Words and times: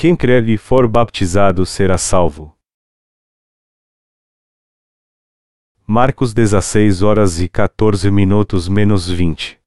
Quem 0.00 0.16
crer 0.16 0.48
e 0.48 0.56
for 0.56 0.88
baptizado 0.88 1.66
será 1.66 1.98
salvo. 1.98 2.56
Marcos 5.86 6.32
16 6.32 7.02
horas 7.02 7.38
e 7.38 7.46
14 7.46 8.10
minutos 8.10 8.66
menos 8.66 9.10
20. 9.10 9.60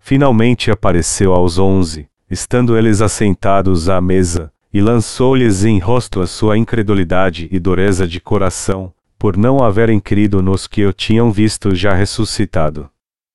Finalmente 0.00 0.70
apareceu 0.70 1.34
aos 1.34 1.58
onze, 1.58 2.08
estando 2.30 2.78
eles 2.78 3.00
assentados 3.00 3.88
à 3.88 4.00
mesa, 4.00 4.52
e 4.72 4.80
lançou-lhes 4.80 5.64
em 5.64 5.80
rosto 5.80 6.20
a 6.20 6.28
sua 6.28 6.56
incredulidade 6.56 7.48
e 7.50 7.58
dureza 7.58 8.06
de 8.06 8.20
coração, 8.20 8.94
por 9.18 9.36
não 9.36 9.64
haverem 9.64 9.98
crido 9.98 10.40
nos 10.40 10.68
que 10.68 10.86
o 10.86 10.92
tinham 10.92 11.32
visto 11.32 11.74
já 11.74 11.92
ressuscitado. 11.92 12.88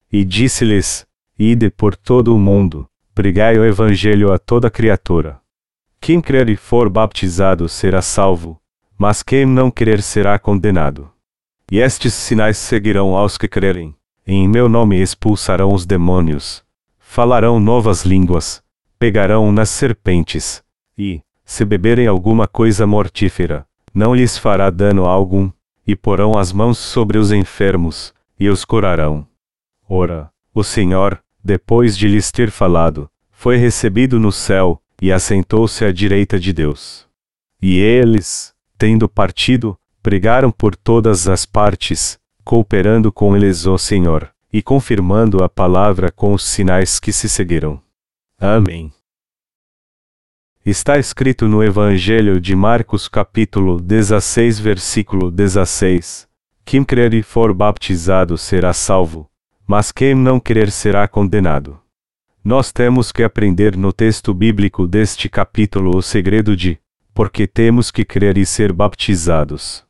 E 0.10 0.24
disse-lhes: 0.24 1.06
Ide 1.38 1.70
por 1.70 1.94
todo 1.94 2.34
o 2.34 2.40
mundo, 2.40 2.90
pregai 3.16 3.58
o 3.58 3.64
evangelho 3.64 4.34
a 4.34 4.38
toda 4.38 4.70
criatura. 4.70 5.40
Quem 6.02 6.20
crer 6.20 6.50
e 6.50 6.58
for 6.58 6.90
baptizado 6.90 7.70
será 7.70 8.02
salvo, 8.02 8.62
mas 8.98 9.24
quem 9.24 9.46
não 9.46 9.72
crer 9.72 10.02
será 10.02 10.38
condenado. 10.38 11.10
E 11.72 11.80
estes 11.80 12.14
sinais 12.14 12.58
seguirão 12.58 13.16
aos 13.16 13.38
que 13.38 13.48
crerem. 13.48 13.96
Em 14.28 14.50
meu 14.50 14.68
nome 14.68 15.02
expulsarão 15.02 15.74
os 15.74 15.86
demônios, 15.86 16.62
falarão 17.00 17.58
novas 17.58 18.04
línguas, 18.04 18.62
pegarão 19.00 19.50
nas 19.52 19.70
serpentes, 19.70 20.62
e, 20.98 21.22
se 21.46 21.64
beberem 21.64 22.08
alguma 22.08 22.48
coisa 22.48 22.86
mortífera, 22.86 23.66
não 23.94 24.14
lhes 24.14 24.38
fará 24.38 24.70
dano 24.70 25.06
algum, 25.06 25.50
e 25.88 25.96
porão 25.96 26.38
as 26.38 26.52
mãos 26.52 26.78
sobre 26.78 27.18
os 27.18 27.32
enfermos, 27.32 28.14
e 28.38 28.50
os 28.50 28.66
curarão. 28.66 29.26
Ora, 29.88 30.32
o 30.54 30.64
Senhor, 30.64 31.22
depois 31.46 31.96
de 31.96 32.08
lhes 32.08 32.32
ter 32.32 32.50
falado, 32.50 33.08
foi 33.30 33.58
recebido 33.58 34.20
no 34.20 34.32
céu, 34.32 34.82
e 35.00 35.12
assentou-se 35.12 35.86
à 35.86 35.92
direita 35.92 36.40
de 36.40 36.52
Deus. 36.52 37.06
E 37.62 37.78
eles, 37.78 38.52
tendo 38.80 39.08
partido, 39.08 39.78
pregaram 40.02 40.50
por 40.50 40.76
todas 40.76 41.28
as 41.28 41.46
partes, 41.46 42.18
cooperando 42.44 43.12
com 43.12 43.36
eles 43.36 43.68
o 43.68 43.78
Senhor, 43.78 44.34
e 44.52 44.60
confirmando 44.64 45.44
a 45.44 45.50
palavra 45.50 46.12
com 46.12 46.34
os 46.34 46.44
sinais 46.44 47.00
que 47.00 47.14
se 47.14 47.30
seguiram. 47.30 47.80
Amém. 48.40 48.92
Está 50.66 50.98
escrito 50.98 51.48
no 51.48 51.64
Evangelho 51.64 52.42
de 52.42 52.56
Marcos 52.56 53.08
capítulo 53.08 53.80
16 53.80 54.60
versículo 54.60 55.30
16, 55.30 56.28
Quem 56.66 56.84
crer 56.84 57.14
e 57.14 57.22
for 57.22 57.54
baptizado 57.54 58.36
será 58.36 58.74
salvo, 58.74 59.30
mas 59.68 59.92
quem 59.92 60.14
não 60.14 60.40
crer 60.40 60.72
será 60.72 61.08
condenado. 61.08 61.80
Nós 62.44 62.72
temos 62.72 63.12
que 63.12 63.24
aprender 63.24 63.76
no 63.76 63.92
texto 63.92 64.34
bíblico 64.34 64.86
deste 64.86 65.28
capítulo 65.28 65.98
o 65.98 66.02
segredo 66.02 66.56
de 66.56 66.80
porque 67.14 67.48
temos 67.48 67.90
que 67.90 68.04
crer 68.04 68.38
e 68.38 68.46
ser 68.46 68.74
baptizados. 68.74 69.84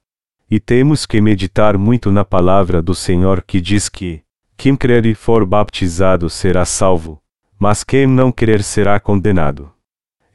E 0.50 0.60
temos 0.60 1.06
que 1.06 1.20
meditar 1.20 1.78
muito 1.78 2.12
na 2.12 2.24
palavra 2.24 2.82
do 2.82 2.94
Senhor 2.94 3.42
que 3.42 3.60
diz 3.60 3.90
que 3.90 4.22
quem 4.56 4.76
crer 4.76 5.06
e 5.06 5.14
for 5.14 5.46
baptizado 5.46 6.30
será 6.30 6.64
salvo, 6.64 7.22
mas 7.60 7.84
quem 7.84 8.08
não 8.08 8.32
crer 8.32 8.64
será 8.64 9.00
condenado. 9.00 9.75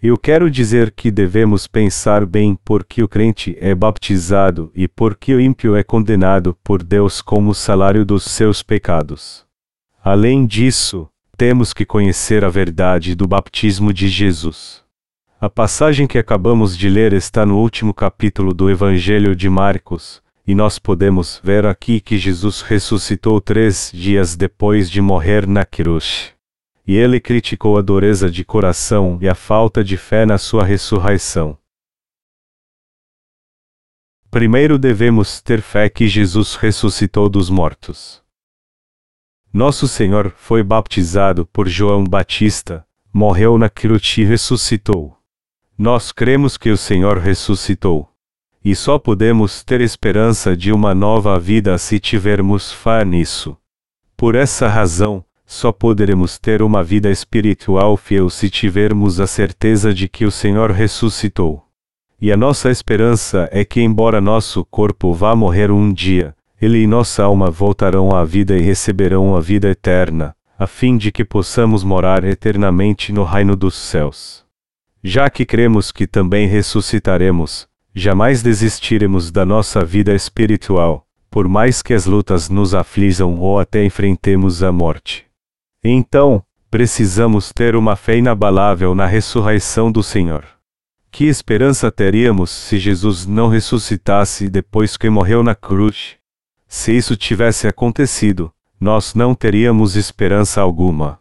Eu 0.03 0.17
quero 0.17 0.51
dizer 0.51 0.93
que 0.93 1.11
devemos 1.11 1.67
pensar 1.67 2.25
bem 2.25 2.59
por 2.65 2.85
que 2.85 3.03
o 3.03 3.09
crente 3.09 3.55
é 3.61 3.75
baptizado 3.75 4.73
e 4.75 4.89
por 4.89 5.15
que 5.15 5.35
o 5.35 5.41
ímpio 5.41 5.77
é 5.77 5.83
condenado 5.83 6.57
por 6.65 6.83
Deus 6.83 7.21
como 7.21 7.55
salário 7.55 8.03
dos 8.03 8.25
seus 8.25 8.63
pecados. 8.63 9.45
Além 10.03 10.47
disso, 10.47 11.07
temos 11.37 11.75
que 11.75 11.85
conhecer 11.85 12.47
a 12.47 12.49
verdade 12.49 13.15
do 13.15 13.29
batismo 13.29 13.93
de 13.93 14.09
Jesus. 14.09 14.83
A 15.39 15.51
passagem 15.51 16.07
que 16.07 16.17
acabamos 16.17 16.75
de 16.79 16.89
ler 16.89 17.13
está 17.13 17.45
no 17.45 17.59
último 17.59 17.93
capítulo 17.93 18.55
do 18.55 18.71
Evangelho 18.71 19.37
de 19.37 19.51
Marcos, 19.51 20.23
e 20.47 20.55
nós 20.55 20.79
podemos 20.79 21.39
ver 21.45 21.67
aqui 21.67 22.01
que 22.01 22.17
Jesus 22.17 22.63
ressuscitou 22.63 23.39
três 23.39 23.93
dias 23.93 24.35
depois 24.35 24.91
de 24.91 25.03
morrer 25.03 25.47
na 25.47 25.67
cruz 25.67 26.33
e 26.91 26.97
ele 26.97 27.21
criticou 27.21 27.79
a 27.79 27.83
dureza 27.83 28.29
de 28.29 28.45
coração 28.45 29.17
e 29.23 29.29
a 29.29 29.35
falta 29.37 29.85
de 29.85 29.97
fé 29.97 30.27
na 30.27 30.37
sua 30.37 30.65
ressurreição. 30.65 31.57
Primeiro 34.29 34.77
devemos 34.77 35.41
ter 35.41 35.63
fé 35.63 35.89
que 35.89 36.09
Jesus 36.09 36.57
ressuscitou 36.57 37.29
dos 37.29 37.49
mortos. 37.49 38.21
Nosso 39.53 39.87
Senhor 39.87 40.35
foi 40.37 40.65
baptizado 40.65 41.47
por 41.47 41.69
João 41.69 42.03
Batista, 42.03 42.85
morreu 43.13 43.57
na 43.57 43.71
cruz 43.71 44.19
e 44.19 44.25
ressuscitou. 44.25 45.17
Nós 45.79 46.11
cremos 46.11 46.57
que 46.57 46.71
o 46.71 46.77
Senhor 46.77 47.19
ressuscitou. 47.19 48.13
E 48.65 48.75
só 48.75 48.99
podemos 48.99 49.63
ter 49.63 49.81
esperança 49.81 50.57
de 50.57 50.73
uma 50.73 50.93
nova 50.93 51.39
vida 51.39 51.79
se 51.79 52.01
tivermos 52.01 52.73
fé 52.73 53.05
nisso. 53.05 53.57
Por 54.17 54.35
essa 54.35 54.67
razão, 54.67 55.25
só 55.51 55.73
poderemos 55.73 56.39
ter 56.39 56.63
uma 56.63 56.81
vida 56.81 57.11
espiritual 57.11 57.97
fiel 57.97 58.31
se 58.31 58.49
tivermos 58.49 59.19
a 59.19 59.27
certeza 59.27 59.93
de 59.93 60.09
que 60.09 60.25
o 60.25 60.31
Senhor 60.31 60.71
ressuscitou. 60.71 61.65
E 62.23 62.31
a 62.31 62.37
nossa 62.37 62.71
esperança 62.71 63.49
é 63.51 63.65
que, 63.65 63.81
embora 63.81 64.21
nosso 64.21 64.65
corpo 64.65 65.13
vá 65.13 65.35
morrer 65.35 65.73
um 65.73 65.93
dia, 65.93 66.37
ele 66.63 66.79
e 66.79 66.87
nossa 66.87 67.25
alma 67.25 67.51
voltarão 67.51 68.15
à 68.15 68.25
vida 68.25 68.57
e 68.57 68.61
receberão 68.61 69.35
a 69.35 69.41
vida 69.41 69.69
eterna, 69.69 70.37
a 70.57 70.69
fim 70.69 70.97
de 70.97 71.11
que 71.11 71.25
possamos 71.25 71.83
morar 71.83 72.23
eternamente 72.23 73.13
no 73.13 73.25
reino 73.25 73.57
dos 73.57 73.75
céus. 73.75 74.45
Já 75.03 75.29
que 75.29 75.45
cremos 75.45 75.91
que 75.91 76.07
também 76.07 76.47
ressuscitaremos, 76.47 77.67
jamais 77.93 78.41
desistiremos 78.41 79.33
da 79.33 79.45
nossa 79.45 79.85
vida 79.85 80.15
espiritual, 80.15 81.05
por 81.29 81.49
mais 81.49 81.83
que 81.83 81.93
as 81.93 82.07
lutas 82.07 82.49
nos 82.49 82.73
aflijam 82.73 83.37
ou 83.41 83.59
até 83.59 83.85
enfrentemos 83.85 84.63
a 84.63 84.71
morte. 84.71 85.29
Então, 85.83 86.45
precisamos 86.71 87.53
ter 87.53 87.75
uma 87.75 87.97
fé 87.97 88.19
inabalável 88.19 88.95
na 88.95 89.07
ressurreição 89.07 89.91
do 89.91 90.03
Senhor. 90.03 90.45
Que 91.11 91.25
esperança 91.25 91.91
teríamos 91.91 92.51
se 92.51 92.79
Jesus 92.79 93.27
não 93.27 93.49
ressuscitasse 93.49 94.49
depois 94.49 94.97
que 94.97 95.09
morreu 95.09 95.43
na 95.43 95.55
cruz? 95.55 96.17
Se 96.69 96.97
isso 96.97 97.17
tivesse 97.17 97.67
acontecido, 97.67 98.53
nós 98.79 99.15
não 99.15 99.35
teríamos 99.35 99.97
esperança 99.97 100.61
alguma. 100.61 101.19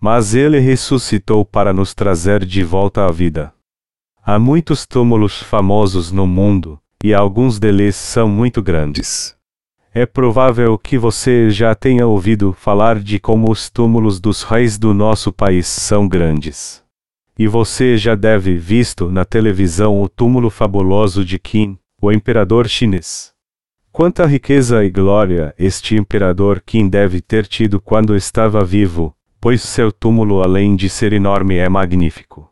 Mas 0.00 0.34
ele 0.34 0.58
ressuscitou 0.58 1.44
para 1.44 1.72
nos 1.72 1.94
trazer 1.94 2.44
de 2.44 2.64
volta 2.64 3.06
à 3.06 3.12
vida. 3.12 3.54
Há 4.22 4.38
muitos 4.38 4.86
túmulos 4.86 5.42
famosos 5.42 6.10
no 6.10 6.26
mundo, 6.26 6.80
e 7.04 7.14
alguns 7.14 7.58
deles 7.58 7.96
são 7.96 8.28
muito 8.28 8.62
grandes. 8.62 9.36
É 9.92 10.06
provável 10.06 10.78
que 10.78 10.96
você 10.96 11.50
já 11.50 11.74
tenha 11.74 12.06
ouvido 12.06 12.52
falar 12.52 13.00
de 13.00 13.18
como 13.18 13.50
os 13.50 13.68
túmulos 13.68 14.20
dos 14.20 14.44
reis 14.44 14.78
do 14.78 14.94
nosso 14.94 15.32
país 15.32 15.66
são 15.66 16.06
grandes. 16.06 16.80
E 17.36 17.48
você 17.48 17.96
já 17.96 18.14
deve 18.14 18.56
visto 18.56 19.10
na 19.10 19.24
televisão 19.24 20.00
o 20.00 20.08
túmulo 20.08 20.48
fabuloso 20.48 21.24
de 21.24 21.40
Qin, 21.40 21.76
o 22.00 22.12
imperador 22.12 22.68
chinês. 22.68 23.32
Quanta 23.90 24.24
riqueza 24.26 24.84
e 24.84 24.90
glória 24.90 25.52
este 25.58 25.96
imperador 25.96 26.62
Qin 26.64 26.88
deve 26.88 27.20
ter 27.20 27.44
tido 27.44 27.80
quando 27.80 28.14
estava 28.14 28.64
vivo, 28.64 29.12
pois 29.40 29.60
seu 29.60 29.90
túmulo 29.90 30.40
além 30.40 30.76
de 30.76 30.88
ser 30.88 31.12
enorme 31.12 31.56
é 31.56 31.68
magnífico. 31.68 32.48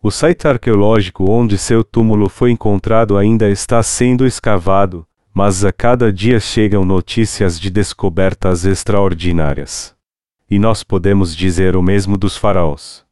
O 0.00 0.12
site 0.12 0.46
arqueológico 0.46 1.28
onde 1.28 1.58
seu 1.58 1.82
túmulo 1.82 2.28
foi 2.28 2.52
encontrado 2.52 3.18
ainda 3.18 3.50
está 3.50 3.82
sendo 3.82 4.24
escavado, 4.24 5.04
mas 5.36 5.66
a 5.66 5.70
cada 5.70 6.10
dia 6.10 6.40
chegam 6.40 6.82
notícias 6.82 7.60
de 7.60 7.68
descobertas 7.68 8.64
extraordinárias. 8.64 9.94
E 10.50 10.58
nós 10.58 10.82
podemos 10.82 11.36
dizer 11.36 11.76
o 11.76 11.82
mesmo 11.82 12.16
dos 12.16 12.38
faraós. 12.38 13.04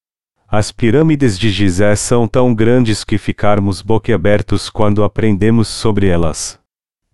As 0.48 0.72
pirâmides 0.72 1.38
de 1.38 1.50
Gizé 1.50 1.94
são 1.94 2.26
tão 2.26 2.54
grandes 2.54 3.04
que 3.04 3.18
ficarmos 3.18 3.82
boquiabertos 3.82 4.70
quando 4.70 5.04
aprendemos 5.04 5.68
sobre 5.68 6.06
elas. 6.06 6.58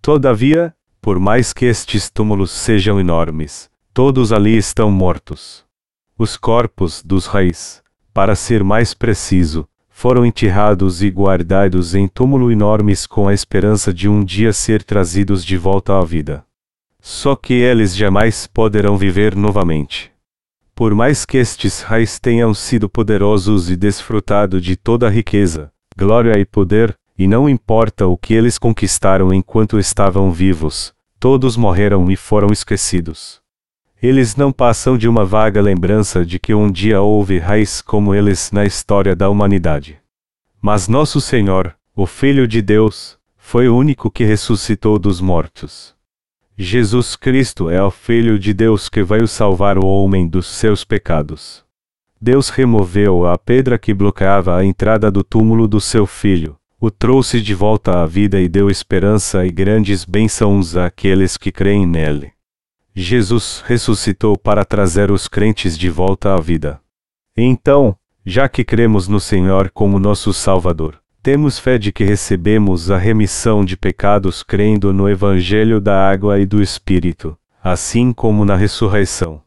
Todavia, 0.01 0.73
por 1.03 1.19
mais 1.19 1.53
que 1.53 1.65
estes 1.65 2.09
túmulos 2.09 2.53
sejam 2.53 3.01
enormes, 3.01 3.69
todos 3.93 4.33
ali 4.33 4.57
estão 4.57 4.93
mortos. 4.93 5.65
Os 6.17 6.37
corpos 6.37 7.03
dos 7.03 7.27
reis, 7.27 7.83
para 8.15 8.37
ser 8.37 8.62
mais 8.62 8.95
preciso, 8.95 9.67
foram 10.00 10.25
enterrados 10.25 11.02
e 11.02 11.11
guardados 11.11 11.94
em 11.94 12.08
túmulo 12.08 12.50
enormes 12.50 13.06
com 13.06 13.29
a 13.29 13.35
esperança 13.35 13.93
de 13.93 14.08
um 14.08 14.25
dia 14.25 14.50
ser 14.50 14.82
trazidos 14.82 15.44
de 15.44 15.58
volta 15.58 15.99
à 15.99 16.02
vida. 16.02 16.43
Só 17.02 17.37
que 17.37 17.52
eles 17.52 17.94
jamais 17.94 18.47
poderão 18.47 18.97
viver 18.97 19.37
novamente. 19.37 20.11
Por 20.75 20.94
mais 20.94 21.26
que 21.26 21.37
estes 21.37 21.82
reis 21.82 22.19
tenham 22.19 22.55
sido 22.55 22.88
poderosos 22.88 23.69
e 23.69 23.76
desfrutado 23.76 24.58
de 24.58 24.75
toda 24.75 25.06
a 25.06 25.11
riqueza, 25.11 25.70
glória 25.94 26.32
e 26.41 26.47
poder, 26.47 26.97
e 27.19 27.29
não 27.29 27.47
importa 27.47 28.06
o 28.06 28.17
que 28.17 28.32
eles 28.32 28.56
conquistaram 28.56 29.35
enquanto 29.35 29.79
estavam 29.79 30.32
vivos, 30.32 30.94
todos 31.19 31.58
morreram 31.58 32.11
e 32.11 32.17
foram 32.17 32.49
esquecidos. 32.50 33.40
Eles 34.02 34.35
não 34.35 34.50
passam 34.50 34.97
de 34.97 35.06
uma 35.06 35.26
vaga 35.26 35.61
lembrança 35.61 36.25
de 36.25 36.38
que 36.38 36.55
um 36.55 36.70
dia 36.70 37.02
houve 37.02 37.38
raiz 37.38 37.82
como 37.82 38.14
eles 38.14 38.50
na 38.50 38.64
história 38.64 39.14
da 39.14 39.29
humanidade. 39.29 39.99
Mas 40.61 40.88
nosso 40.88 41.20
Senhor, 41.20 41.76
o 41.94 42.06
Filho 42.06 42.49
de 42.49 42.62
Deus, 42.62 43.19
foi 43.37 43.69
o 43.69 43.76
único 43.76 44.11
que 44.11 44.25
ressuscitou 44.25 44.99
dos 44.99 45.20
mortos. 45.20 45.94
Jesus 46.56 47.14
Cristo 47.14 47.69
é 47.69 47.82
o 47.82 47.91
Filho 47.91 48.38
de 48.38 48.55
Deus 48.55 48.88
que 48.88 49.02
veio 49.02 49.29
salvar 49.29 49.76
o 49.76 49.87
homem 49.87 50.26
dos 50.26 50.47
seus 50.47 50.82
pecados. 50.82 51.62
Deus 52.19 52.49
removeu 52.49 53.26
a 53.26 53.37
pedra 53.37 53.79
que 53.79 53.93
bloqueava 53.93 54.56
a 54.56 54.64
entrada 54.64 55.11
do 55.11 55.23
túmulo 55.23 55.69
do 55.69 55.81
seu 55.81 56.06
filho, 56.06 56.56
o 56.81 56.91
trouxe 56.91 57.41
de 57.41 57.55
volta 57.55 58.02
à 58.02 58.06
vida 58.06 58.41
e 58.41 58.49
deu 58.49 58.70
esperança 58.70 59.44
e 59.44 59.50
grandes 59.50 60.06
bênçãos 60.06 60.75
àqueles 60.75 61.37
que 61.37 61.52
creem 61.52 61.87
nele. 61.87 62.32
Jesus 63.00 63.62
ressuscitou 63.67 64.37
para 64.37 64.64
trazer 64.64 65.11
os 65.11 65.26
crentes 65.26 65.76
de 65.76 65.88
volta 65.88 66.35
à 66.35 66.41
vida. 66.41 66.81
Então, 67.37 67.97
já 68.25 68.49
que 68.49 68.64
cremos 68.64 69.08
no 69.08 69.19
Senhor 69.19 69.70
como 69.70 69.99
nosso 69.99 70.32
Salvador, 70.32 71.00
temos 71.23 71.58
fé 71.58 71.79
de 71.79 71.93
que 71.93 72.05
recebemos 72.05 72.91
a 72.91 72.99
remissão 72.99 73.64
de 73.64 73.76
pecados 73.76 74.43
crendo 74.43 74.93
no 74.93 75.08
Evangelho 75.08 75.81
da 75.81 76.11
água 76.11 76.38
e 76.38 76.47
do 76.47 76.62
Espírito, 76.62 77.38
assim 77.62 78.12
como 78.12 78.44
na 78.44 78.56
ressurreição. 78.56 79.43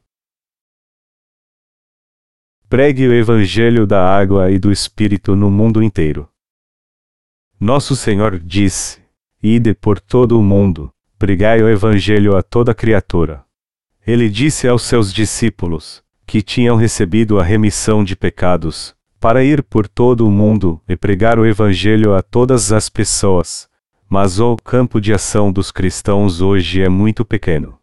Pregue 2.70 3.08
o 3.08 3.14
Evangelho 3.14 3.88
da 3.88 4.04
água 4.04 4.52
e 4.52 4.60
do 4.60 4.72
Espírito 4.72 5.36
no 5.36 5.50
mundo 5.50 5.82
inteiro. 5.82 6.30
Nosso 7.60 7.96
Senhor 7.96 8.40
disse: 8.40 9.02
Ide 9.42 9.74
por 9.74 10.00
todo 10.00 10.40
o 10.40 10.44
mundo, 10.44 10.93
pregai 11.24 11.64
o 11.64 11.70
Evangelho 11.70 12.36
a 12.36 12.44
toda 12.44 12.76
criatura. 12.76 13.46
Ele 14.06 14.30
disse 14.30 14.68
aos 14.68 14.82
seus 14.82 15.14
discípulos, 15.14 16.04
que 16.28 16.42
tinham 16.42 16.76
recebido 16.76 17.40
a 17.40 17.44
remissão 17.44 18.04
de 18.04 18.14
pecados, 18.14 18.94
para 19.22 19.42
ir 19.42 19.64
por 19.64 19.88
todo 19.88 20.28
o 20.28 20.30
mundo 20.30 20.82
e 20.86 20.98
pregar 20.98 21.40
o 21.40 21.46
Evangelho 21.46 22.14
a 22.14 22.22
todas 22.22 22.74
as 22.74 22.90
pessoas. 22.90 23.70
Mas 24.10 24.38
o 24.38 24.58
campo 24.58 25.00
de 25.00 25.14
ação 25.14 25.50
dos 25.50 25.72
cristãos 25.72 26.42
hoje 26.42 26.82
é 26.82 26.90
muito 26.90 27.24
pequeno. 27.24 27.80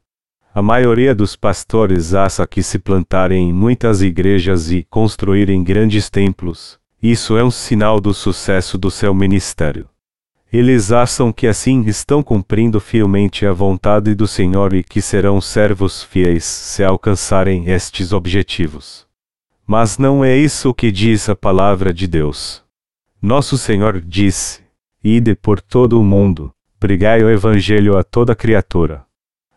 A 0.55 0.61
maioria 0.61 1.15
dos 1.15 1.35
pastores 1.35 2.13
acha 2.13 2.47
que 2.47 2.63
se 2.63 2.79
plantarem 2.79 3.49
em 3.49 3.55
muitas 3.55 4.03
igrejas 4.03 4.71
e 4.71 4.87
construírem 4.91 5.65
grandes 5.65 6.11
templos, 6.11 6.79
isso 7.03 7.39
é 7.39 7.43
um 7.43 7.51
sinal 7.51 8.03
do 8.03 8.13
sucesso 8.13 8.77
do 8.77 8.91
seu 8.91 9.15
ministério. 9.15 9.89
Eles 10.53 10.91
acham 10.91 11.33
que 11.33 11.47
assim 11.47 11.85
estão 11.87 12.25
cumprindo 12.25 12.81
fielmente 12.81 13.47
a 13.47 13.53
vontade 13.53 14.17
do 14.17 14.27
Senhor 14.27 14.75
e 14.75 14.83
que 14.83 15.01
serão 15.01 15.41
servos 15.41 16.03
fiéis 16.03 16.43
se 16.43 16.83
alcançarem 16.83 17.71
estes 17.71 18.13
objetivos. 18.13 19.07
Mas 19.65 19.97
não 19.97 20.25
é 20.25 20.37
isso 20.37 20.75
que 20.75 20.91
diz 20.91 21.29
a 21.29 21.37
palavra 21.37 21.95
de 21.95 22.09
Deus. 22.09 22.65
Nosso 23.23 23.57
Senhor 23.57 24.01
disse: 24.01 24.61
Ide 25.05 25.37
por 25.37 25.61
todo 25.61 26.01
o 26.01 26.03
mundo, 26.03 26.53
pregai 26.81 27.23
o 27.23 27.31
Evangelho 27.31 27.97
a 27.97 28.03
toda 28.03 28.35
criatura. 28.35 29.05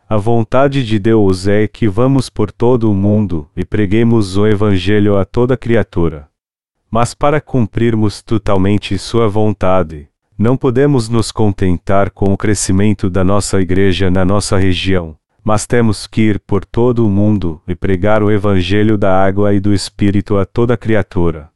A 0.07 0.15
vontade 0.15 0.85
de 0.85 0.99
Deus 0.99 1.47
é 1.47 1.67
que 1.67 1.87
vamos 1.87 2.29
por 2.29 2.51
todo 2.51 2.91
o 2.91 2.93
mundo 2.93 3.49
e 3.57 3.65
preguemos 3.65 4.37
o 4.37 4.45
Evangelho 4.45 5.17
a 5.17 5.25
toda 5.25 5.57
criatura. 5.57 6.29
Mas 6.91 7.15
para 7.15 7.41
cumprirmos 7.41 8.21
totalmente 8.21 8.95
Sua 8.99 9.27
vontade, 9.27 10.07
não 10.37 10.57
podemos 10.57 11.09
nos 11.09 11.31
contentar 11.31 12.09
com 12.09 12.33
o 12.33 12.37
crescimento 12.37 13.09
da 13.09 13.23
nossa 13.23 13.61
igreja 13.61 14.09
na 14.09 14.25
nossa 14.25 14.57
região, 14.57 15.15
mas 15.43 15.67
temos 15.67 16.07
que 16.07 16.21
ir 16.21 16.39
por 16.39 16.65
todo 16.65 17.05
o 17.05 17.09
mundo 17.09 17.61
e 17.67 17.75
pregar 17.75 18.23
o 18.23 18.31
Evangelho 18.31 18.97
da 18.97 19.23
água 19.23 19.53
e 19.53 19.59
do 19.59 19.73
Espírito 19.73 20.37
a 20.37 20.45
toda 20.45 20.77
criatura. 20.77 21.49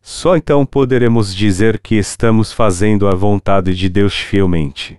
Só 0.00 0.36
então 0.36 0.64
poderemos 0.64 1.34
dizer 1.34 1.78
que 1.78 1.94
estamos 1.94 2.52
fazendo 2.52 3.06
a 3.08 3.14
vontade 3.14 3.74
de 3.74 3.88
Deus 3.88 4.14
fielmente. 4.14 4.98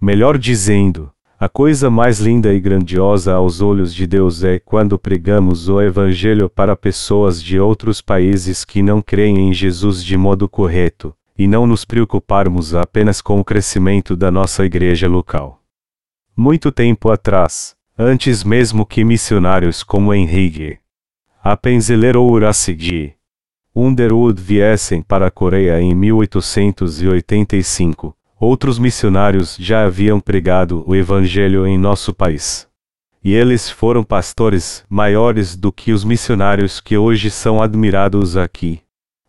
Melhor 0.00 0.38
dizendo, 0.38 1.10
a 1.38 1.48
coisa 1.48 1.90
mais 1.90 2.20
linda 2.20 2.54
e 2.54 2.60
grandiosa 2.60 3.34
aos 3.34 3.60
olhos 3.60 3.94
de 3.94 4.06
Deus 4.06 4.44
é 4.44 4.58
quando 4.58 4.98
pregamos 4.98 5.68
o 5.68 5.80
Evangelho 5.80 6.48
para 6.48 6.76
pessoas 6.76 7.42
de 7.42 7.58
outros 7.58 8.00
países 8.00 8.64
que 8.64 8.82
não 8.82 9.02
creem 9.02 9.48
em 9.48 9.52
Jesus 9.52 10.02
de 10.02 10.16
modo 10.16 10.48
correto, 10.48 11.14
e 11.36 11.46
não 11.46 11.66
nos 11.66 11.84
preocuparmos 11.84 12.74
apenas 12.74 13.20
com 13.20 13.38
o 13.40 13.44
crescimento 13.44 14.16
da 14.16 14.30
nossa 14.30 14.64
igreja 14.64 15.08
local. 15.08 15.60
Muito 16.36 16.72
tempo 16.72 17.10
atrás, 17.10 17.76
antes 17.98 18.44
mesmo 18.44 18.86
que 18.86 19.04
missionários 19.04 19.82
como 19.82 20.14
Henrique 20.14 20.78
Apenzeler 21.42 22.16
ou 22.16 22.30
Urasigi 22.30 23.14
Underwood 23.76 24.40
viessem 24.40 25.02
para 25.02 25.26
a 25.26 25.30
Coreia 25.30 25.80
em 25.80 25.92
1885, 25.94 28.16
outros 28.38 28.78
missionários 28.78 29.56
já 29.58 29.84
haviam 29.84 30.20
pregado 30.20 30.84
o 30.86 30.94
Evangelho 30.94 31.66
em 31.66 31.76
nosso 31.76 32.14
país. 32.14 32.68
E 33.22 33.34
eles 33.34 33.68
foram 33.68 34.04
pastores 34.04 34.84
maiores 34.88 35.56
do 35.56 35.72
que 35.72 35.90
os 35.92 36.04
missionários 36.04 36.80
que 36.80 36.96
hoje 36.96 37.28
são 37.30 37.60
admirados 37.60 38.36
aqui. 38.36 38.83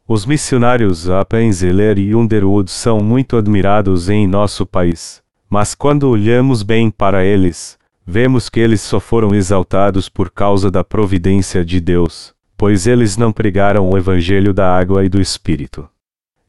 Os 0.08 0.24
missionários 0.24 1.10
Appenzeller 1.10 1.98
e 1.98 2.14
Underwood 2.14 2.70
são 2.70 3.00
muito 3.00 3.38
admirados 3.38 4.08
em 4.08 4.28
nosso 4.28 4.64
país, 4.64 5.24
mas 5.50 5.74
quando 5.74 6.08
olhamos 6.08 6.62
bem 6.62 6.92
para 6.92 7.26
eles, 7.26 7.76
vemos 8.06 8.48
que 8.48 8.60
eles 8.60 8.82
só 8.82 9.00
foram 9.00 9.34
exaltados 9.34 10.08
por 10.08 10.30
causa 10.30 10.70
da 10.70 10.84
providência 10.84 11.66
de 11.66 11.82
Deus, 11.82 12.36
pois 12.56 12.86
eles 12.86 13.18
não 13.18 13.32
pregaram 13.32 13.90
o 13.90 13.98
Evangelho 13.98 14.54
da 14.54 14.78
água 14.78 15.04
e 15.04 15.10
do 15.10 15.20
Espírito. 15.20 15.90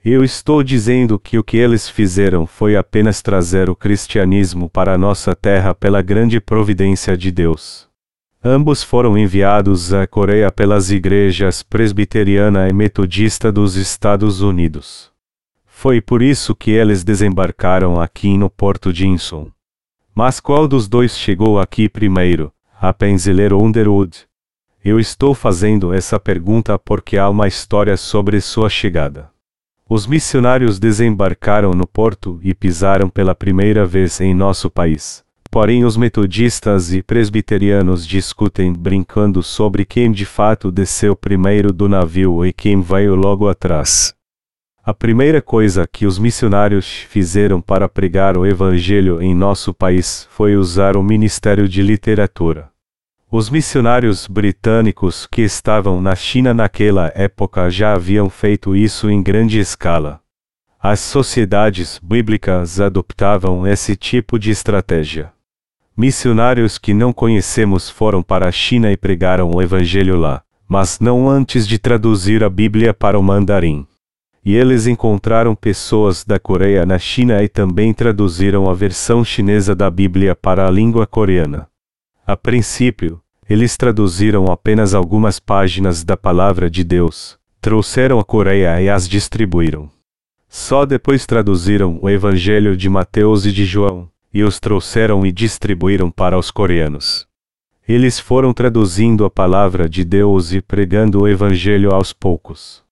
Eu 0.05 0.23
estou 0.23 0.63
dizendo 0.63 1.19
que 1.19 1.39
o 1.39 1.43
que 1.43 1.57
eles 1.57 1.89
fizeram 1.89 2.47
foi 2.47 2.77
apenas 2.77 3.23
trazer 3.23 3.71
o 3.71 3.75
cristianismo 3.75 4.69
para 4.69 4.93
a 4.93 4.99
nossa 4.99 5.35
terra 5.35 5.75
pela 5.75 6.03
grande 6.03 6.39
providência 6.41 7.17
de 7.17 7.33
Deus. 7.33 7.86
Ambos 8.49 8.81
foram 8.81 9.19
enviados 9.19 9.93
à 9.93 10.07
Coreia 10.07 10.53
pelas 10.53 10.93
igrejas 10.93 11.65
presbiteriana 11.65 12.69
e 12.69 12.73
metodista 12.73 13.51
dos 13.51 13.75
Estados 13.75 14.41
Unidos. 14.41 15.11
Foi 15.67 16.01
por 16.01 16.23
isso 16.23 16.55
que 16.55 16.71
eles 16.71 17.03
desembarcaram 17.03 18.01
aqui 18.01 18.39
no 18.39 18.49
porto 18.49 18.93
de 18.93 19.05
Inson. 19.05 19.51
Mas 20.15 20.39
qual 20.39 20.69
dos 20.69 20.87
dois 20.87 21.19
chegou 21.19 21.59
aqui 21.59 21.89
primeiro, 21.89 22.53
a 22.81 22.93
Penziler 22.93 23.53
ou 23.53 23.65
Underwood? 23.65 24.29
Eu 24.85 25.01
estou 25.01 25.35
fazendo 25.35 25.93
essa 25.93 26.21
pergunta 26.21 26.79
porque 26.79 27.19
há 27.19 27.29
uma 27.29 27.49
história 27.49 27.97
sobre 27.97 28.41
sua 28.41 28.69
chegada. 28.69 29.29
Os 29.89 30.07
missionários 30.07 30.79
desembarcaram 30.79 31.73
no 31.73 31.85
porto 31.85 32.39
e 32.45 32.55
pisaram 32.55 33.09
pela 33.11 33.35
primeira 33.35 33.85
vez 33.85 34.21
em 34.21 34.33
nosso 34.33 34.71
país. 34.71 35.26
Porém, 35.57 35.87
os 35.87 35.97
metodistas 35.97 36.93
e 36.93 37.03
presbiterianos 37.03 38.07
discutem 38.07 38.75
brincando 38.75 39.43
sobre 39.43 39.87
quem 39.87 40.13
de 40.13 40.27
fato 40.27 40.71
desceu 40.71 41.17
primeiro 41.17 41.73
do 41.73 41.89
navio 41.89 42.45
e 42.45 42.53
quem 42.53 42.83
veio 42.83 43.15
logo 43.15 43.49
atrás. 43.49 44.15
A 44.85 44.93
primeira 44.93 45.41
coisa 45.41 45.89
que 45.91 46.05
os 46.05 46.19
missionários 46.19 46.87
fizeram 47.09 47.59
para 47.59 47.89
pregar 47.89 48.37
o 48.37 48.45
Evangelho 48.45 49.23
em 49.23 49.35
nosso 49.35 49.73
país 49.73 50.29
foi 50.31 50.57
usar 50.57 50.95
o 50.95 51.03
Ministério 51.03 51.67
de 51.67 51.81
Literatura. 51.81 52.69
Os 53.33 53.49
missionários 53.49 54.27
britânicos 54.27 55.27
que 55.27 55.41
estavam 55.41 56.03
na 56.03 56.15
China 56.15 56.53
naquela 56.53 57.11
época 57.15 57.71
já 57.71 57.95
haviam 57.95 58.29
feito 58.29 58.77
isso 58.77 59.09
em 59.09 59.23
grande 59.23 59.59
escala. 59.59 60.21
As 60.79 61.01
sociedades 61.01 61.99
bíblicas 62.03 62.79
adoptavam 62.79 63.67
esse 63.67 63.97
tipo 63.97 64.39
de 64.39 64.51
estratégia. 64.51 65.35
Missionários 65.99 66.77
que 66.77 66.93
não 66.93 67.11
conhecemos 67.11 67.89
foram 67.89 68.23
para 68.23 68.47
a 68.47 68.53
China 68.53 68.93
e 68.93 68.99
pregaram 68.99 69.51
o 69.51 69.63
Evangelho 69.63 70.19
lá, 70.19 70.43
mas 70.69 71.01
não 71.01 71.27
antes 71.27 71.67
de 71.67 71.79
traduzir 71.79 72.45
a 72.45 72.51
Bíblia 72.51 72.93
para 72.93 73.19
o 73.19 73.23
mandarim. 73.23 73.87
E 74.45 74.55
eles 74.55 74.87
encontraram 74.87 75.55
pessoas 75.55 76.23
da 76.23 76.39
Coreia 76.39 76.85
na 76.85 76.99
China 76.99 77.43
e 77.43 77.49
também 77.49 77.95
traduziram 77.95 78.69
a 78.69 78.75
versão 78.75 79.25
chinesa 79.25 79.75
da 79.75 79.91
Bíblia 79.91 80.37
para 80.37 80.67
a 80.67 80.71
língua 80.71 81.07
coreana. 81.07 81.67
A 82.27 82.37
princípio, 82.37 83.19
eles 83.49 83.75
traduziram 83.79 84.53
apenas 84.53 84.93
algumas 84.93 85.41
páginas 85.41 86.05
da 86.05 86.15
Palavra 86.17 86.69
de 86.69 86.85
Deus, 86.85 87.39
trouxeram 87.59 88.19
a 88.19 88.25
Coreia 88.25 88.83
e 88.83 88.91
as 88.91 89.09
distribuíram. 89.09 89.89
Só 90.47 90.85
depois 90.85 91.25
traduziram 91.25 91.99
o 92.03 92.11
Evangelho 92.11 92.77
de 92.77 92.89
Mateus 92.91 93.47
e 93.47 93.51
de 93.51 93.65
João, 93.65 94.11
e 94.37 94.45
os 94.45 94.61
trouxeram 94.61 95.25
e 95.25 95.33
distribuíram 95.33 96.11
para 96.11 96.39
os 96.39 96.51
coreanos. 96.51 97.27
Eles 97.89 98.21
foram 98.21 98.53
traduzindo 98.53 99.25
a 99.25 99.31
palavra 99.31 99.89
de 99.89 100.05
Deus 100.05 100.53
e 100.53 100.61
pregando 100.61 101.23
o 101.23 101.29
Evangelho 101.29 101.95
aos 101.95 102.13
poucos. 102.13 102.85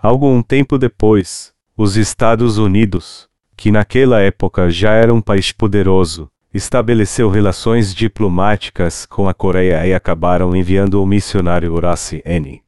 Algum 0.00 0.42
tempo 0.42 0.76
depois, 0.76 1.54
os 1.76 1.96
Estados 1.96 2.58
Unidos, 2.58 3.28
que 3.56 3.70
naquela 3.70 4.20
época 4.20 4.70
já 4.70 4.90
era 4.90 5.14
um 5.14 5.20
país 5.20 5.52
poderoso, 5.52 6.28
estabeleceu 6.52 7.30
relações 7.30 7.94
diplomáticas 7.94 9.06
com 9.06 9.28
a 9.28 9.34
Coreia 9.34 9.86
e 9.86 9.94
acabaram 9.94 10.56
enviando 10.56 11.00
o 11.00 11.06
missionário 11.06 11.72
Horace 11.74 12.20
N. 12.26 12.60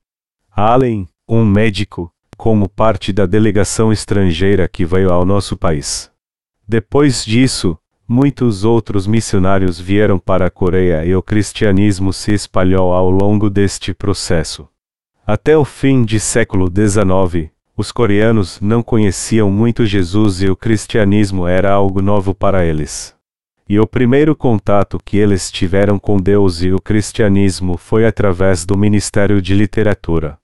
Allen, 0.55 1.09
um 1.29 1.45
médico, 1.45 2.13
como 2.37 2.69
parte 2.69 3.13
da 3.13 3.27
delegação 3.27 3.93
estrangeira 3.93 4.69
que 4.69 4.85
veio 4.85 5.11
ao 5.11 5.25
nosso 5.25 5.57
país. 5.57 6.13
Depois 6.69 7.25
disso, 7.25 7.77
muitos 8.12 8.64
outros 8.64 9.07
missionários 9.07 9.79
vieram 9.79 10.19
para 10.19 10.47
a 10.47 10.50
Coreia 10.50 11.05
e 11.05 11.14
o 11.14 11.23
cristianismo 11.23 12.12
se 12.12 12.35
espalhou 12.35 12.93
ao 12.93 13.09
longo 13.09 13.49
deste 13.49 13.95
processo. 13.95 14.69
Até 15.25 15.57
o 15.57 15.64
fim 15.64 16.02
do 16.02 16.19
século 16.19 16.67
XIX, 16.67 17.52
os 17.76 17.93
coreanos 17.93 18.59
não 18.61 18.83
conheciam 18.83 19.49
muito 19.49 19.87
Jesus 19.87 20.43
e 20.43 20.50
o 20.50 20.57
cristianismo 20.57 21.47
era 21.47 21.71
algo 21.71 22.02
novo 22.02 22.35
para 22.35 22.64
eles. 22.64 23.14
E 23.69 23.79
o 23.79 23.87
primeiro 23.87 24.35
contato 24.35 24.99
que 25.05 25.17
eles 25.17 25.49
tiveram 25.49 25.97
com 25.97 26.17
Deus 26.17 26.62
e 26.62 26.73
o 26.73 26.81
cristianismo 26.81 27.76
foi 27.76 28.05
através 28.05 28.67
do 28.67 28.76
Ministério 28.76 29.40
de 29.40 29.55
Literatura. 29.55 30.37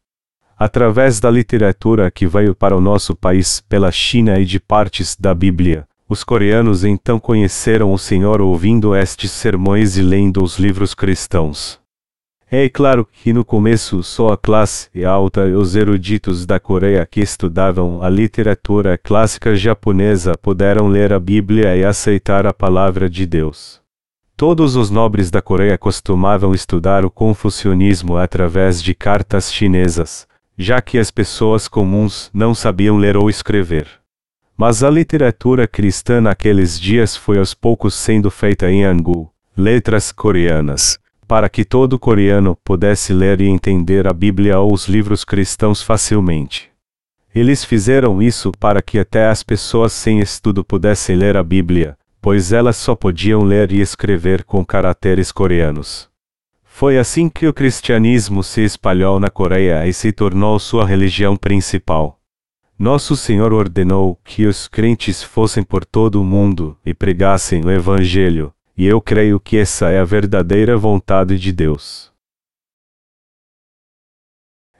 Através 0.56 1.18
da 1.18 1.32
literatura 1.32 2.12
que 2.12 2.28
veio 2.28 2.54
para 2.54 2.76
o 2.76 2.80
nosso 2.80 3.16
país 3.16 3.60
pela 3.68 3.90
China 3.90 4.38
e 4.38 4.44
de 4.44 4.60
partes 4.60 5.16
da 5.18 5.34
Bíblia, 5.34 5.84
os 6.08 6.22
coreanos 6.22 6.84
então 6.84 7.18
conheceram 7.18 7.92
o 7.92 7.98
Senhor 7.98 8.40
ouvindo 8.40 8.94
estes 8.94 9.30
sermões 9.32 9.96
e 9.96 10.02
lendo 10.02 10.42
os 10.42 10.58
livros 10.58 10.94
cristãos. 10.94 11.80
É 12.48 12.68
claro 12.68 13.04
que 13.04 13.32
no 13.32 13.44
começo 13.44 14.04
só 14.04 14.28
a 14.28 14.36
classe 14.36 15.04
alta 15.04 15.48
e 15.48 15.54
os 15.54 15.74
eruditos 15.74 16.46
da 16.46 16.60
Coreia 16.60 17.04
que 17.04 17.20
estudavam 17.20 18.00
a 18.02 18.08
literatura 18.08 18.96
clássica 18.96 19.56
japonesa 19.56 20.38
puderam 20.40 20.86
ler 20.86 21.12
a 21.12 21.18
Bíblia 21.18 21.76
e 21.76 21.84
aceitar 21.84 22.46
a 22.46 22.54
palavra 22.54 23.10
de 23.10 23.26
Deus. 23.26 23.80
Todos 24.36 24.76
os 24.76 24.90
nobres 24.90 25.28
da 25.28 25.42
Coreia 25.42 25.76
costumavam 25.76 26.54
estudar 26.54 27.04
o 27.04 27.10
confucionismo 27.10 28.16
através 28.16 28.80
de 28.80 28.94
cartas 28.94 29.52
chinesas, 29.52 30.28
já 30.56 30.80
que 30.80 30.98
as 30.98 31.10
pessoas 31.10 31.66
comuns 31.66 32.30
não 32.32 32.54
sabiam 32.54 32.96
ler 32.96 33.16
ou 33.16 33.28
escrever. 33.28 33.88
Mas 34.56 34.82
a 34.82 34.90
literatura 34.90 35.66
cristã 35.66 36.20
naqueles 36.20 36.80
dias 36.80 37.16
foi 37.16 37.38
aos 37.38 37.54
poucos 37.54 37.94
sendo 37.94 38.30
feita 38.30 38.70
em 38.70 38.84
Hangul, 38.84 39.30
letras 39.56 40.10
coreanas 40.10 40.98
para 41.26 41.48
que 41.48 41.64
todo 41.64 41.98
coreano 41.98 42.56
pudesse 42.64 43.12
ler 43.12 43.40
e 43.40 43.48
entender 43.48 44.06
a 44.06 44.12
Bíblia 44.12 44.58
ou 44.60 44.72
os 44.72 44.86
livros 44.86 45.24
cristãos 45.24 45.82
facilmente. 45.82 46.70
Eles 47.34 47.64
fizeram 47.64 48.22
isso 48.22 48.52
para 48.52 48.80
que 48.80 48.98
até 48.98 49.28
as 49.28 49.42
pessoas 49.42 49.92
sem 49.92 50.20
estudo 50.20 50.64
pudessem 50.64 51.16
ler 51.16 51.36
a 51.36 51.42
Bíblia, 51.42 51.98
pois 52.22 52.52
elas 52.52 52.76
só 52.76 52.94
podiam 52.94 53.42
ler 53.42 53.72
e 53.72 53.80
escrever 53.80 54.44
com 54.44 54.64
caracteres 54.64 55.30
coreanos. 55.32 56.08
Foi 56.64 56.98
assim 56.98 57.28
que 57.28 57.46
o 57.46 57.52
cristianismo 57.52 58.42
se 58.42 58.62
espalhou 58.62 59.18
na 59.18 59.28
Coreia 59.28 59.86
e 59.86 59.92
se 59.92 60.12
tornou 60.12 60.58
sua 60.58 60.86
religião 60.86 61.36
principal. 61.36 62.18
Nosso 62.78 63.16
Senhor 63.16 63.54
ordenou 63.54 64.16
que 64.22 64.44
os 64.44 64.68
crentes 64.68 65.22
fossem 65.22 65.62
por 65.62 65.82
todo 65.82 66.20
o 66.20 66.24
mundo 66.24 66.78
e 66.84 66.92
pregassem 66.92 67.64
o 67.64 67.70
Evangelho, 67.70 68.52
e 68.76 68.84
eu 68.84 69.00
creio 69.00 69.40
que 69.40 69.56
essa 69.56 69.88
é 69.88 69.98
a 69.98 70.04
verdadeira 70.04 70.76
vontade 70.76 71.38
de 71.38 71.52
Deus. 71.52 72.12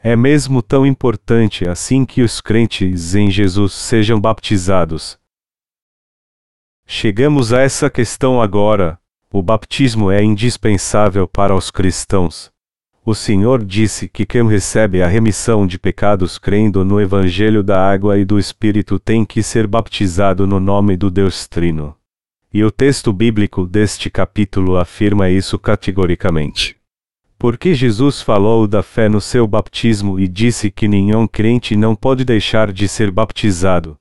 É 0.02 0.14
mesmo 0.14 0.62
tão 0.62 0.84
importante 0.84 1.66
assim 1.66 2.04
que 2.04 2.20
os 2.20 2.38
crentes 2.38 3.14
em 3.14 3.30
Jesus 3.30 3.72
sejam 3.72 4.20
baptizados. 4.20 5.18
Chegamos 6.86 7.52
a 7.52 7.62
essa 7.62 7.88
questão 7.88 8.42
agora. 8.42 9.00
O 9.32 9.42
batismo 9.42 10.10
é 10.10 10.22
indispensável 10.22 11.26
para 11.26 11.54
os 11.54 11.70
cristãos. 11.70 12.52
O 13.08 13.14
Senhor 13.14 13.64
disse 13.64 14.08
que 14.08 14.26
quem 14.26 14.48
recebe 14.48 15.00
a 15.00 15.06
remissão 15.06 15.64
de 15.64 15.78
pecados 15.78 16.38
crendo 16.38 16.84
no 16.84 17.00
Evangelho 17.00 17.62
da 17.62 17.88
Água 17.88 18.18
e 18.18 18.24
do 18.24 18.36
Espírito 18.36 18.98
tem 18.98 19.24
que 19.24 19.44
ser 19.44 19.64
baptizado 19.64 20.44
no 20.44 20.58
nome 20.58 20.96
do 20.96 21.08
Deus 21.08 21.46
Trino. 21.46 21.94
E 22.52 22.64
o 22.64 22.70
texto 22.70 23.12
bíblico 23.12 23.64
deste 23.64 24.10
capítulo 24.10 24.76
afirma 24.76 25.30
isso 25.30 25.56
categoricamente. 25.56 26.76
Porque 27.38 27.74
Jesus 27.74 28.20
falou 28.20 28.66
da 28.66 28.82
fé 28.82 29.08
no 29.08 29.20
seu 29.20 29.46
batismo 29.46 30.18
e 30.18 30.26
disse 30.26 30.68
que 30.68 30.88
nenhum 30.88 31.28
crente 31.28 31.76
não 31.76 31.94
pode 31.94 32.24
deixar 32.24 32.72
de 32.72 32.88
ser 32.88 33.12
baptizado. 33.12 33.96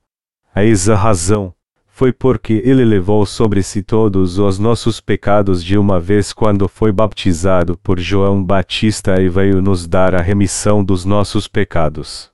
Eis 0.52 0.88
a 0.88 0.96
razão. 0.96 1.54
Foi 1.98 2.12
porque 2.12 2.60
ele 2.62 2.84
levou 2.84 3.24
sobre 3.24 3.62
si 3.62 3.82
todos 3.82 4.38
os 4.38 4.58
nossos 4.58 5.00
pecados 5.00 5.64
de 5.64 5.78
uma 5.78 5.98
vez 5.98 6.30
quando 6.30 6.68
foi 6.68 6.92
baptizado 6.92 7.78
por 7.82 7.98
João 7.98 8.44
Batista 8.44 9.18
e 9.18 9.30
veio 9.30 9.62
nos 9.62 9.86
dar 9.86 10.14
a 10.14 10.20
remissão 10.20 10.84
dos 10.84 11.06
nossos 11.06 11.48
pecados. 11.48 12.30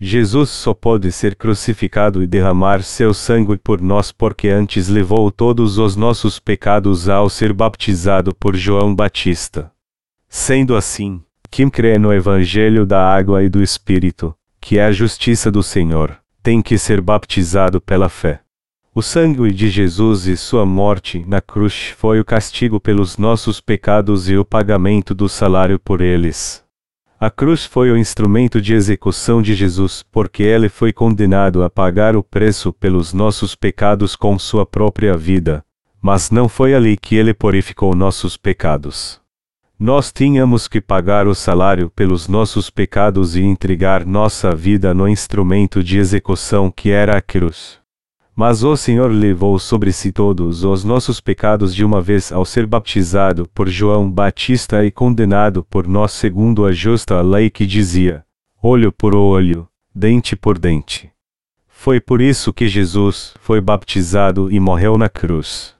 Jesus 0.00 0.48
só 0.48 0.72
pode 0.72 1.12
ser 1.12 1.36
crucificado 1.36 2.22
e 2.22 2.26
derramar 2.26 2.82
seu 2.82 3.12
sangue 3.12 3.58
por 3.58 3.82
nós 3.82 4.10
porque 4.10 4.48
antes 4.48 4.88
levou 4.88 5.30
todos 5.30 5.76
os 5.76 5.96
nossos 5.96 6.38
pecados 6.38 7.06
ao 7.06 7.28
ser 7.28 7.52
batizado 7.52 8.34
por 8.34 8.56
João 8.56 8.94
Batista. 8.94 9.70
Sendo 10.30 10.74
assim, 10.74 11.20
quem 11.50 11.68
crê 11.68 11.98
no 11.98 12.10
Evangelho 12.10 12.86
da 12.86 13.06
água 13.06 13.44
e 13.44 13.50
do 13.50 13.62
Espírito, 13.62 14.34
que 14.58 14.78
é 14.78 14.86
a 14.86 14.92
justiça 14.92 15.50
do 15.50 15.62
Senhor, 15.62 16.16
tem 16.42 16.62
que 16.62 16.78
ser 16.78 17.02
batizado 17.02 17.82
pela 17.82 18.08
fé. 18.08 18.43
O 18.96 19.02
sangue 19.02 19.50
de 19.50 19.68
Jesus 19.68 20.28
e 20.28 20.36
sua 20.36 20.64
morte 20.64 21.24
na 21.26 21.40
cruz 21.40 21.92
foi 21.98 22.20
o 22.20 22.24
castigo 22.24 22.78
pelos 22.78 23.18
nossos 23.18 23.60
pecados 23.60 24.30
e 24.30 24.36
o 24.36 24.44
pagamento 24.44 25.12
do 25.12 25.28
salário 25.28 25.80
por 25.80 26.00
eles. 26.00 26.62
A 27.18 27.28
cruz 27.28 27.64
foi 27.64 27.90
o 27.90 27.96
instrumento 27.96 28.62
de 28.62 28.72
execução 28.72 29.42
de 29.42 29.52
Jesus, 29.52 30.04
porque 30.12 30.44
ele 30.44 30.68
foi 30.68 30.92
condenado 30.92 31.64
a 31.64 31.68
pagar 31.68 32.14
o 32.14 32.22
preço 32.22 32.72
pelos 32.72 33.12
nossos 33.12 33.56
pecados 33.56 34.14
com 34.14 34.38
sua 34.38 34.64
própria 34.64 35.16
vida, 35.16 35.64
mas 36.00 36.30
não 36.30 36.48
foi 36.48 36.72
ali 36.72 36.96
que 36.96 37.16
ele 37.16 37.34
purificou 37.34 37.96
nossos 37.96 38.36
pecados. 38.36 39.20
Nós 39.76 40.12
tínhamos 40.12 40.68
que 40.68 40.80
pagar 40.80 41.26
o 41.26 41.34
salário 41.34 41.90
pelos 41.90 42.28
nossos 42.28 42.70
pecados 42.70 43.34
e 43.34 43.42
entregar 43.42 44.06
nossa 44.06 44.54
vida 44.54 44.94
no 44.94 45.08
instrumento 45.08 45.82
de 45.82 45.98
execução 45.98 46.70
que 46.70 46.90
era 46.90 47.18
a 47.18 47.20
cruz. 47.20 47.82
Mas 48.36 48.64
o 48.64 48.76
Senhor 48.76 49.12
levou 49.12 49.58
sobre 49.60 49.92
si 49.92 50.10
todos 50.10 50.64
os 50.64 50.82
nossos 50.82 51.20
pecados 51.20 51.72
de 51.72 51.84
uma 51.84 52.00
vez 52.00 52.32
ao 52.32 52.44
ser 52.44 52.66
batizado 52.66 53.48
por 53.54 53.68
João 53.68 54.10
Batista 54.10 54.84
e 54.84 54.90
condenado 54.90 55.62
por 55.62 55.86
nós 55.86 56.10
segundo 56.10 56.66
a 56.66 56.72
justa 56.72 57.20
lei 57.22 57.48
que 57.48 57.64
dizia: 57.64 58.24
olho 58.60 58.90
por 58.90 59.14
olho, 59.14 59.68
dente 59.94 60.34
por 60.34 60.58
dente. 60.58 61.12
Foi 61.68 62.00
por 62.00 62.20
isso 62.20 62.52
que 62.52 62.66
Jesus 62.66 63.34
foi 63.38 63.60
batizado 63.60 64.50
e 64.50 64.58
morreu 64.58 64.98
na 64.98 65.08
cruz. 65.08 65.74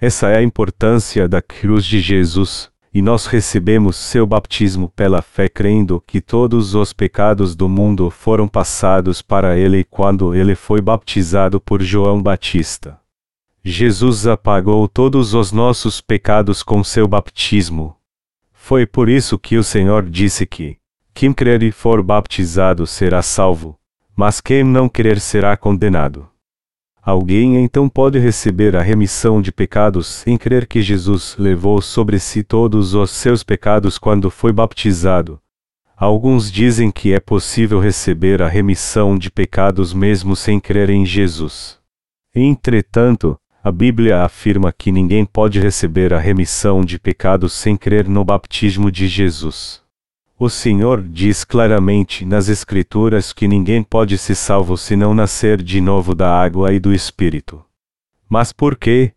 Essa 0.00 0.30
é 0.30 0.38
a 0.38 0.42
importância 0.42 1.28
da 1.28 1.40
cruz 1.40 1.84
de 1.84 2.00
Jesus, 2.00 2.71
e 2.94 3.00
nós 3.00 3.26
recebemos 3.26 3.96
seu 3.96 4.26
batismo 4.26 4.88
pela 4.90 5.22
fé 5.22 5.48
crendo 5.48 6.02
que 6.06 6.20
todos 6.20 6.74
os 6.74 6.92
pecados 6.92 7.56
do 7.56 7.68
mundo 7.68 8.10
foram 8.10 8.46
passados 8.46 9.22
para 9.22 9.56
ele 9.56 9.82
quando 9.84 10.34
ele 10.34 10.54
foi 10.54 10.80
baptizado 10.80 11.58
por 11.60 11.82
João 11.82 12.22
Batista. 12.22 12.98
Jesus 13.64 14.26
apagou 14.26 14.86
todos 14.88 15.32
os 15.34 15.52
nossos 15.52 16.00
pecados 16.00 16.62
com 16.62 16.82
seu 16.84 17.08
batismo. 17.08 17.96
Foi 18.52 18.84
por 18.84 19.08
isso 19.08 19.38
que 19.38 19.56
o 19.56 19.64
Senhor 19.64 20.08
disse 20.08 20.44
que, 20.44 20.76
quem 21.14 21.32
crer 21.32 21.62
e 21.62 21.70
for 21.70 22.02
baptizado 22.02 22.86
será 22.86 23.22
salvo, 23.22 23.78
mas 24.14 24.40
quem 24.40 24.64
não 24.64 24.88
crer 24.88 25.20
será 25.20 25.56
condenado. 25.56 26.31
Alguém 27.04 27.56
então 27.56 27.88
pode 27.88 28.16
receber 28.20 28.76
a 28.76 28.80
remissão 28.80 29.42
de 29.42 29.50
pecados 29.50 30.06
sem 30.06 30.38
crer 30.38 30.68
que 30.68 30.80
Jesus 30.80 31.34
levou 31.36 31.82
sobre 31.82 32.20
si 32.20 32.44
todos 32.44 32.94
os 32.94 33.10
seus 33.10 33.42
pecados 33.42 33.98
quando 33.98 34.30
foi 34.30 34.52
baptizado. 34.52 35.40
Alguns 35.96 36.50
dizem 36.50 36.92
que 36.92 37.12
é 37.12 37.18
possível 37.18 37.80
receber 37.80 38.40
a 38.40 38.46
remissão 38.46 39.18
de 39.18 39.32
pecados 39.32 39.92
mesmo 39.92 40.36
sem 40.36 40.60
crer 40.60 40.90
em 40.90 41.04
Jesus. 41.04 41.80
Entretanto, 42.32 43.36
a 43.64 43.72
Bíblia 43.72 44.22
afirma 44.22 44.72
que 44.72 44.92
ninguém 44.92 45.24
pode 45.24 45.58
receber 45.58 46.14
a 46.14 46.20
remissão 46.20 46.84
de 46.84 47.00
pecados 47.00 47.52
sem 47.52 47.76
crer 47.76 48.08
no 48.08 48.24
batismo 48.24 48.92
de 48.92 49.08
Jesus. 49.08 49.81
O 50.44 50.50
Senhor 50.50 51.00
diz 51.00 51.44
claramente 51.44 52.24
nas 52.24 52.48
Escrituras 52.48 53.32
que 53.32 53.46
ninguém 53.46 53.80
pode 53.80 54.18
ser 54.18 54.34
salvo 54.34 54.76
se 54.76 54.96
não 54.96 55.14
nascer 55.14 55.62
de 55.62 55.80
novo 55.80 56.16
da 56.16 56.36
água 56.36 56.72
e 56.72 56.80
do 56.80 56.92
Espírito. 56.92 57.64
Mas 58.28 58.52
por 58.52 58.74
quê? 58.74 59.12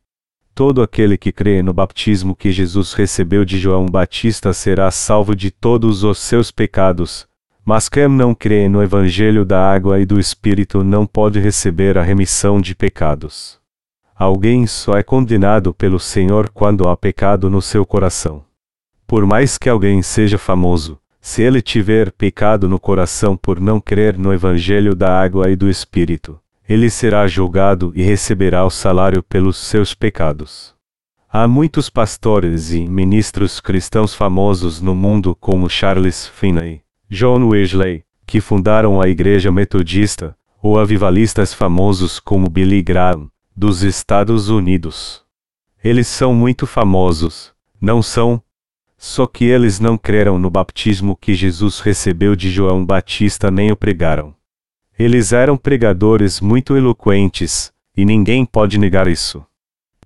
Todo 0.53 0.83
aquele 0.83 1.17
que 1.17 1.31
crê 1.31 1.63
no 1.63 1.73
batismo 1.73 2.35
que 2.35 2.51
Jesus 2.51 2.93
recebeu 2.93 3.43
de 3.43 3.57
João 3.57 3.87
Batista 3.87 4.53
será 4.53 4.91
salvo 4.91 5.35
de 5.35 5.49
todos 5.49 6.03
os 6.03 6.19
seus 6.19 6.51
pecados, 6.51 7.27
mas 7.65 7.89
quem 7.89 8.07
não 8.07 8.35
crê 8.35 8.69
no 8.69 8.83
Evangelho 8.83 9.43
da 9.43 9.67
água 9.67 9.99
e 9.99 10.05
do 10.05 10.19
Espírito 10.19 10.83
não 10.83 11.07
pode 11.07 11.39
receber 11.39 11.97
a 11.97 12.03
remissão 12.03 12.61
de 12.61 12.75
pecados. 12.75 13.59
alguém 14.15 14.67
só 14.67 14.95
é 14.95 15.01
condenado 15.01 15.73
pelo 15.73 15.99
Senhor 15.99 16.51
quando 16.51 16.87
há 16.87 16.95
pecado 16.95 17.49
no 17.49 17.63
seu 17.63 17.83
coração. 17.83 18.45
Por 19.07 19.25
mais 19.25 19.57
que 19.57 19.67
alguém 19.67 20.03
seja 20.03 20.37
famoso, 20.37 20.99
se 21.25 21.41
ele 21.41 21.59
tiver 21.59 22.11
pecado 22.11 22.69
no 22.69 22.79
coração 22.79 23.35
por 23.35 23.59
não 23.59 23.81
crer 23.81 24.15
no 24.15 24.31
Evangelho 24.31 24.93
da 24.93 25.19
água 25.19 25.49
e 25.49 25.55
do 25.55 25.67
Espírito, 25.67 26.39
ele 26.69 26.87
será 26.87 27.25
julgado 27.25 27.91
e 27.95 28.03
receberá 28.03 28.63
o 28.63 28.69
salário 28.69 29.23
pelos 29.23 29.57
seus 29.57 29.95
pecados. 29.95 30.75
Há 31.27 31.47
muitos 31.47 31.89
pastores 31.89 32.71
e 32.71 32.87
ministros 32.87 33.59
cristãos 33.59 34.13
famosos 34.13 34.79
no 34.79 34.93
mundo 34.93 35.35
como 35.35 35.67
Charles 35.67 36.27
Finney, 36.27 36.83
John 37.09 37.47
Wesley, 37.47 38.03
que 38.27 38.39
fundaram 38.39 39.01
a 39.01 39.09
Igreja 39.09 39.51
Metodista, 39.51 40.37
ou 40.61 40.79
avivalistas 40.79 41.55
famosos 41.55 42.19
como 42.19 42.51
Billy 42.51 42.83
Graham, 42.83 43.31
dos 43.57 43.81
Estados 43.81 44.47
Unidos. 44.47 45.23
Eles 45.83 46.05
são 46.07 46.35
muito 46.35 46.67
famosos, 46.67 47.51
não 47.81 48.03
são, 48.03 48.39
só 48.97 49.25
que 49.27 49.45
eles 49.45 49.79
não 49.79 49.97
creram 49.97 50.39
no 50.39 50.49
baptismo 50.49 51.15
que 51.15 51.33
Jesus 51.33 51.79
recebeu 51.79 52.35
de 52.35 52.49
João 52.49 52.85
Batista 52.85 53.51
nem 53.51 53.71
o 53.71 53.75
pregaram. 53.75 54.33
Eles 54.97 55.33
eram 55.33 55.57
pregadores 55.57 56.39
muito 56.39 56.77
eloquentes, 56.77 57.73
e 57.95 58.05
ninguém 58.05 58.45
pode 58.45 58.77
negar 58.77 59.07
isso. 59.07 59.45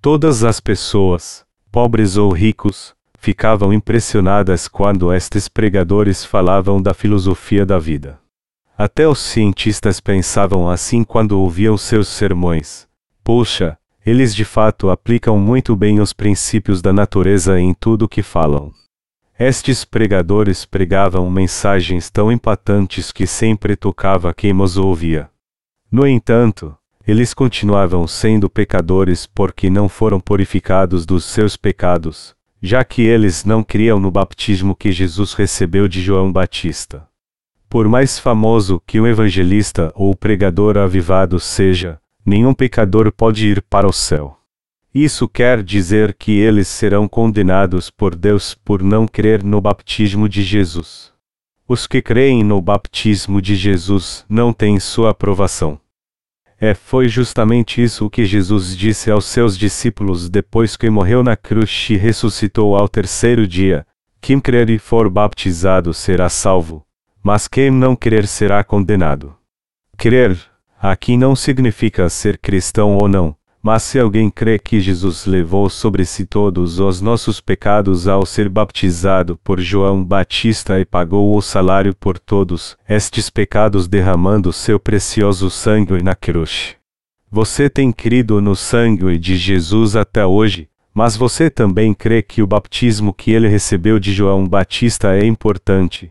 Todas 0.00 0.42
as 0.42 0.60
pessoas, 0.60 1.44
pobres 1.70 2.16
ou 2.16 2.32
ricos, 2.32 2.94
ficavam 3.18 3.72
impressionadas 3.72 4.66
quando 4.66 5.12
estes 5.12 5.46
pregadores 5.46 6.24
falavam 6.24 6.80
da 6.80 6.94
filosofia 6.94 7.66
da 7.66 7.78
vida. 7.78 8.18
Até 8.76 9.06
os 9.06 9.18
cientistas 9.18 10.00
pensavam 10.00 10.68
assim 10.68 11.04
quando 11.04 11.38
ouviam 11.38 11.76
seus 11.76 12.08
sermões. 12.08 12.88
Poxa, 13.22 13.76
eles 14.04 14.34
de 14.34 14.44
fato 14.44 14.90
aplicam 14.90 15.38
muito 15.38 15.76
bem 15.76 16.00
os 16.00 16.12
princípios 16.12 16.80
da 16.80 16.92
natureza 16.92 17.60
em 17.60 17.74
tudo 17.74 18.06
o 18.06 18.08
que 18.08 18.22
falam. 18.22 18.72
Estes 19.38 19.84
pregadores 19.84 20.64
pregavam 20.64 21.30
mensagens 21.30 22.10
tão 22.10 22.30
impactantes 22.30 23.10
que 23.10 23.26
sempre 23.26 23.76
tocava 23.76 24.34
quem 24.34 24.58
os 24.60 24.76
ouvia. 24.76 25.30
No 25.90 26.06
entanto, 26.06 26.76
eles 27.06 27.32
continuavam 27.32 28.06
sendo 28.06 28.50
pecadores 28.50 29.26
porque 29.26 29.70
não 29.70 29.88
foram 29.88 30.20
purificados 30.20 31.06
dos 31.06 31.24
seus 31.24 31.56
pecados, 31.56 32.34
já 32.62 32.84
que 32.84 33.02
eles 33.02 33.44
não 33.44 33.62
criam 33.62 33.98
no 33.98 34.10
baptismo 34.10 34.76
que 34.76 34.92
Jesus 34.92 35.32
recebeu 35.32 35.88
de 35.88 36.02
João 36.02 36.30
Batista. 36.30 37.08
Por 37.68 37.88
mais 37.88 38.18
famoso 38.18 38.82
que 38.86 39.00
um 39.00 39.06
evangelista 39.06 39.90
ou 39.94 40.14
pregador 40.14 40.76
avivado 40.76 41.40
seja, 41.40 41.98
nenhum 42.30 42.54
pecador 42.54 43.10
pode 43.10 43.48
ir 43.48 43.60
para 43.60 43.88
o 43.88 43.92
céu. 43.92 44.38
Isso 44.94 45.28
quer 45.28 45.64
dizer 45.64 46.14
que 46.14 46.30
eles 46.38 46.68
serão 46.68 47.08
condenados 47.08 47.90
por 47.90 48.14
Deus 48.14 48.54
por 48.54 48.84
não 48.84 49.06
crer 49.06 49.42
no 49.42 49.60
baptismo 49.60 50.28
de 50.28 50.42
Jesus. 50.44 51.12
Os 51.66 51.88
que 51.88 52.00
creem 52.00 52.44
no 52.44 52.60
baptismo 52.60 53.42
de 53.42 53.56
Jesus 53.56 54.24
não 54.28 54.52
têm 54.52 54.78
sua 54.78 55.10
aprovação. 55.10 55.80
É, 56.60 56.72
foi 56.72 57.08
justamente 57.08 57.82
isso 57.82 58.08
que 58.08 58.24
Jesus 58.24 58.76
disse 58.76 59.10
aos 59.10 59.24
seus 59.24 59.58
discípulos 59.58 60.28
depois 60.28 60.76
que 60.76 60.88
morreu 60.88 61.24
na 61.24 61.36
cruz 61.36 61.88
e 61.90 61.96
ressuscitou 61.96 62.76
ao 62.76 62.88
terceiro 62.88 63.46
dia: 63.46 63.84
Quem 64.20 64.38
crer 64.38 64.70
e 64.70 64.78
for 64.78 65.10
baptizado 65.10 65.92
será 65.92 66.28
salvo, 66.28 66.86
mas 67.22 67.48
quem 67.48 67.70
não 67.70 67.96
crer 67.96 68.26
será 68.26 68.62
condenado. 68.62 69.34
Crer, 69.96 70.49
aqui 70.80 71.16
não 71.16 71.36
significa 71.36 72.08
ser 72.08 72.38
cristão 72.38 72.96
ou 72.96 73.08
não, 73.08 73.36
mas 73.62 73.82
se 73.82 73.98
alguém 73.98 74.30
crê 74.30 74.58
que 74.58 74.80
Jesus 74.80 75.26
levou 75.26 75.68
sobre 75.68 76.04
si 76.06 76.24
todos 76.24 76.78
os 76.78 77.00
nossos 77.02 77.40
pecados 77.40 78.08
ao 78.08 78.24
ser 78.24 78.48
batizado 78.48 79.38
por 79.44 79.60
João 79.60 80.02
Batista 80.02 80.80
e 80.80 80.84
pagou 80.84 81.36
o 81.36 81.42
salário 81.42 81.94
por 81.94 82.18
todos 82.18 82.76
estes 82.88 83.28
pecados 83.28 83.86
derramando 83.86 84.52
seu 84.52 84.80
precioso 84.80 85.50
sangue 85.50 86.02
na 86.02 86.14
cruz. 86.14 86.76
Você 87.30 87.68
tem 87.68 87.92
crido 87.92 88.40
no 88.40 88.56
sangue 88.56 89.18
de 89.18 89.36
Jesus 89.36 89.94
até 89.94 90.24
hoje, 90.24 90.68
mas 90.92 91.14
você 91.14 91.50
também 91.50 91.92
crê 91.92 92.22
que 92.22 92.42
o 92.42 92.46
batismo 92.46 93.12
que 93.12 93.30
ele 93.30 93.46
recebeu 93.46 94.00
de 94.00 94.12
João 94.12 94.48
Batista 94.48 95.14
é 95.14 95.24
importante. 95.24 96.10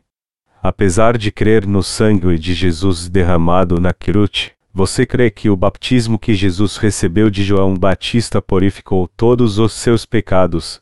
Apesar 0.62 1.18
de 1.18 1.32
crer 1.32 1.66
no 1.66 1.82
sangue 1.82 2.38
de 2.38 2.54
Jesus 2.54 3.10
derramado 3.10 3.80
na 3.82 3.92
cruz, 3.92 4.52
você 4.74 5.06
crê 5.06 5.32
que 5.32 5.50
o 5.50 5.56
batismo 5.56 6.20
que 6.20 6.34
Jesus 6.34 6.78
recebeu 6.78 7.30
de 7.30 7.44
João 7.44 7.76
Batista 7.76 8.42
purificou 8.42 9.08
todos 9.08 9.58
os 9.58 9.74
seus 9.74 10.06
pecados? 10.06 10.82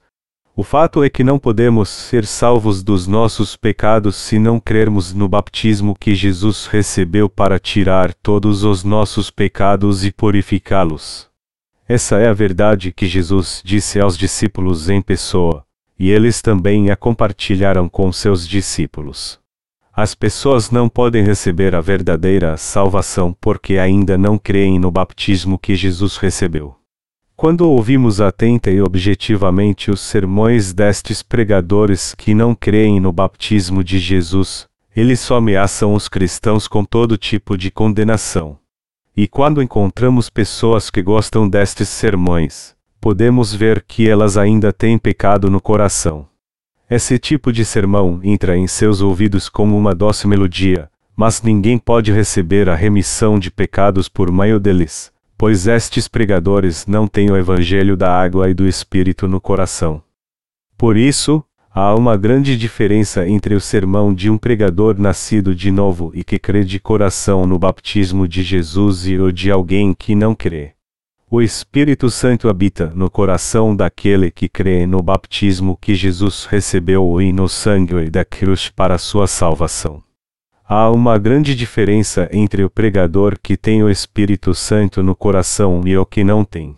O 0.56 0.64
fato 0.64 1.04
é 1.04 1.10
que 1.10 1.24
não 1.24 1.38
podemos 1.38 1.88
ser 1.88 2.26
salvos 2.26 2.82
dos 2.84 3.06
nossos 3.06 3.56
pecados 3.56 4.16
se 4.16 4.40
não 4.40 4.60
crermos 4.60 5.14
no 5.14 5.30
batismo 5.30 5.96
que 5.96 6.16
Jesus 6.16 6.66
recebeu 6.66 7.30
para 7.30 7.60
tirar 7.60 8.14
todos 8.16 8.64
os 8.64 8.84
nossos 8.84 9.30
pecados 9.30 10.04
e 10.04 10.12
purificá-los. 10.12 11.30
Essa 11.88 12.18
é 12.18 12.28
a 12.28 12.34
verdade 12.34 12.92
que 12.92 13.06
Jesus 13.06 13.62
disse 13.64 14.00
aos 14.00 14.18
discípulos 14.18 14.90
em 14.90 15.02
pessoa, 15.02 15.64
e 15.98 16.10
eles 16.10 16.42
também 16.42 16.90
a 16.90 16.96
compartilharam 16.96 17.88
com 17.88 18.12
seus 18.12 18.48
discípulos. 18.48 19.40
As 20.00 20.14
pessoas 20.14 20.70
não 20.70 20.88
podem 20.88 21.24
receber 21.24 21.74
a 21.74 21.82
verdadeira 21.82 22.56
salvação 22.56 23.36
porque 23.42 23.80
ainda 23.80 24.16
não 24.16 24.38
creem 24.38 24.78
no 24.78 24.92
baptismo 24.92 25.58
que 25.58 25.74
Jesus 25.74 26.18
recebeu. 26.18 26.76
Quando 27.36 27.62
ouvimos 27.68 28.22
atenta 28.22 28.70
e 28.70 28.80
objetivamente 28.80 29.90
os 29.90 30.00
sermões 30.00 30.72
destes 30.72 31.24
pregadores 31.24 32.14
que 32.14 32.36
não 32.36 32.54
creem 32.54 33.00
no 33.00 33.12
baptismo 33.12 33.84
de 33.84 33.98
Jesus, 33.98 34.68
eles 34.96 35.20
só 35.20 35.38
ameaçam 35.38 35.96
os 35.96 36.08
cristãos 36.08 36.68
com 36.68 36.86
todo 36.86 37.18
tipo 37.18 37.58
de 37.58 37.72
condenação. 37.72 38.56
E 39.16 39.28
quando 39.28 39.64
encontramos 39.64 40.30
pessoas 40.30 40.92
que 40.92 41.02
gostam 41.02 41.50
destes 41.50 41.90
sermões, 41.90 42.76
podemos 43.02 43.52
ver 43.52 43.84
que 43.84 44.08
elas 44.08 44.38
ainda 44.38 44.72
têm 44.72 44.96
pecado 45.00 45.50
no 45.50 45.60
coração. 45.60 46.28
Esse 46.90 47.20
tipo 47.20 47.52
de 47.52 47.66
sermão 47.66 48.22
entra 48.24 48.56
em 48.56 48.66
seus 48.66 49.02
ouvidos 49.02 49.50
como 49.50 49.78
uma 49.78 49.94
doce 49.94 50.26
melodia, 50.26 50.90
mas 51.18 51.42
ninguém 51.42 51.78
pode 51.78 52.14
receber 52.14 52.70
a 52.70 52.76
remissão 52.76 53.38
de 53.38 53.52
pecados 53.52 54.08
por 54.08 54.32
meio 54.32 54.58
deles, 54.58 55.12
pois 55.38 55.68
estes 55.68 56.08
pregadores 56.08 56.88
não 56.88 57.06
têm 57.06 57.30
o 57.30 57.36
evangelho 57.36 57.98
da 57.98 58.18
água 58.18 58.50
e 58.50 58.54
do 58.54 58.66
Espírito 58.66 59.28
no 59.28 59.42
coração. 59.42 60.02
Por 60.78 60.96
isso, 60.96 61.44
há 61.70 61.94
uma 61.94 62.16
grande 62.16 62.58
diferença 62.58 63.28
entre 63.28 63.54
o 63.54 63.60
sermão 63.60 64.14
de 64.14 64.30
um 64.30 64.38
pregador 64.38 64.98
nascido 64.98 65.54
de 65.54 65.70
novo 65.70 66.12
e 66.14 66.24
que 66.24 66.40
crê 66.40 66.64
de 66.64 66.80
coração 66.80 67.46
no 67.46 67.60
baptismo 67.60 68.26
de 68.26 68.42
Jesus 68.44 69.06
e 69.06 69.18
o 69.18 69.30
de 69.30 69.52
alguém 69.52 69.94
que 69.94 70.16
não 70.16 70.34
crê. 70.34 70.77
O 71.30 71.42
Espírito 71.42 72.10
Santo 72.10 72.48
habita 72.48 72.90
no 72.96 73.12
coração 73.12 73.76
daquele 73.76 74.32
que 74.32 74.48
crê 74.48 74.88
no 74.88 75.04
batismo 75.04 75.76
que 75.76 75.94
Jesus 75.94 76.46
recebeu 76.46 77.22
e 77.22 77.34
no 77.34 77.50
sangue 77.50 78.10
da 78.10 78.24
cruz 78.24 78.70
para 78.70 78.98
sua 78.98 79.28
salvação. 79.28 80.02
Há 80.64 80.90
uma 80.90 81.18
grande 81.18 81.54
diferença 81.54 82.30
entre 82.32 82.64
o 82.64 82.70
pregador 82.70 83.38
que 83.44 83.58
tem 83.58 83.84
o 83.84 83.90
Espírito 83.90 84.56
Santo 84.56 85.04
no 85.04 85.14
coração 85.14 85.82
e 85.86 85.98
o 85.98 86.06
que 86.06 86.24
não 86.24 86.46
tem. 86.46 86.78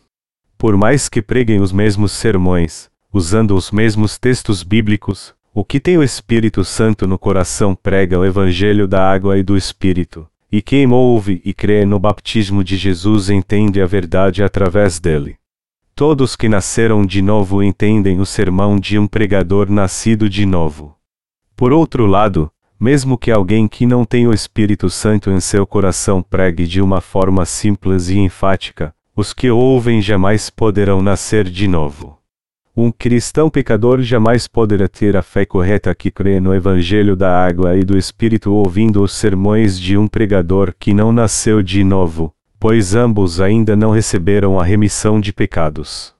Por 0.58 0.76
mais 0.76 1.08
que 1.08 1.22
preguem 1.22 1.62
os 1.62 1.72
mesmos 1.72 2.12
sermões, 2.12 2.90
usando 3.14 3.56
os 3.56 3.70
mesmos 3.70 4.18
textos 4.18 4.64
bíblicos, 4.64 5.32
o 5.54 5.64
que 5.64 5.80
tem 5.80 5.98
o 5.98 6.04
Espírito 6.04 6.64
Santo 6.64 7.06
no 7.06 7.20
coração 7.20 7.76
prega 7.76 8.18
o 8.18 8.26
Evangelho 8.26 8.88
da 8.88 9.12
água 9.12 9.38
e 9.38 9.44
do 9.44 9.56
Espírito, 9.56 10.28
e 10.52 10.62
quem 10.62 10.92
ouve 10.92 11.42
e 11.46 11.54
crê 11.54 11.86
no 11.86 12.00
batismo 12.00 12.64
de 12.64 12.76
Jesus 12.76 13.30
entende 13.30 13.82
a 13.82 13.86
verdade 13.86 14.44
através 14.44 15.00
dele. 15.00 15.38
Todos 15.96 16.36
que 16.36 16.50
nasceram 16.50 17.06
de 17.06 17.22
novo 17.22 17.62
entendem 17.62 18.20
o 18.20 18.26
sermão 18.26 18.80
de 18.80 18.98
um 18.98 19.06
pregador 19.06 19.70
nascido 19.70 20.30
de 20.30 20.46
novo. 20.46 20.96
Por 21.56 21.74
outro 21.74 22.06
lado, 22.06 22.50
mesmo 22.80 23.18
que 23.18 23.30
alguém 23.30 23.68
que 23.68 23.86
não 23.86 24.06
tem 24.06 24.26
o 24.26 24.34
Espírito 24.34 24.90
Santo 24.90 25.30
em 25.30 25.42
seu 25.42 25.68
coração 25.68 26.22
pregue 26.22 26.66
de 26.66 26.82
uma 26.82 27.02
forma 27.02 27.46
simples 27.46 28.08
e 28.08 28.18
enfática, 28.18 28.96
os 29.14 29.34
que 29.34 29.50
ouvem 29.50 30.02
jamais 30.02 30.50
poderão 30.50 31.02
nascer 31.02 31.50
de 31.50 31.68
novo. 31.68 32.19
Um 32.82 32.94
cristão 32.94 33.50
pecador 33.50 34.02
jamais 34.02 34.48
poderá 34.48 34.88
ter 34.88 35.18
a 35.18 35.22
fé 35.22 35.46
correta 35.46 35.94
que 35.94 36.10
crê 36.10 36.40
no 36.40 36.56
Evangelho 36.56 37.14
da 37.14 37.30
água 37.30 37.76
e 37.76 37.84
do 37.84 37.98
Espírito 37.98 38.54
ouvindo 38.54 39.04
os 39.04 39.12
sermões 39.12 39.78
de 39.78 39.98
um 39.98 40.08
pregador 40.08 40.74
que 40.80 40.94
não 40.94 41.12
nasceu 41.12 41.62
de 41.62 41.84
novo, 41.84 42.34
pois 42.58 42.96
ambos 42.96 43.42
ainda 43.42 43.76
não 43.76 43.92
receberam 43.92 44.58
a 44.58 44.64
remissão 44.64 45.20
de 45.20 45.34
pecados. 45.34 46.16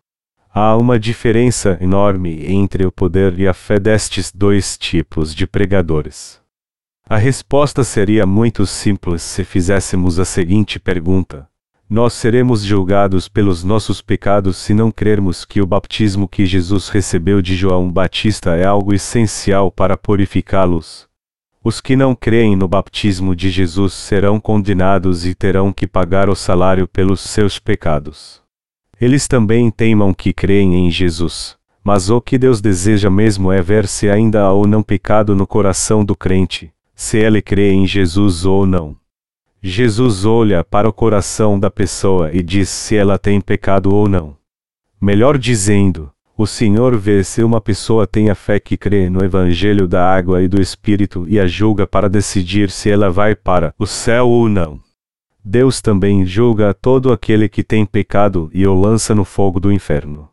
Há 0.54 0.76
uma 0.76 1.00
diferença 1.00 1.78
enorme 1.80 2.46
entre 2.52 2.86
o 2.86 2.92
poder 2.92 3.40
e 3.40 3.48
a 3.48 3.54
fé 3.54 3.80
destes 3.80 4.30
dois 4.30 4.78
tipos 4.78 5.34
de 5.34 5.48
pregadores. 5.48 6.42
A 7.08 7.16
resposta 7.16 7.86
seria 7.86 8.26
muito 8.26 8.66
simples 8.66 9.22
se 9.22 9.46
fizéssemos 9.46 10.20
a 10.20 10.26
seguinte 10.26 10.78
pergunta: 10.78 11.49
nós 11.90 12.14
seremos 12.14 12.62
julgados 12.62 13.28
pelos 13.28 13.64
nossos 13.64 14.00
pecados 14.00 14.58
se 14.58 14.76
não 14.76 14.92
crermos 14.92 15.44
que 15.44 15.60
o 15.60 15.66
baptismo 15.66 16.28
que 16.28 16.46
Jesus 16.46 16.88
recebeu 16.88 17.42
de 17.42 17.56
João 17.56 17.92
Batista 17.92 18.56
é 18.56 18.64
algo 18.64 18.94
essencial 18.94 19.72
para 19.72 19.98
purificá-los. 19.98 21.08
Os 21.64 21.82
que 21.82 21.96
não 21.96 22.14
creem 22.14 22.56
no 22.56 22.68
baptismo 22.68 23.36
de 23.36 23.50
Jesus 23.50 23.94
serão 23.94 24.40
condenados 24.40 25.26
e 25.26 25.34
terão 25.34 25.74
que 25.74 25.88
pagar 25.88 26.30
o 26.30 26.36
salário 26.36 26.88
pelos 26.88 27.22
seus 27.22 27.58
pecados. 27.58 28.40
Eles 29.02 29.28
também 29.28 29.72
teimam 29.72 30.14
que 30.14 30.32
creem 30.32 30.86
em 30.86 30.92
Jesus, 30.92 31.58
mas 31.84 32.12
o 32.12 32.22
que 32.22 32.38
Deus 32.38 32.62
deseja 32.62 33.10
mesmo 33.10 33.52
é 33.52 33.64
ver 33.64 33.88
se 33.88 34.08
ainda 34.08 34.44
há 34.44 34.54
ou 34.54 34.68
não 34.68 34.84
pecado 34.84 35.36
no 35.36 35.48
coração 35.48 36.06
do 36.06 36.16
crente, 36.16 36.72
se 36.94 37.18
ele 37.18 37.42
crê 37.42 37.72
em 37.72 37.88
Jesus 37.88 38.46
ou 38.46 38.68
não. 38.68 38.96
Jesus 39.62 40.24
olha 40.24 40.64
para 40.64 40.88
o 40.88 40.94
coração 40.94 41.60
da 41.60 41.70
pessoa 41.70 42.32
e 42.34 42.42
diz 42.42 42.70
se 42.70 42.96
ela 42.96 43.18
tem 43.20 43.42
pecado 43.42 43.94
ou 43.94 44.08
não. 44.08 44.38
Melhor 45.02 45.38
dizendo, 45.38 46.10
o 46.38 46.48
Senhor 46.48 46.96
vê 46.96 47.22
se 47.26 47.44
uma 47.44 47.60
pessoa 47.60 48.08
tem 48.08 48.30
a 48.30 48.36
fé 48.36 48.58
que 48.58 48.78
crê 48.78 49.10
no 49.10 49.22
Evangelho 49.22 49.86
da 49.86 50.10
água 50.10 50.42
e 50.42 50.48
do 50.48 50.62
Espírito 50.62 51.26
e 51.28 51.38
a 51.38 51.46
julga 51.46 51.86
para 51.86 52.08
decidir 52.08 52.70
se 52.70 52.90
ela 52.90 53.10
vai 53.10 53.36
para 53.36 53.74
o 53.78 53.86
céu 53.86 54.30
ou 54.30 54.48
não. 54.48 54.80
Deus 55.44 55.82
também 55.82 56.26
julga 56.26 56.74
todo 56.74 57.12
aquele 57.12 57.50
que 57.50 57.62
tem 57.62 57.86
pecado 57.86 58.50
e 58.54 58.66
o 58.66 58.74
lança 58.74 59.14
no 59.14 59.26
fogo 59.26 59.60
do 59.60 59.74
inferno. 59.74 60.30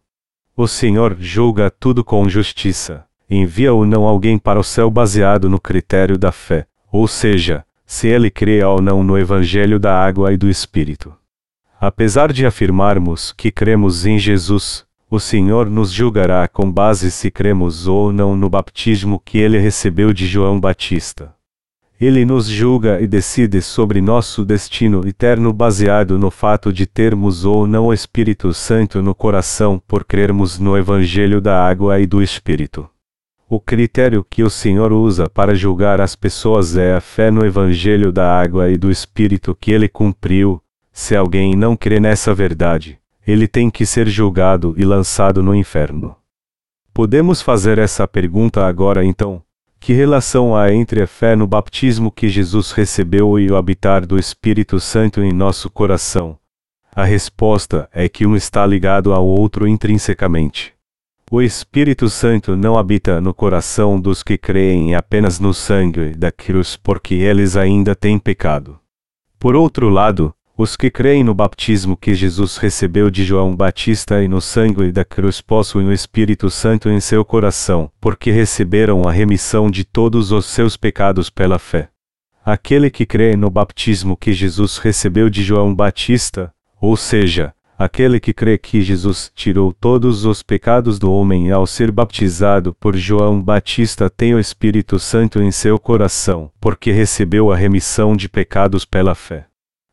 O 0.57 0.69
Senhor 0.69 1.17
julga 1.19 1.69
tudo 1.69 2.05
com 2.05 2.29
justiça, 2.29 3.05
envia 3.29 3.73
ou 3.73 3.85
não 3.85 4.05
alguém 4.05 4.39
para 4.39 4.61
o 4.61 4.65
céu 4.65 4.89
baseado 4.89 5.51
no 5.51 5.61
critério 5.61 6.17
da 6.17 6.31
fé, 6.31 6.67
ou 6.93 7.09
seja, 7.09 7.65
se 7.87 8.09
ele 8.09 8.31
crê 8.31 8.65
ou 8.65 8.83
não 8.83 9.05
no 9.05 9.17
Evangelho 9.17 9.79
da 9.79 9.97
água 9.97 10.33
e 10.33 10.37
do 10.37 10.51
Espírito. 10.51 11.15
Apesar 11.81 12.33
de 12.33 12.45
afirmarmos 12.45 13.33
que 13.33 13.53
cremos 13.53 14.05
em 14.05 14.19
Jesus, 14.19 14.85
o 15.09 15.21
Senhor 15.21 15.71
nos 15.71 15.93
julgará 15.93 16.49
com 16.49 16.71
base 16.71 17.13
se 17.13 17.31
cremos 17.31 17.87
ou 17.87 18.13
não 18.13 18.35
no 18.35 18.51
batismo 18.51 19.23
que 19.25 19.39
ele 19.39 19.59
recebeu 19.59 20.13
de 20.13 20.27
João 20.27 20.59
Batista. 20.59 21.33
Ele 21.99 22.25
nos 22.25 22.47
julga 22.47 23.01
e 23.01 23.07
decide 23.07 23.63
sobre 23.63 24.01
nosso 24.01 24.45
destino 24.45 25.07
eterno 25.07 25.53
baseado 25.53 26.19
no 26.19 26.31
fato 26.31 26.73
de 26.73 26.87
termos 26.87 27.45
ou 27.45 27.67
não 27.67 27.87
o 27.87 27.95
Espírito 27.95 28.53
Santo 28.53 29.01
no 29.01 29.15
coração 29.15 29.81
por 29.87 30.05
crermos 30.05 30.59
no 30.59 30.77
Evangelho 30.77 31.41
da 31.41 31.65
água 31.65 32.01
e 32.01 32.07
do 32.07 32.23
Espírito. 32.23 32.91
O 33.49 33.61
critério 33.61 34.27
que 34.29 34.43
o 34.43 34.51
Senhor 34.51 34.93
usa 34.93 35.31
para 35.31 35.55
julgar 35.55 36.01
as 36.01 36.17
pessoas 36.17 36.77
é 36.77 36.97
a 36.97 37.01
fé 37.01 37.31
no 37.31 37.47
Evangelho 37.47 38.11
da 38.11 38.37
água 38.37 38.69
e 38.69 38.77
do 38.77 38.91
Espírito 38.91 39.57
que 39.61 39.71
ele 39.71 39.89
cumpriu. 39.89 40.61
Se 40.93 41.15
alguém 41.15 41.55
não 41.55 41.77
crê 41.77 42.01
nessa 42.01 42.35
verdade, 42.35 42.99
ele 43.25 43.47
tem 43.47 43.71
que 43.71 43.87
ser 43.87 44.09
julgado 44.09 44.75
e 44.77 44.85
lançado 44.85 45.45
no 45.45 45.55
inferno. 45.55 46.17
Podemos 46.93 47.41
fazer 47.41 47.79
essa 47.79 48.09
pergunta 48.09 48.67
agora 48.67 49.05
então: 49.05 49.41
que 49.79 49.93
relação 49.93 50.57
há 50.57 50.73
entre 50.73 51.03
a 51.03 51.07
fé 51.07 51.37
no 51.37 51.47
batismo 51.47 52.11
que 52.11 52.29
Jesus 52.29 52.73
recebeu 52.73 53.39
e 53.39 53.49
o 53.49 53.57
habitar 53.57 54.05
do 54.05 54.19
Espírito 54.19 54.81
Santo 54.81 55.23
em 55.23 55.33
nosso 55.33 55.71
coração? 55.71 56.37
A 56.93 57.05
resposta 57.05 57.89
é 57.93 58.09
que 58.09 58.27
um 58.27 58.35
está 58.35 58.67
ligado 58.67 59.13
ao 59.13 59.25
outro 59.25 59.69
intrinsecamente. 59.69 60.76
O 61.29 61.43
Espírito 61.43 62.09
Santo 62.09 62.55
não 62.55 62.79
habita 62.79 63.21
no 63.21 63.35
coração 63.35 64.01
dos 64.01 64.23
que 64.23 64.39
creem 64.39 64.95
apenas 64.95 65.41
no 65.41 65.53
sangue 65.53 66.11
da 66.11 66.31
cruz 66.31 66.77
porque 66.77 67.17
eles 67.17 67.57
ainda 67.57 67.97
têm 67.97 68.17
pecado. 68.17 68.79
Por 69.37 69.57
outro 69.57 69.89
lado, 69.89 70.33
os 70.57 70.77
que 70.77 70.89
creem 70.89 71.25
no 71.25 71.35
batismo 71.35 71.97
que 71.97 72.15
Jesus 72.15 72.59
recebeu 72.59 73.11
de 73.11 73.25
João 73.25 73.57
Batista 73.57 74.23
e 74.23 74.29
no 74.29 74.41
sangue 74.41 74.93
da 74.93 75.05
cruz 75.05 75.41
possuem 75.41 75.89
o 75.89 75.93
Espírito 75.93 76.49
Santo 76.49 76.89
em 76.89 77.01
seu 77.01 77.25
coração, 77.25 77.91
porque 78.01 78.31
receberam 78.31 79.03
a 79.03 79.11
remissão 79.11 79.69
de 79.69 79.83
todos 79.85 80.31
os 80.31 80.47
seus 80.47 80.77
pecados 80.77 81.29
pela 81.29 81.59
fé. 81.59 81.89
Aquele 82.45 82.89
que 82.89 83.05
crê 83.05 83.35
no 83.35 83.51
batismo 83.51 84.17
que 84.17 84.33
Jesus 84.33 84.79
recebeu 84.79 85.29
de 85.29 85.43
João 85.43 85.75
Batista, 85.75 86.55
ou 86.81 86.97
seja, 86.97 87.53
aquele 87.79 88.19
que 88.19 88.33
crê 88.33 88.57
que 88.57 88.81
Jesus 88.81 89.31
tirou 89.35 89.73
todos 89.73 90.25
os 90.25 90.43
pecados 90.43 90.99
do 90.99 91.13
homem 91.13 91.51
ao 91.51 91.67
ser 91.67 91.91
batizado 91.91 92.75
por 92.75 92.97
João 92.97 93.43
Batista 93.43 94.09
tem 94.09 94.35
o 94.35 94.39
Espírito 94.39 94.99
Santo 94.99 95.43
em 95.43 95.51
seu 95.51 95.79
coração, 95.79 96.51
porque 96.61 96.91
recebeu 96.91 97.53
a 97.53 97.57
remissão 97.57 98.17
de 98.17 98.29
pecados 98.29 98.85
pela 98.85 99.15
fé. 99.15 99.47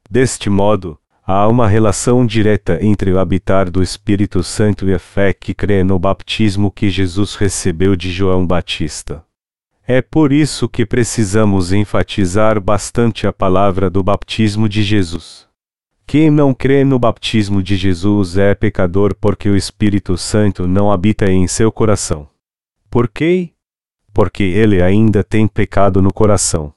Deste 0.09 0.49
modo, 0.49 0.97
há 1.25 1.47
uma 1.47 1.67
relação 1.67 2.25
direta 2.25 2.77
entre 2.81 3.11
o 3.11 3.19
habitar 3.19 3.69
do 3.69 3.83
Espírito 3.83 4.43
Santo 4.43 4.87
e 4.87 4.93
a 4.93 4.99
fé 4.99 5.33
que 5.33 5.53
crê 5.53 5.83
no 5.83 5.99
batismo 5.99 6.71
que 6.71 6.89
Jesus 6.89 7.35
recebeu 7.35 7.95
de 7.95 8.11
João 8.11 8.45
Batista. 8.45 9.23
É 9.85 10.01
por 10.01 10.31
isso 10.31 10.69
que 10.69 10.85
precisamos 10.85 11.73
enfatizar 11.73 12.61
bastante 12.61 13.27
a 13.27 13.33
palavra 13.33 13.89
do 13.89 14.01
batismo 14.01 14.69
de 14.69 14.81
Jesus. 14.81 15.45
Quem 16.05 16.29
não 16.29 16.53
crê 16.53 16.83
no 16.83 16.99
batismo 16.99 17.63
de 17.63 17.75
Jesus 17.75 18.37
é 18.37 18.53
pecador 18.53 19.15
porque 19.15 19.49
o 19.49 19.55
Espírito 19.55 20.17
Santo 20.17 20.67
não 20.67 20.91
habita 20.91 21.31
em 21.31 21.47
seu 21.47 21.71
coração. 21.71 22.27
Por 22.89 23.07
quê? 23.07 23.49
Porque 24.13 24.43
ele 24.43 24.81
ainda 24.81 25.23
tem 25.23 25.47
pecado 25.47 26.01
no 26.01 26.13
coração. 26.13 26.73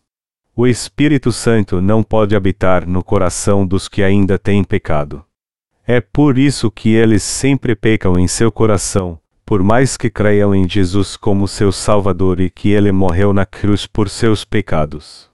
O 0.54 0.66
Espírito 0.66 1.32
Santo 1.32 1.82
não 1.82 2.02
pode 2.02 2.34
habitar 2.34 2.88
no 2.88 3.04
coração 3.04 3.66
dos 3.66 3.88
que 3.88 4.02
ainda 4.02 4.38
têm 4.38 4.64
pecado. 4.64 5.22
É 5.86 6.00
por 6.00 6.38
isso 6.38 6.70
que 6.70 6.94
eles 6.94 7.22
sempre 7.22 7.76
pecam 7.76 8.18
em 8.18 8.26
seu 8.26 8.50
coração, 8.50 9.20
por 9.44 9.62
mais 9.62 9.96
que 9.96 10.08
creiam 10.08 10.54
em 10.54 10.66
Jesus 10.66 11.16
como 11.16 11.46
seu 11.46 11.70
Salvador 11.70 12.40
e 12.40 12.48
que 12.48 12.70
ele 12.70 12.90
morreu 12.90 13.34
na 13.34 13.44
cruz 13.44 13.86
por 13.86 14.08
seus 14.08 14.44
pecados. 14.44 15.30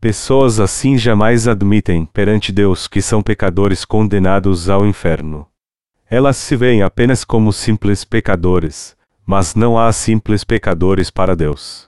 Pessoas 0.00 0.58
assim 0.58 0.96
jamais 0.96 1.46
admitem 1.46 2.06
perante 2.06 2.50
Deus 2.50 2.88
que 2.88 3.02
são 3.02 3.22
pecadores 3.22 3.84
condenados 3.84 4.70
ao 4.70 4.86
inferno. 4.86 5.46
Elas 6.08 6.38
se 6.38 6.56
veem 6.56 6.82
apenas 6.82 7.22
como 7.22 7.52
simples 7.52 8.02
pecadores, 8.02 8.96
mas 9.26 9.54
não 9.54 9.78
há 9.78 9.92
simples 9.92 10.42
pecadores 10.42 11.10
para 11.10 11.36
Deus. 11.36 11.86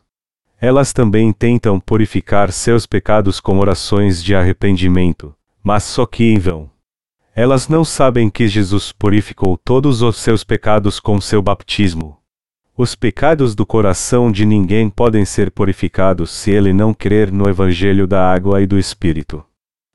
Elas 0.61 0.93
também 0.93 1.33
tentam 1.33 1.81
purificar 1.81 2.53
seus 2.53 2.85
pecados 2.85 3.41
com 3.41 3.59
orações 3.59 4.23
de 4.23 4.35
arrependimento, 4.35 5.35
mas 5.65 5.83
só 5.83 6.05
que 6.05 6.23
em 6.23 6.39
vão. 6.39 6.71
Elas 7.35 7.67
não 7.67 7.83
sabem 7.83 8.29
que 8.29 8.47
Jesus 8.47 8.93
purificou 8.93 9.57
todos 9.57 10.03
os 10.03 10.19
seus 10.19 10.45
pecados 10.45 11.01
com 11.01 11.19
seu 11.19 11.41
baptismo, 11.41 12.19
os 12.77 12.95
pecados 12.95 13.55
do 13.55 13.67
coração 13.67 14.33
de 14.33 14.47
ninguém 14.47 14.89
podem 14.89 15.25
ser 15.25 15.51
purificados 15.51 16.31
se 16.31 16.51
ele 16.51 16.73
não 16.73 16.95
crer 16.95 17.31
no 17.31 17.49
Evangelho 17.49 18.07
da 18.07 18.33
água 18.33 18.63
e 18.63 18.67
do 18.67 18.79
Espírito. 18.79 19.45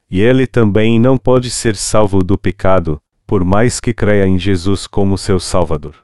E 0.10 0.22
ele 0.22 0.46
também 0.46 1.00
não 1.00 1.18
pode 1.18 1.50
ser 1.50 1.76
salvo 1.76 2.24
do 2.24 2.38
pecado, 2.38 3.02
por 3.26 3.44
mais 3.44 3.80
que 3.80 3.94
creia 3.94 4.28
em 4.28 4.38
Jesus 4.38 4.86
como 4.86 5.18
seu 5.18 5.40
Salvador. 5.40 5.96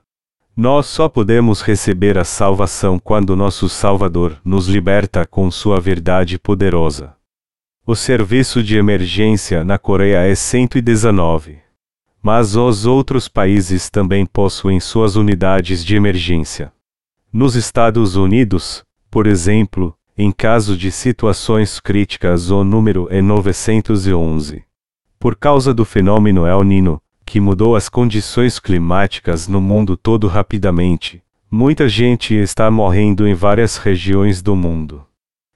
Nós 0.58 0.88
só 0.88 1.08
podemos 1.08 1.62
receber 1.62 2.18
a 2.18 2.24
salvação 2.24 3.00
quando 3.00 3.36
nosso 3.36 3.70
Salvador 3.70 4.38
nos 4.44 4.68
liberta 4.68 5.26
com 5.26 5.50
sua 5.50 5.80
verdade 5.80 6.38
poderosa. 6.38 7.16
O 7.86 7.96
serviço 7.96 8.64
de 8.64 8.78
emergência 8.78 9.64
na 9.64 9.78
Coreia 9.78 10.26
é 10.26 10.36
119 10.36 11.63
mas 12.24 12.56
os 12.56 12.86
outros 12.86 13.28
países 13.28 13.90
também 13.90 14.26
possuem 14.26 14.80
suas 14.80 15.18
unidades 15.18 15.84
de 15.84 15.98
emergência. 15.98 16.72
Nos 17.34 17.54
Estados 17.54 18.16
Unidos, 18.16 18.86
por 19.12 19.28
exemplo, 19.28 19.94
em 20.18 20.32
caso 20.32 20.78
de 20.78 20.90
situações 20.90 21.82
críticas 21.82 22.50
o 22.50 22.64
número 22.64 23.10
é 23.12 23.22
911. 23.22 24.64
Por 25.20 25.36
causa 25.36 25.74
do 25.74 25.84
fenômeno 25.84 26.48
El 26.48 26.64
Nino, 26.64 27.02
que 27.26 27.42
mudou 27.42 27.76
as 27.76 27.90
condições 27.90 28.58
climáticas 28.58 29.50
no 29.50 29.60
mundo 29.60 29.98
todo 29.98 30.28
rapidamente, 30.28 31.22
muita 31.52 31.90
gente 31.90 32.34
está 32.34 32.72
morrendo 32.72 33.28
em 33.28 33.34
várias 33.34 33.76
regiões 33.76 34.42
do 34.42 34.56
mundo. 34.56 35.06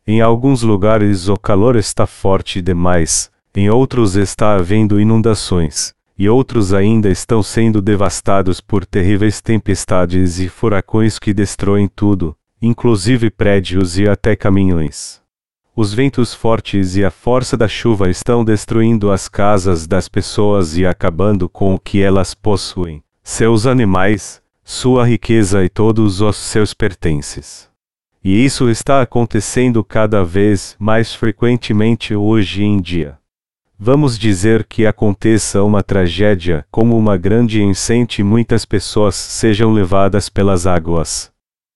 Em 0.06 0.20
alguns 0.20 0.64
lugares 0.64 1.30
o 1.30 1.38
calor 1.38 1.78
está 1.78 2.06
forte 2.06 2.62
demais, 2.62 3.32
em 3.56 3.70
outros 3.70 4.18
está 4.18 4.56
havendo 4.56 5.00
inundações 5.00 5.96
e 6.18 6.28
outros 6.28 6.74
ainda 6.74 7.10
estão 7.10 7.44
sendo 7.44 7.82
devastados 7.82 8.60
por 8.60 8.86
terríveis 8.86 9.40
tempestades 9.40 10.40
e 10.40 10.50
furacões 10.50 11.20
que 11.20 11.34
destroem 11.34 11.88
tudo, 11.88 12.36
inclusive 12.62 13.30
prédios 13.30 14.00
e 14.00 14.10
até 14.10 14.36
caminhões. 14.36 15.22
Os 15.76 15.94
ventos 15.94 16.34
fortes 16.34 16.96
e 16.96 17.06
a 17.06 17.12
força 17.12 17.56
da 17.56 17.68
chuva 17.68 18.10
estão 18.10 18.44
destruindo 18.44 19.12
as 19.12 19.30
casas 19.30 19.86
das 19.86 20.10
pessoas 20.10 20.76
e 20.76 20.88
acabando 20.88 21.48
com 21.48 21.76
o 21.76 21.80
que 21.80 22.02
elas 22.02 22.34
possuem, 22.34 23.04
seus 23.22 23.68
animais, 23.68 24.42
sua 24.64 25.06
riqueza 25.06 25.64
e 25.64 25.70
todos 25.70 26.20
os 26.20 26.36
seus 26.36 26.74
pertences. 26.74 27.70
E 28.24 28.44
isso 28.44 28.70
está 28.70 29.04
acontecendo 29.04 29.84
cada 29.84 30.24
vez 30.24 30.76
mais 30.80 31.14
frequentemente 31.14 32.16
hoje 32.16 32.64
em 32.64 32.82
dia. 32.82 33.20
Vamos 33.80 34.18
dizer 34.18 34.64
que 34.64 34.88
aconteça 34.88 35.64
uma 35.64 35.84
tragédia, 35.84 36.66
como 36.72 36.98
uma 36.98 37.16
grande 37.16 37.62
enchente 37.62 38.22
e 38.22 38.24
muitas 38.24 38.66
pessoas 38.66 39.14
sejam 39.14 39.72
levadas 39.72 40.30
pelas 40.30 40.66
águas. 40.66 41.32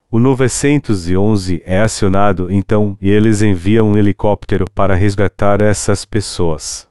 O 0.09 0.17
911 0.17 1.61
é 1.63 1.79
acionado 1.79 2.51
então 2.51 2.97
e 2.99 3.09
eles 3.11 3.43
enviam 3.43 3.91
um 3.91 3.97
helicóptero 3.97 4.65
para 4.73 4.95
resgatar 4.95 5.61
essas 5.61 6.03
pessoas. 6.03 6.87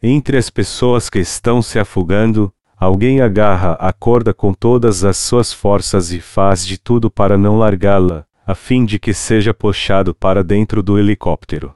Entre 0.00 0.36
as 0.36 0.48
pessoas 0.48 1.10
que 1.10 1.18
estão 1.18 1.60
se 1.60 1.80
afogando, 1.80 2.52
alguém 2.76 3.20
agarra 3.20 3.72
a 3.80 3.92
corda 3.92 4.32
com 4.32 4.54
todas 4.54 5.04
as 5.04 5.16
suas 5.16 5.52
forças 5.52 6.12
e 6.12 6.20
faz 6.20 6.64
de 6.64 6.78
tudo 6.78 7.10
para 7.10 7.36
não 7.36 7.58
largá-la, 7.58 8.24
a 8.46 8.54
fim 8.54 8.84
de 8.84 9.00
que 9.00 9.12
seja 9.12 9.52
puxado 9.52 10.14
para 10.14 10.44
dentro 10.44 10.84
do 10.84 11.00
helicóptero. 11.00 11.74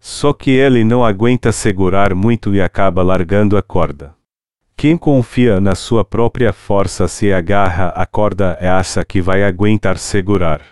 Só 0.00 0.32
que 0.32 0.50
ele 0.50 0.82
não 0.82 1.04
aguenta 1.04 1.52
segurar 1.52 2.14
muito 2.14 2.54
e 2.54 2.60
acaba 2.60 3.02
largando 3.02 3.58
a 3.58 3.62
corda. 3.62 4.14
Quem 4.74 4.96
confia 4.96 5.60
na 5.60 5.74
sua 5.74 6.02
própria 6.02 6.54
força 6.54 7.06
se 7.06 7.30
agarra 7.30 7.88
à 7.88 8.06
corda 8.06 8.56
e 8.62 8.66
acha 8.66 9.04
que 9.04 9.20
vai 9.20 9.44
aguentar 9.44 9.98
segurar. 9.98 10.62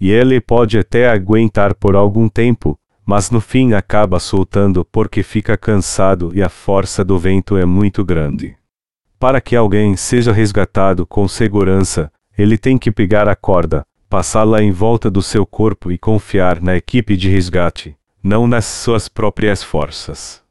E 0.00 0.08
ele 0.08 0.40
pode 0.40 0.78
até 0.78 1.10
aguentar 1.10 1.74
por 1.74 1.96
algum 1.96 2.28
tempo, 2.28 2.78
mas 3.04 3.28
no 3.28 3.40
fim 3.40 3.72
acaba 3.72 4.20
soltando 4.20 4.84
porque 4.84 5.24
fica 5.24 5.56
cansado 5.56 6.30
e 6.32 6.40
a 6.40 6.48
força 6.48 7.04
do 7.04 7.18
vento 7.18 7.56
é 7.56 7.64
muito 7.64 8.04
grande. 8.04 8.56
Para 9.18 9.40
que 9.40 9.56
alguém 9.56 9.96
seja 9.96 10.32
resgatado 10.32 11.04
com 11.04 11.26
segurança, 11.26 12.10
ele 12.38 12.56
tem 12.56 12.78
que 12.78 12.92
pegar 12.92 13.28
a 13.28 13.34
corda, 13.34 13.84
passá-la 14.08 14.62
em 14.62 14.70
volta 14.70 15.10
do 15.10 15.20
seu 15.20 15.44
corpo 15.44 15.90
e 15.90 15.98
confiar 15.98 16.62
na 16.62 16.76
equipe 16.76 17.16
de 17.16 17.28
resgate, 17.28 17.96
não 18.22 18.46
nas 18.46 18.64
suas 18.64 19.08
próprias 19.08 19.62
forças. 19.62 20.42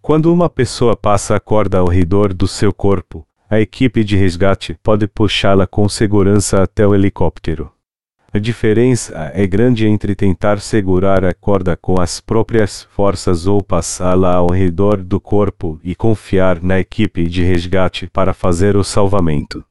Quando 0.00 0.32
uma 0.32 0.50
pessoa 0.50 0.96
passa 0.96 1.36
a 1.36 1.40
corda 1.40 1.78
ao 1.78 1.88
redor 1.88 2.34
do 2.34 2.48
seu 2.48 2.72
corpo, 2.72 3.26
a 3.48 3.60
equipe 3.60 4.02
de 4.02 4.16
resgate 4.16 4.76
pode 4.82 5.06
puxá-la 5.06 5.66
com 5.66 5.88
segurança 5.88 6.62
até 6.62 6.86
o 6.86 6.94
helicóptero. 6.94 7.70
A 8.34 8.38
diferença 8.38 9.30
é 9.34 9.46
grande 9.46 9.86
entre 9.86 10.14
tentar 10.14 10.58
segurar 10.58 11.22
a 11.22 11.34
corda 11.34 11.76
com 11.76 12.00
as 12.00 12.18
próprias 12.18 12.84
forças 12.84 13.46
ou 13.46 13.62
passá-la 13.62 14.34
ao 14.34 14.50
redor 14.50 15.02
do 15.02 15.20
corpo 15.20 15.78
e 15.84 15.94
confiar 15.94 16.62
na 16.62 16.80
equipe 16.80 17.28
de 17.28 17.44
resgate 17.44 18.08
para 18.08 18.32
fazer 18.32 18.74
o 18.74 18.82
salvamento. 18.82 19.62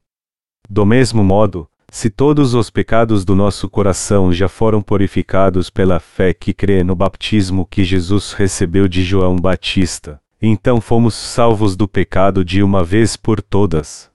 Do 0.70 0.86
mesmo 0.86 1.24
modo, 1.24 1.68
se 1.92 2.08
todos 2.08 2.54
os 2.54 2.70
pecados 2.70 3.22
do 3.22 3.36
nosso 3.36 3.68
coração 3.68 4.32
já 4.32 4.48
foram 4.48 4.80
purificados 4.80 5.68
pela 5.68 6.00
fé 6.00 6.32
que 6.32 6.54
crê 6.54 6.82
no 6.82 6.96
baptismo 6.96 7.66
que 7.66 7.84
Jesus 7.84 8.32
recebeu 8.32 8.88
de 8.88 9.04
João 9.04 9.36
Batista, 9.36 10.18
então 10.40 10.80
fomos 10.80 11.12
salvos 11.12 11.76
do 11.76 11.86
pecado 11.86 12.42
de 12.42 12.62
uma 12.62 12.82
vez 12.82 13.14
por 13.14 13.42
todas. 13.42 14.10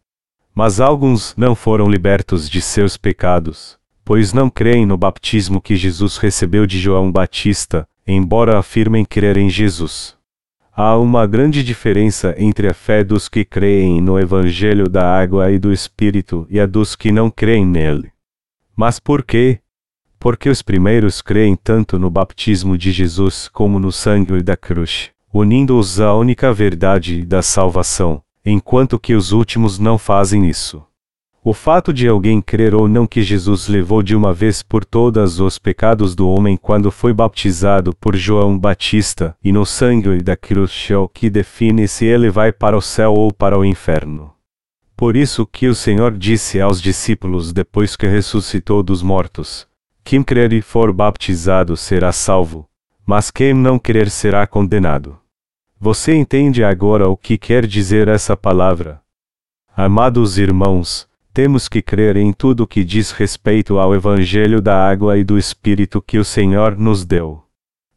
Mas 0.56 0.80
alguns 0.82 1.36
não 1.38 1.54
foram 1.54 1.88
libertos 1.88 2.50
de 2.50 2.62
seus 2.62 2.98
pecados, 2.98 3.78
pois 4.04 4.34
não 4.34 4.50
creem 4.50 4.88
no 4.88 4.98
baptismo 4.98 5.62
que 5.62 5.76
Jesus 5.76 6.18
recebeu 6.18 6.66
de 6.66 6.80
João 6.80 7.12
Batista, 7.12 7.88
embora 8.08 8.58
afirmem 8.58 9.06
crer 9.06 9.38
em 9.38 9.52
Jesus. 9.52 10.17
Há 10.80 10.96
uma 10.96 11.26
grande 11.26 11.64
diferença 11.64 12.36
entre 12.38 12.70
a 12.70 12.74
fé 12.74 13.04
dos 13.04 13.28
que 13.28 13.44
creem 13.44 14.00
no 14.00 14.20
Evangelho 14.20 14.88
da 14.88 15.12
Água 15.12 15.50
e 15.52 15.58
do 15.58 15.74
Espírito 15.74 16.46
e 16.52 16.60
a 16.60 16.68
dos 16.68 16.96
que 16.96 17.12
não 17.12 17.32
creem 17.32 17.66
nele. 17.66 18.12
Mas 18.76 19.00
por 19.00 19.24
quê? 19.24 19.58
Porque 20.20 20.48
os 20.48 20.62
primeiros 20.62 21.20
creem 21.20 21.56
tanto 21.56 21.98
no 21.98 22.12
baptismo 22.12 22.78
de 22.78 22.92
Jesus 22.92 23.48
como 23.48 23.80
no 23.80 23.92
sangue 23.92 24.44
da 24.44 24.56
cruz, 24.56 25.10
unindo-os 25.34 26.00
à 26.00 26.14
única 26.14 26.54
verdade 26.54 27.26
da 27.26 27.42
salvação, 27.42 28.22
enquanto 28.46 29.00
que 29.00 29.16
os 29.16 29.32
últimos 29.32 29.80
não 29.80 29.98
fazem 29.98 30.48
isso. 30.48 30.86
O 31.44 31.54
fato 31.54 31.94
de 31.94 32.08
alguém 32.08 32.42
crer 32.42 32.76
ou 32.76 32.88
não 32.88 33.08
que 33.08 33.22
Jesus 33.22 33.68
levou 33.68 34.04
de 34.04 34.16
uma 34.16 34.34
vez 34.34 34.62
por 34.62 34.84
todas 34.84 35.40
os 35.40 35.58
pecados 35.58 36.14
do 36.14 36.30
homem 36.30 36.58
quando 36.58 36.92
foi 36.92 37.14
baptizado 37.14 37.96
por 37.96 38.16
João 38.16 38.58
Batista, 38.58 39.36
e 39.42 39.52
no 39.52 39.66
sangue 39.66 40.22
da 40.22 40.36
cruz 40.36 40.88
é 40.90 40.98
o 40.98 41.08
que 41.08 41.30
define 41.30 41.88
se 41.88 42.06
ele 42.06 42.30
vai 42.30 42.52
para 42.52 42.76
o 42.76 42.82
céu 42.82 43.14
ou 43.14 43.32
para 43.32 43.58
o 43.58 43.64
inferno. 43.64 44.34
Por 44.98 45.16
isso 45.16 45.46
que 45.46 45.68
o 45.68 45.76
Senhor 45.76 46.18
disse 46.18 46.60
aos 46.60 46.82
discípulos 46.82 47.54
depois 47.54 47.96
que 47.96 48.08
ressuscitou 48.08 48.82
dos 48.82 49.02
mortos: 49.04 49.68
Quem 50.04 50.24
crer 50.24 50.52
e 50.52 50.62
for 50.62 50.92
baptizado 50.92 51.78
será 51.78 52.12
salvo, 52.12 52.68
mas 53.06 53.32
quem 53.32 53.54
não 53.54 53.78
crer 53.80 54.10
será 54.10 54.46
condenado. 54.46 55.18
Você 55.80 56.16
entende 56.16 56.64
agora 56.64 57.08
o 57.08 57.16
que 57.16 57.38
quer 57.38 57.68
dizer 57.68 58.08
essa 58.08 58.36
palavra? 58.36 59.00
Amados 59.76 60.40
irmãos, 60.40 61.07
temos 61.38 61.70
que 61.70 61.84
crer 61.84 62.18
em 62.18 62.34
tudo 62.34 62.66
que 62.66 62.84
diz 62.84 63.12
respeito 63.12 63.78
ao 63.78 63.94
Evangelho 63.94 64.60
da 64.60 64.76
água 64.76 65.20
e 65.20 65.24
do 65.24 65.38
Espírito 65.38 66.02
que 66.02 66.18
o 66.18 66.26
Senhor 66.26 66.76
nos 66.76 67.06
deu. 67.06 67.44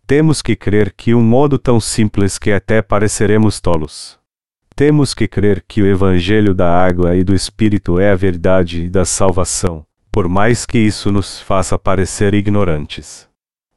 Temos 0.07 0.42
que 0.42 0.55
crer 0.55 0.92
que 0.94 1.14
um 1.14 1.22
modo 1.22 1.59
tão 1.59 1.81
simples 1.81 2.37
que 2.37 2.53
até 2.53 2.83
pareceremos 2.83 3.59
tolos. 3.59 4.18
Temos 4.76 5.14
que 5.14 5.26
crer 5.26 5.64
que 5.66 5.81
o 5.81 5.87
Evangelho 5.87 6.53
da 6.53 6.70
água 6.70 7.16
e 7.16 7.24
do 7.24 7.35
Espírito 7.35 7.98
é 7.98 8.11
a 8.11 8.14
verdade 8.14 8.90
da 8.90 9.07
salvação, 9.07 9.87
por 10.12 10.29
mais 10.29 10.66
que 10.66 10.76
isso 10.76 11.11
nos 11.11 11.40
faça 11.40 11.79
parecer 11.79 12.35
ignorantes. 12.35 13.26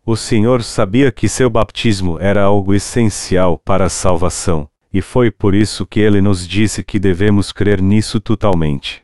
O 0.06 0.18
Senhor 0.18 0.62
sabia 0.62 1.10
que 1.10 1.30
seu 1.30 1.50
baptismo 1.50 2.18
era 2.20 2.44
algo 2.44 2.74
essencial 2.74 3.58
para 3.58 3.86
a 3.86 3.90
salvação, 3.90 4.68
e 4.94 5.02
foi 5.02 5.32
por 5.32 5.56
isso 5.56 5.86
que 5.86 6.02
ele 6.02 6.20
nos 6.20 6.46
disse 6.46 6.84
que 6.84 7.00
devemos 7.00 7.54
crer 7.54 7.82
nisso 7.82 8.20
totalmente. 8.20 9.03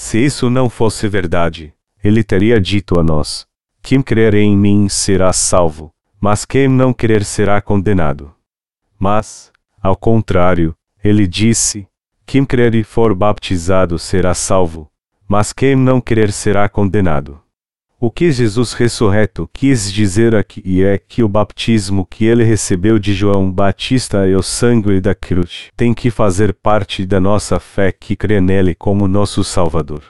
Se 0.00 0.16
isso 0.24 0.48
não 0.48 0.70
fosse 0.70 1.08
verdade, 1.08 1.74
ele 2.04 2.22
teria 2.22 2.60
dito 2.60 3.00
a 3.00 3.02
nós: 3.02 3.44
Quem 3.82 4.00
crer 4.00 4.32
em 4.34 4.56
mim 4.56 4.88
será 4.88 5.32
salvo, 5.32 5.92
mas 6.20 6.44
quem 6.44 6.68
não 6.68 6.92
crer 6.92 7.24
será 7.24 7.60
condenado. 7.60 8.32
Mas, 8.96 9.50
ao 9.82 9.96
contrário, 9.96 10.72
ele 11.02 11.26
disse: 11.26 11.84
Quem 12.24 12.44
crer 12.44 12.76
e 12.76 12.84
for 12.84 13.12
baptizado 13.12 13.98
será 13.98 14.34
salvo, 14.34 14.88
mas 15.26 15.52
quem 15.52 15.74
não 15.74 16.00
crer 16.00 16.30
será 16.30 16.68
condenado. 16.68 17.42
O 18.00 18.12
que 18.12 18.30
Jesus 18.30 18.74
ressurreto 18.74 19.50
quis 19.52 19.92
dizer 19.92 20.32
aqui 20.32 20.84
é 20.84 20.98
que 20.98 21.20
o 21.20 21.28
baptismo 21.28 22.06
que 22.06 22.26
ele 22.26 22.44
recebeu 22.44 22.96
de 22.96 23.12
João 23.12 23.50
Batista 23.50 24.24
e 24.28 24.36
o 24.36 24.42
sangue 24.42 25.00
da 25.00 25.16
cruz 25.16 25.66
tem 25.76 25.92
que 25.92 26.08
fazer 26.08 26.54
parte 26.54 27.04
da 27.04 27.18
nossa 27.18 27.58
fé 27.58 27.90
que 27.90 28.14
crê 28.14 28.40
nele 28.40 28.72
como 28.72 29.08
nosso 29.08 29.42
Salvador. 29.42 30.04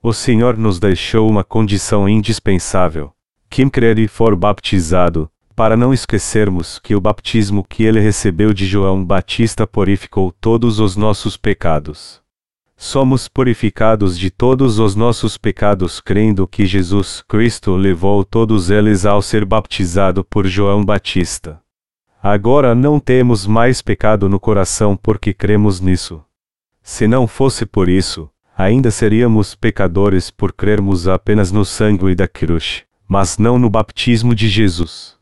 O 0.00 0.12
Senhor 0.12 0.56
nos 0.56 0.78
deixou 0.78 1.28
uma 1.28 1.42
condição 1.42 2.08
indispensável. 2.08 3.10
Quem 3.50 3.68
crer 3.68 3.98
e 3.98 4.06
for 4.06 4.36
baptizado, 4.36 5.28
para 5.56 5.76
não 5.76 5.92
esquecermos 5.92 6.78
que 6.78 6.94
o 6.94 7.00
baptismo 7.00 7.66
que 7.68 7.82
ele 7.82 7.98
recebeu 7.98 8.54
de 8.54 8.64
João 8.64 9.04
Batista 9.04 9.66
purificou 9.66 10.32
todos 10.40 10.78
os 10.78 10.94
nossos 10.94 11.36
pecados 11.36 12.22
somos 12.76 13.28
purificados 13.28 14.18
de 14.18 14.30
todos 14.30 14.78
os 14.78 14.94
nossos 14.94 15.36
pecados 15.38 16.00
crendo 16.00 16.46
que 16.46 16.66
Jesus 16.66 17.22
Cristo 17.26 17.76
levou 17.76 18.24
todos 18.24 18.70
eles 18.70 19.06
ao 19.06 19.22
ser 19.22 19.44
baptizado 19.44 20.24
por 20.24 20.46
João 20.46 20.84
Batista. 20.84 21.60
Agora 22.22 22.74
não 22.74 22.98
temos 22.98 23.46
mais 23.46 23.82
pecado 23.82 24.28
no 24.28 24.40
coração 24.40 24.96
porque 24.96 25.32
cremos 25.32 25.80
nisso. 25.80 26.24
Se 26.82 27.06
não 27.06 27.26
fosse 27.26 27.66
por 27.66 27.88
isso, 27.88 28.30
ainda 28.56 28.90
seríamos 28.90 29.54
pecadores 29.54 30.30
por 30.30 30.52
crermos 30.52 31.06
apenas 31.06 31.52
no 31.52 31.64
sangue 31.64 32.14
da 32.14 32.26
cruz, 32.26 32.84
mas 33.06 33.38
não 33.38 33.58
no 33.58 33.68
baptismo 33.70 34.34
de 34.34 34.48
Jesus. 34.48 35.13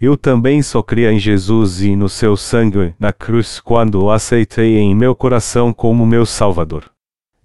Eu 0.00 0.16
também 0.16 0.60
só 0.60 0.82
cria 0.82 1.12
em 1.12 1.18
Jesus 1.18 1.80
e 1.80 1.94
no 1.94 2.08
seu 2.08 2.36
sangue 2.36 2.94
na 2.98 3.12
cruz 3.12 3.60
quando 3.60 4.02
o 4.02 4.10
aceitei 4.10 4.76
em 4.76 4.94
meu 4.94 5.14
coração 5.14 5.72
como 5.72 6.04
meu 6.04 6.26
Salvador. 6.26 6.90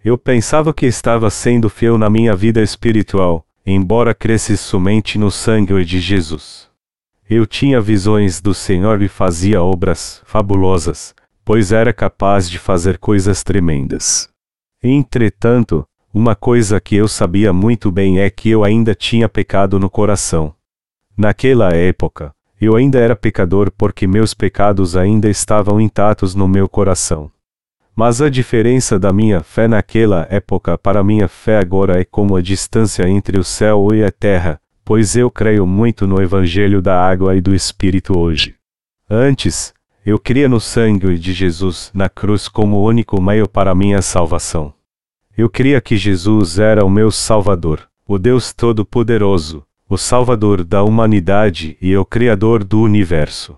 Eu 0.03 0.17
pensava 0.17 0.73
que 0.73 0.85
estava 0.85 1.29
sendo 1.29 1.69
fiel 1.69 1.97
na 1.97 2.09
minha 2.09 2.35
vida 2.35 2.61
espiritual, 2.61 3.45
embora 3.65 4.15
cresce 4.15 4.57
somente 4.57 5.17
no 5.17 5.29
sangue 5.29 5.83
de 5.85 5.99
Jesus. 5.99 6.69
Eu 7.29 7.45
tinha 7.45 7.79
visões 7.79 8.41
do 8.41 8.53
Senhor 8.53 9.01
e 9.01 9.07
fazia 9.07 9.61
obras 9.61 10.21
fabulosas, 10.25 11.13
pois 11.45 11.71
era 11.71 11.93
capaz 11.93 12.49
de 12.49 12.57
fazer 12.57 12.97
coisas 12.97 13.43
tremendas. 13.43 14.29
Entretanto, 14.81 15.85
uma 16.11 16.35
coisa 16.35 16.79
que 16.79 16.95
eu 16.95 17.07
sabia 17.07 17.53
muito 17.53 17.91
bem 17.91 18.19
é 18.19 18.29
que 18.31 18.49
eu 18.49 18.63
ainda 18.63 18.95
tinha 18.95 19.29
pecado 19.29 19.79
no 19.79 19.89
coração. 19.89 20.55
Naquela 21.15 21.69
época, 21.71 22.33
eu 22.65 22.75
ainda 22.75 22.99
era 22.99 23.15
pecador 23.15 23.71
porque 23.77 24.05
meus 24.05 24.33
pecados 24.33 24.97
ainda 24.97 25.29
estavam 25.29 25.79
intactos 25.79 26.35
no 26.35 26.47
meu 26.47 26.67
coração. 26.67 27.31
Mas 27.95 28.21
a 28.21 28.29
diferença 28.29 28.97
da 28.97 29.11
minha 29.11 29.41
fé 29.41 29.67
naquela 29.67 30.25
época 30.29 30.77
para 30.77 31.03
minha 31.03 31.27
fé 31.27 31.57
agora 31.57 31.99
é 31.99 32.05
como 32.05 32.35
a 32.35 32.41
distância 32.41 33.07
entre 33.07 33.37
o 33.37 33.43
céu 33.43 33.87
e 33.93 34.03
a 34.03 34.11
terra, 34.11 34.59
pois 34.85 35.15
eu 35.15 35.29
creio 35.29 35.67
muito 35.67 36.07
no 36.07 36.21
Evangelho 36.21 36.81
da 36.81 36.99
água 36.99 37.35
e 37.35 37.41
do 37.41 37.53
Espírito 37.53 38.17
hoje. 38.17 38.55
Antes, 39.09 39.73
Eu 40.05 40.17
cria 40.17 40.47
no 40.49 40.59
sangue 40.59 41.19
de 41.19 41.33
Jesus 41.33 41.91
na 41.93 42.09
cruz 42.09 42.47
como 42.47 42.77
o 42.77 42.83
único 42.83 43.21
meio 43.21 43.47
para 43.47 43.75
minha 43.75 44.01
salvação. 44.01 44.73
Eu 45.37 45.49
cria 45.49 45.79
que 45.81 45.97
Jesus 45.97 46.57
era 46.57 46.85
o 46.85 46.89
meu 46.89 47.11
Salvador, 47.11 47.87
o 48.07 48.17
Deus 48.17 48.53
Todo-Poderoso, 48.53 49.63
o 49.91 49.97
Salvador 49.97 50.63
da 50.63 50.83
humanidade 50.83 51.75
e 51.81 51.97
o 51.97 52.05
Criador 52.05 52.63
do 52.63 52.79
universo. 52.79 53.57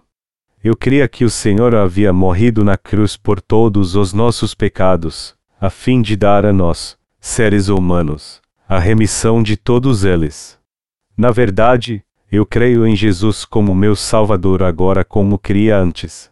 Eu 0.63 0.77
cria 0.77 1.05
que 1.05 1.25
o 1.25 1.29
Senhor 1.29 1.75
havia 1.75 2.13
morrido 2.13 2.63
na 2.63 2.77
cruz 2.77 3.17
por 3.17 3.41
todos 3.41 3.97
os 3.97 4.13
nossos 4.13 4.55
pecados, 4.55 5.35
a 5.59 5.69
fim 5.69 6.01
de 6.01 6.15
dar 6.15 6.45
a 6.45 6.53
nós, 6.53 6.97
seres 7.19 7.67
humanos, 7.67 8.41
a 8.65 8.79
remissão 8.79 9.43
de 9.43 9.57
todos 9.57 10.05
eles. 10.05 10.57
Na 11.17 11.31
verdade, 11.31 12.01
eu 12.31 12.45
creio 12.45 12.87
em 12.87 12.95
Jesus 12.95 13.43
como 13.43 13.75
meu 13.75 13.93
Salvador 13.93 14.63
agora 14.63 15.03
como 15.03 15.37
cria 15.37 15.77
antes. 15.77 16.31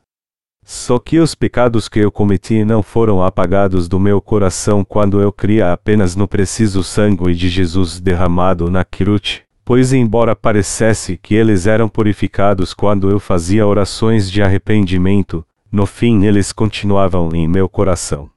Só 0.64 0.98
que 0.98 1.20
os 1.20 1.36
pecados 1.36 1.90
que 1.90 2.00
eu 2.00 2.10
cometi 2.10 2.64
não 2.64 2.82
foram 2.82 3.22
apagados 3.22 3.90
do 3.90 4.00
meu 4.00 4.22
coração 4.22 4.86
quando 4.86 5.20
eu 5.20 5.34
cria 5.34 5.74
apenas 5.74 6.16
no 6.16 6.26
preciso 6.26 6.86
sangue 6.86 7.34
de 7.36 7.50
Jesus 7.50 8.00
derramado 8.00 8.72
na 8.72 8.86
cruz, 8.86 9.42
pois 9.70 9.94
embora 9.94 10.36
parecesse 10.36 11.16
que 11.16 11.36
eles 11.36 11.68
eram 11.68 11.88
purificados 11.88 12.74
quando 12.74 13.08
eu 13.08 13.20
fazia 13.20 13.68
orações 13.68 14.28
de 14.32 14.42
arrependimento, 14.42 15.46
no 15.72 15.86
fim 15.86 16.26
eles 16.26 16.52
continuavam 16.52 17.30
em 17.36 17.48
meu 17.48 17.70
coração. 17.70 18.32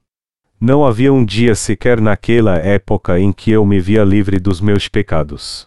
Não 0.60 0.84
havia 0.84 1.10
um 1.10 1.24
dia 1.24 1.54
sequer 1.54 2.02
naquela 2.02 2.58
época 2.58 3.18
em 3.18 3.32
que 3.32 3.50
eu 3.50 3.64
me 3.64 3.80
via 3.80 4.04
livre 4.04 4.38
dos 4.38 4.60
meus 4.60 4.88
pecados. 4.88 5.66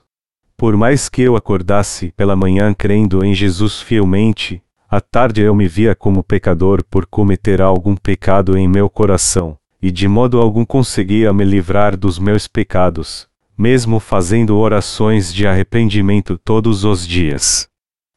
Por 0.55 0.77
mais 0.77 1.09
que 1.09 1.23
eu 1.23 1.35
acordasse 1.35 2.13
pela 2.15 2.35
manhã 2.35 2.71
crendo 2.71 3.25
em 3.25 3.33
Jesus 3.33 3.81
fielmente, 3.81 4.61
à 4.87 5.01
tarde 5.01 5.41
eu 5.41 5.55
me 5.55 5.67
via 5.67 5.95
como 5.95 6.23
pecador 6.23 6.83
por 6.83 7.07
cometer 7.07 7.59
algum 7.59 7.95
pecado 7.95 8.55
em 8.55 8.67
meu 8.67 8.87
coração, 8.87 9.57
e 9.81 9.89
de 9.89 10.07
modo 10.07 10.39
algum 10.39 10.63
conseguia 10.63 11.33
me 11.33 11.43
livrar 11.43 11.97
dos 11.97 12.19
meus 12.19 12.47
pecados, 12.47 13.27
mesmo 13.57 13.99
fazendo 13.99 14.57
orações 14.57 15.33
de 15.33 15.47
arrependimento 15.47 16.37
todos 16.37 16.83
os 16.83 17.07
dias. 17.07 17.67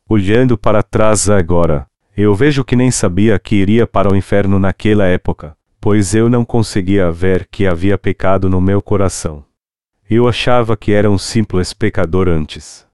Olhando 0.09 0.57
para 0.57 0.83
trás 0.83 1.29
agora, 1.29 1.87
eu 2.17 2.35
vejo 2.35 2.65
que 2.65 2.75
nem 2.75 2.91
sabia 2.91 3.39
que 3.39 3.57
iria 3.57 3.87
para 3.87 4.13
o 4.13 4.17
inferno 4.17 4.59
naquela 4.59 5.05
época, 5.07 5.57
pois 5.81 6.15
eu 6.15 6.29
não 6.29 6.45
conseguia 6.45 7.13
ver 7.13 7.47
que 7.51 7.67
havia 7.67 7.97
pecado 7.97 8.49
no 8.49 8.61
meu 8.61 8.83
coração. 8.83 9.45
Eu 10.11 10.27
achava 10.27 10.77
que 10.77 10.93
era 10.93 11.11
um 11.11 11.19
simples 11.19 11.73
pecador 11.73 12.29
antes. 12.29 12.87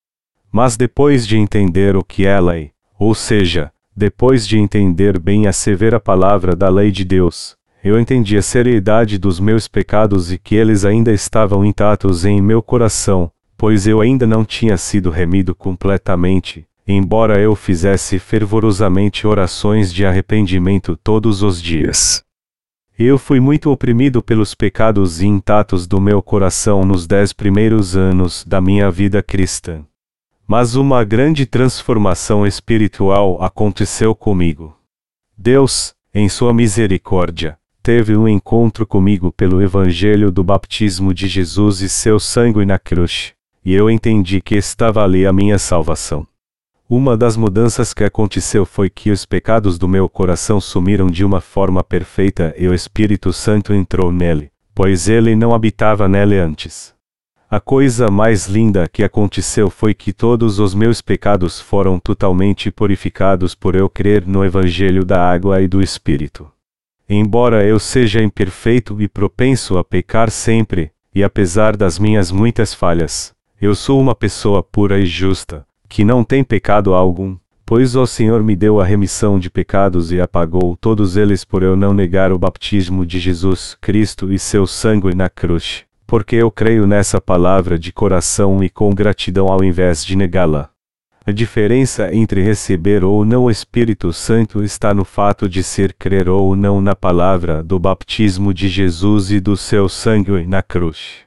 Mas 0.53 0.77
depois 0.77 1.27
de 1.27 1.37
entender 1.37 1.97
o 1.97 2.05
que 2.05 2.27
é 2.27 2.39
lei, 2.41 2.73
ou 2.99 3.15
seja, 3.15 3.73
depois 3.97 4.47
de 4.47 4.59
entender 4.59 5.19
bem 5.19 5.47
a 5.47 5.53
severa 5.53 6.01
palavra 6.01 6.55
da 6.55 6.69
lei 6.69 6.91
de 6.91 7.05
Deus, 7.05 7.57
eu 7.85 8.01
entendi 8.01 8.35
a 8.39 8.43
seriedade 8.43 9.19
dos 9.19 9.39
meus 9.39 9.69
pecados 9.69 10.33
e 10.33 10.39
que 10.39 10.55
eles 10.55 10.87
ainda 10.87 11.13
estavam 11.13 11.63
intactos 11.63 12.25
em 12.25 12.41
meu 12.41 12.63
coração, 12.63 13.31
pois 13.59 13.87
eu 13.87 14.01
ainda 14.01 14.27
não 14.27 14.43
tinha 14.43 14.79
sido 14.79 15.11
remido 15.11 15.55
completamente, 15.55 16.67
embora 16.89 17.39
eu 17.39 17.55
fizesse 17.55 18.19
fervorosamente 18.19 19.27
orações 19.27 19.93
de 19.93 20.07
arrependimento 20.07 20.97
todos 20.97 21.43
os 21.43 21.61
dias. 21.61 22.25
Eu 22.99 23.19
fui 23.19 23.39
muito 23.39 23.71
oprimido 23.71 24.23
pelos 24.23 24.55
pecados 24.55 25.21
intactos 25.21 25.87
do 25.87 26.01
meu 26.01 26.23
coração 26.23 26.87
nos 26.87 27.07
dez 27.07 27.35
primeiros 27.35 27.95
anos 27.95 28.47
da 28.47 28.63
minha 28.63 28.91
vida 28.91 29.23
cristã. 29.23 29.85
Mas 30.47 30.75
uma 30.75 31.05
grande 31.05 31.45
transformação 31.45 32.47
espiritual 32.47 33.43
aconteceu 33.43 34.15
comigo. 34.15 34.75
Deus, 35.37 35.95
em 36.15 36.29
sua 36.29 36.55
misericórdia, 36.55 37.59
teve 37.85 38.17
um 38.17 38.27
encontro 38.27 38.87
comigo 38.87 39.31
pelo 39.31 39.61
Evangelho 39.61 40.33
do 40.33 40.43
baptismo 40.43 41.13
de 41.13 41.29
Jesus 41.29 41.83
e 41.83 41.89
seu 41.91 42.19
sangue 42.19 42.65
na 42.65 42.79
cruz, 42.79 43.35
e 43.63 43.75
eu 43.75 43.91
entendi 43.91 44.41
que 44.41 44.55
estava 44.55 45.05
ali 45.05 45.27
a 45.27 45.33
minha 45.35 45.59
salvação. 45.59 46.27
Uma 46.89 47.15
das 47.15 47.37
mudanças 47.37 47.93
que 47.93 48.03
aconteceu 48.03 48.65
foi 48.65 48.89
que 48.89 49.11
os 49.11 49.27
pecados 49.27 49.77
do 49.77 49.87
meu 49.87 50.09
coração 50.09 50.63
sumiram 50.63 51.09
de 51.09 51.27
uma 51.27 51.43
forma 51.43 51.85
perfeita 51.85 52.55
e 52.57 52.67
o 52.67 52.73
Espírito 52.73 53.35
Santo 53.35 53.75
entrou 53.75 54.11
nele, 54.11 54.51
pois 54.75 55.07
ele 55.07 55.37
não 55.37 55.53
habitava 55.53 56.09
nele 56.09 56.39
antes. 56.39 56.95
A 57.51 57.61
coisa 57.61 58.11
mais 58.11 58.47
linda 58.47 58.89
que 58.91 59.05
aconteceu 59.05 59.69
foi 59.69 59.93
que 59.93 60.11
todos 60.11 60.59
os 60.59 60.75
meus 60.75 61.03
pecados 61.03 61.61
foram 61.61 61.99
totalmente 61.99 62.71
purificados 62.71 63.55
por 63.55 63.75
eu 63.75 63.91
crer 63.91 64.27
no 64.27 64.43
Evangelho 64.43 65.05
da 65.05 65.23
água 65.31 65.61
e 65.61 65.69
do 65.69 65.83
Espírito. 65.83 66.54
Embora 67.09 67.67
eu 67.67 67.79
seja 67.79 68.23
imperfeito 68.23 69.01
e 69.01 69.07
propenso 69.07 69.77
a 69.77 69.85
pecar 69.85 70.31
sempre, 70.31 70.91
e 71.15 71.23
apesar 71.23 71.77
das 71.77 71.99
minhas 71.99 72.31
muitas 72.31 72.73
falhas, 72.73 73.35
eu 73.61 73.75
sou 73.75 74.01
uma 74.01 74.15
pessoa 74.15 74.63
pura 74.63 74.99
e 74.99 75.07
justa, 75.07 75.67
que 75.89 76.05
não 76.05 76.25
tem 76.25 76.43
pecado 76.43 76.95
algum, 76.95 77.37
pois 77.65 77.95
o 77.95 78.07
Senhor 78.07 78.43
me 78.43 78.57
deu 78.57 78.81
a 78.81 78.85
remissão 78.85 79.39
de 79.39 79.51
pecados 79.51 80.13
e 80.13 80.21
apagou 80.21 80.77
todos 80.77 81.17
eles 81.17 81.45
por 81.45 81.63
eu 81.63 81.77
não 81.77 81.95
negar 81.95 82.33
o 82.33 82.39
baptismo 82.39 83.07
de 83.07 83.19
Jesus 83.19 83.77
Cristo 83.81 84.33
e 84.33 84.39
seu 84.39 84.67
sangue 84.67 85.15
na 85.15 85.29
cruz, 85.29 85.85
porque 86.07 86.37
eu 86.37 86.51
creio 86.51 86.87
nessa 86.87 87.21
palavra 87.21 87.79
de 87.79 87.93
coração 87.93 88.63
e 88.65 88.69
com 88.69 88.95
gratidão 88.95 89.49
ao 89.49 89.63
invés 89.63 90.05
de 90.05 90.17
negá-la. 90.17 90.74
A 91.27 91.33
diferença 91.33 92.15
entre 92.15 92.43
receber 92.43 93.03
ou 93.03 93.25
não 93.25 93.45
o 93.45 93.51
Espírito 93.51 94.13
Santo 94.13 94.63
está 94.63 94.93
no 94.93 95.07
fato 95.07 95.49
de 95.49 95.63
ser 95.63 95.95
crer 95.95 96.29
ou 96.29 96.55
não 96.55 96.83
na 96.83 96.95
palavra 96.95 97.63
do 97.63 97.79
baptismo 97.79 98.53
de 98.53 98.69
Jesus 98.69 99.31
e 99.31 99.41
do 99.41 99.57
seu 99.57 99.89
sangue 99.89 100.47
na 100.47 100.63
cruz. 100.63 101.21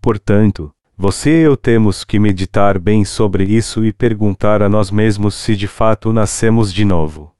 Portanto, 0.00 0.72
você 0.96 1.42
e 1.42 1.42
eu 1.42 1.58
temos 1.58 2.04
que 2.04 2.18
meditar 2.18 2.78
bem 2.78 3.04
sobre 3.04 3.44
isso 3.44 3.84
e 3.84 3.92
perguntar 3.92 4.62
a 4.62 4.68
nós 4.68 4.90
mesmos 4.90 5.34
se 5.34 5.54
de 5.54 5.66
fato 5.66 6.10
nascemos 6.10 6.72
de 6.72 6.86
novo. 6.86 7.30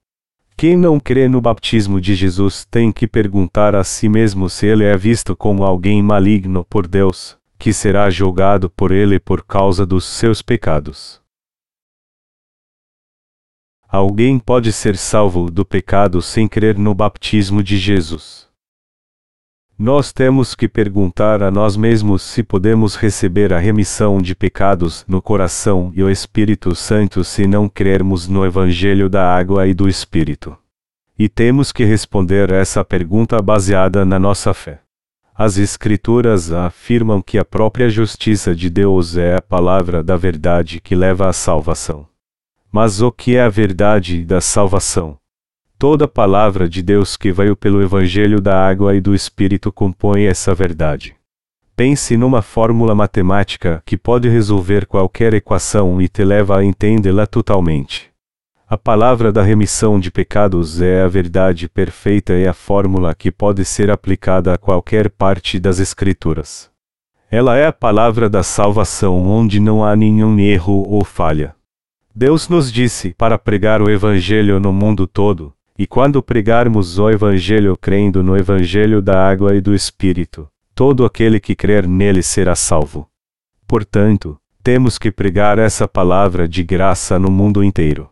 Quem 0.58 0.76
não 0.76 1.00
crê 1.00 1.26
no 1.26 1.40
baptismo 1.40 1.98
de 2.02 2.14
Jesus 2.14 2.66
tem 2.70 2.92
que 2.92 3.06
perguntar 3.06 3.74
a 3.74 3.82
si 3.82 4.10
mesmo 4.10 4.50
se 4.50 4.66
ele 4.66 4.84
é 4.84 4.94
visto 4.94 5.34
como 5.34 5.64
alguém 5.64 6.02
maligno 6.02 6.66
por 6.68 6.86
Deus, 6.86 7.38
que 7.58 7.72
será 7.72 8.10
julgado 8.10 8.68
por 8.68 8.92
ele 8.92 9.18
por 9.18 9.42
causa 9.42 9.86
dos 9.86 10.04
seus 10.04 10.42
pecados. 10.42 11.23
Alguém 13.94 14.40
pode 14.40 14.72
ser 14.72 14.96
salvo 14.96 15.48
do 15.48 15.64
pecado 15.64 16.20
sem 16.20 16.48
crer 16.48 16.76
no 16.76 16.92
baptismo 16.92 17.62
de 17.62 17.76
Jesus. 17.76 18.48
Nós 19.78 20.12
temos 20.12 20.52
que 20.52 20.66
perguntar 20.66 21.44
a 21.44 21.48
nós 21.48 21.76
mesmos 21.76 22.22
se 22.22 22.42
podemos 22.42 22.96
receber 22.96 23.52
a 23.52 23.58
remissão 23.60 24.20
de 24.20 24.34
pecados 24.34 25.04
no 25.06 25.22
coração 25.22 25.92
e 25.94 26.02
o 26.02 26.10
Espírito 26.10 26.74
Santo 26.74 27.22
se 27.22 27.46
não 27.46 27.68
crermos 27.68 28.26
no 28.26 28.44
Evangelho 28.44 29.08
da 29.08 29.32
água 29.32 29.64
e 29.68 29.72
do 29.72 29.88
Espírito. 29.88 30.58
E 31.16 31.28
temos 31.28 31.70
que 31.70 31.84
responder 31.84 32.50
essa 32.50 32.84
pergunta 32.84 33.40
baseada 33.40 34.04
na 34.04 34.18
nossa 34.18 34.52
fé. 34.52 34.80
As 35.32 35.56
Escrituras 35.56 36.50
afirmam 36.50 37.22
que 37.22 37.38
a 37.38 37.44
própria 37.44 37.88
justiça 37.88 38.56
de 38.56 38.68
Deus 38.68 39.16
é 39.16 39.36
a 39.36 39.40
palavra 39.40 40.02
da 40.02 40.16
verdade 40.16 40.80
que 40.80 40.96
leva 40.96 41.28
à 41.28 41.32
salvação. 41.32 42.12
Mas 42.76 43.00
o 43.00 43.12
que 43.12 43.36
é 43.36 43.40
a 43.40 43.48
verdade 43.48 44.24
da 44.24 44.40
salvação? 44.40 45.16
Toda 45.78 46.08
palavra 46.08 46.68
de 46.68 46.82
Deus 46.82 47.16
que 47.16 47.30
veio 47.30 47.54
pelo 47.54 47.80
Evangelho 47.80 48.40
da 48.40 48.68
Água 48.68 48.96
e 48.96 49.00
do 49.00 49.14
Espírito 49.14 49.70
compõe 49.70 50.24
essa 50.24 50.52
verdade. 50.52 51.14
Pense 51.76 52.16
numa 52.16 52.42
fórmula 52.42 52.92
matemática 52.92 53.80
que 53.86 53.96
pode 53.96 54.28
resolver 54.28 54.86
qualquer 54.86 55.34
equação 55.34 56.02
e 56.02 56.08
te 56.08 56.24
leva 56.24 56.58
a 56.58 56.64
entendê-la 56.64 57.28
totalmente. 57.28 58.10
A 58.68 58.76
palavra 58.76 59.30
da 59.30 59.44
remissão 59.44 60.00
de 60.00 60.10
pecados 60.10 60.82
é 60.82 61.02
a 61.02 61.06
verdade 61.06 61.68
perfeita 61.68 62.32
e 62.32 62.44
a 62.44 62.52
fórmula 62.52 63.14
que 63.14 63.30
pode 63.30 63.64
ser 63.64 63.88
aplicada 63.88 64.52
a 64.52 64.58
qualquer 64.58 65.10
parte 65.10 65.60
das 65.60 65.78
Escrituras. 65.78 66.68
Ela 67.30 67.56
é 67.56 67.68
a 67.68 67.72
palavra 67.72 68.28
da 68.28 68.42
salvação 68.42 69.24
onde 69.28 69.60
não 69.60 69.84
há 69.84 69.94
nenhum 69.94 70.36
erro 70.40 70.84
ou 70.88 71.04
falha. 71.04 71.54
Deus 72.16 72.48
nos 72.48 72.70
disse 72.70 73.12
para 73.12 73.36
pregar 73.36 73.82
o 73.82 73.90
Evangelho 73.90 74.60
no 74.60 74.72
mundo 74.72 75.04
todo, 75.04 75.52
e 75.76 75.84
quando 75.84 76.22
pregarmos 76.22 76.96
o 76.96 77.10
Evangelho 77.10 77.76
crendo 77.76 78.22
no 78.22 78.36
Evangelho 78.36 79.02
da 79.02 79.28
água 79.28 79.56
e 79.56 79.60
do 79.60 79.74
Espírito, 79.74 80.48
todo 80.76 81.04
aquele 81.04 81.40
que 81.40 81.56
crer 81.56 81.88
nele 81.88 82.22
será 82.22 82.54
salvo. 82.54 83.10
Portanto, 83.66 84.38
temos 84.62 84.96
que 84.96 85.10
pregar 85.10 85.58
essa 85.58 85.88
palavra 85.88 86.46
de 86.46 86.62
graça 86.62 87.18
no 87.18 87.32
mundo 87.32 87.64
inteiro. 87.64 88.08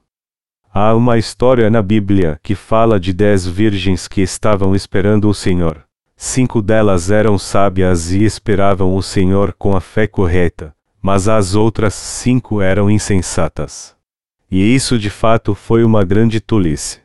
Há 0.74 0.94
uma 0.96 1.16
história 1.16 1.70
na 1.70 1.80
Bíblia 1.80 2.40
que 2.42 2.57
fala 2.57 2.98
de 2.98 3.12
dez 3.12 3.46
virgens 3.46 4.09
que 4.09 4.20
estavam 4.20 4.74
esperando 4.74 5.28
o 5.28 5.34
Senhor. 5.34 5.84
Cinco 6.16 6.61
delas 6.61 7.09
eram 7.09 7.38
sábias 7.38 8.11
e 8.11 8.24
esperavam 8.24 8.96
o 8.96 9.03
Senhor 9.03 9.55
com 9.57 9.76
a 9.76 9.80
fé 9.80 10.09
correta, 10.09 10.74
mas 11.03 11.28
as 11.28 11.57
outras 11.57 11.94
cinco 11.94 12.62
eram 12.62 12.88
insensatas. 12.88 13.96
E 14.48 14.74
isso 14.74 14.96
de 14.96 15.11
fato 15.11 15.55
foi 15.55 15.82
uma 15.82 16.05
grande 16.05 16.40
tolice. 16.40 17.00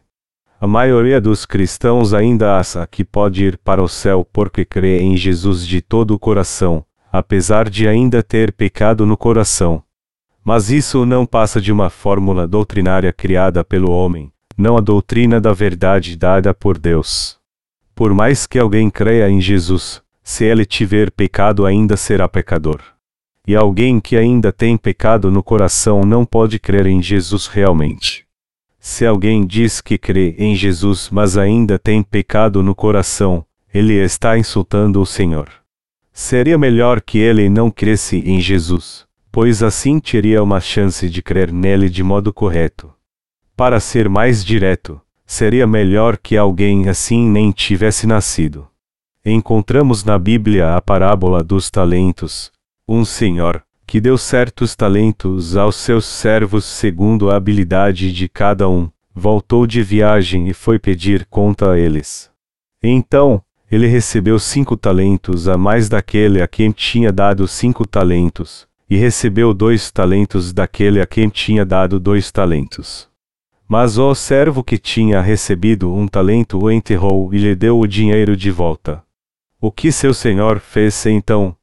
A 0.61 0.67
maioria 0.67 1.19
dos 1.19 1.45
cristãos 1.45 2.13
ainda 2.13 2.57
acha 2.59 2.85
que 2.85 3.03
pode 3.03 3.43
ir 3.43 3.57
para 3.57 3.81
o 3.81 3.87
céu 3.87 4.27
porque 4.31 4.63
crê 4.63 4.99
em 4.99 5.17
Jesus 5.17 5.65
de 5.65 5.81
todo 5.81 6.11
o 6.11 6.19
coração, 6.19 6.85
apesar 7.11 7.69
de 7.69 7.87
ainda 7.87 8.21
ter 8.21 8.51
pecado 8.51 9.05
no 9.05 9.17
coração. 9.17 9.83
Mas 10.43 10.69
isso 10.69 11.05
não 11.05 11.25
passa 11.25 11.59
de 11.59 11.71
uma 11.71 11.89
fórmula 11.89 12.47
doutrinária 12.47 13.11
criada 13.11 13.63
pelo 13.63 13.91
homem, 13.91 14.31
não 14.57 14.77
a 14.77 14.81
doutrina 14.81 15.41
da 15.41 15.53
verdade 15.53 16.15
dada 16.15 16.53
por 16.53 16.77
Deus. 16.77 17.37
Por 17.93 18.13
mais 18.13 18.45
que 18.45 18.59
alguém 18.59 18.89
creia 18.89 19.29
em 19.29 19.41
Jesus, 19.41 20.01
se 20.23 20.43
ele 20.43 20.65
tiver 20.65 21.11
pecado 21.11 21.65
ainda 21.65 21.97
será 21.97 22.27
pecador. 22.27 22.96
E 23.47 23.55
alguém 23.55 23.99
que 24.01 24.17
ainda 24.17 24.51
tem 24.51 24.75
pecado 24.75 25.31
no 25.31 25.41
coração 25.41 26.01
não 26.01 26.25
pode 26.25 26.59
crer 26.59 26.85
em 26.85 27.01
Jesus 27.01 27.47
realmente. 27.47 28.27
Se 28.77 29.05
alguém 29.05 29.45
diz 29.45 29.79
que 29.79 29.97
crê 29.97 30.35
em 30.37 30.53
Jesus, 30.53 31.09
mas 31.09 31.37
ainda 31.37 31.79
tem 31.79 32.03
pecado 32.03 32.61
no 32.61 32.75
coração, 32.75 33.45
ele 33.73 33.93
está 33.93 34.37
insultando 34.37 35.01
o 35.01 35.05
Senhor. 35.05 35.49
Seria 36.11 36.57
melhor 36.57 36.99
que 36.99 37.19
ele 37.19 37.49
não 37.49 37.71
cresce 37.71 38.17
em 38.19 38.41
Jesus, 38.41 39.05
pois 39.31 39.63
assim 39.63 39.99
teria 39.99 40.43
uma 40.43 40.59
chance 40.59 41.09
de 41.09 41.21
crer 41.21 41.51
nele 41.51 41.89
de 41.89 42.03
modo 42.03 42.33
correto. 42.33 42.91
Para 43.55 43.79
ser 43.79 44.09
mais 44.09 44.43
direto, 44.43 44.99
seria 45.25 45.65
melhor 45.65 46.17
que 46.17 46.35
alguém 46.35 46.89
assim 46.89 47.29
nem 47.29 47.51
tivesse 47.51 48.05
nascido. 48.05 48.67
Encontramos 49.25 50.03
na 50.03 50.17
Bíblia 50.19 50.75
a 50.75 50.81
parábola 50.81 51.43
dos 51.43 51.69
talentos. 51.69 52.51
Um 52.89 53.03
senhor, 53.03 53.65
que 53.85 53.99
deu 53.99 54.17
certos 54.17 54.73
talentos 54.73 55.57
aos 55.57 55.75
seus 55.75 56.05
servos 56.05 56.63
segundo 56.63 57.29
a 57.29 57.35
habilidade 57.35 58.13
de 58.13 58.29
cada 58.29 58.69
um, 58.69 58.89
voltou 59.13 59.67
de 59.67 59.83
viagem 59.83 60.47
e 60.47 60.53
foi 60.53 60.79
pedir 60.79 61.25
conta 61.25 61.71
a 61.71 61.77
eles. 61.77 62.31
Então, 62.81 63.41
ele 63.69 63.87
recebeu 63.87 64.39
cinco 64.39 64.77
talentos 64.77 65.49
a 65.49 65.57
mais 65.57 65.89
daquele 65.89 66.41
a 66.41 66.47
quem 66.47 66.71
tinha 66.71 67.11
dado 67.11 67.45
cinco 67.45 67.85
talentos, 67.85 68.65
e 68.89 68.95
recebeu 68.95 69.53
dois 69.53 69.91
talentos 69.91 70.53
daquele 70.53 71.01
a 71.01 71.05
quem 71.05 71.27
tinha 71.27 71.65
dado 71.65 71.99
dois 71.99 72.31
talentos. 72.31 73.09
Mas 73.67 73.97
o 73.97 74.15
servo 74.15 74.63
que 74.63 74.77
tinha 74.77 75.19
recebido 75.19 75.93
um 75.93 76.07
talento 76.07 76.57
o 76.63 76.71
enterrou 76.71 77.33
e 77.33 77.37
lhe 77.37 77.53
deu 77.53 77.77
o 77.77 77.85
dinheiro 77.85 78.37
de 78.37 78.49
volta. 78.49 79.03
O 79.59 79.73
que 79.73 79.91
seu 79.91 80.13
senhor 80.13 80.61
fez 80.61 81.05
então? 81.05 81.53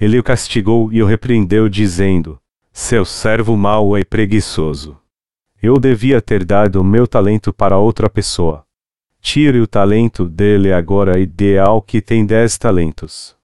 Ele 0.00 0.18
o 0.18 0.22
castigou 0.22 0.92
e 0.92 1.02
o 1.02 1.06
repreendeu, 1.06 1.68
dizendo: 1.68 2.38
Seu 2.72 3.04
servo 3.04 3.56
mau 3.56 3.98
e 3.98 4.04
preguiçoso. 4.04 4.96
Eu 5.60 5.78
devia 5.78 6.22
ter 6.22 6.44
dado 6.44 6.80
o 6.80 6.84
meu 6.84 7.06
talento 7.06 7.52
para 7.52 7.78
outra 7.78 8.08
pessoa. 8.08 8.64
Tire 9.20 9.60
o 9.60 9.66
talento 9.66 10.24
dele 10.24 10.72
agora 10.72 11.18
e 11.18 11.26
dê 11.26 11.58
ao 11.58 11.82
que 11.82 12.00
tem 12.00 12.24
dez 12.24 12.56
talentos. 12.56 13.36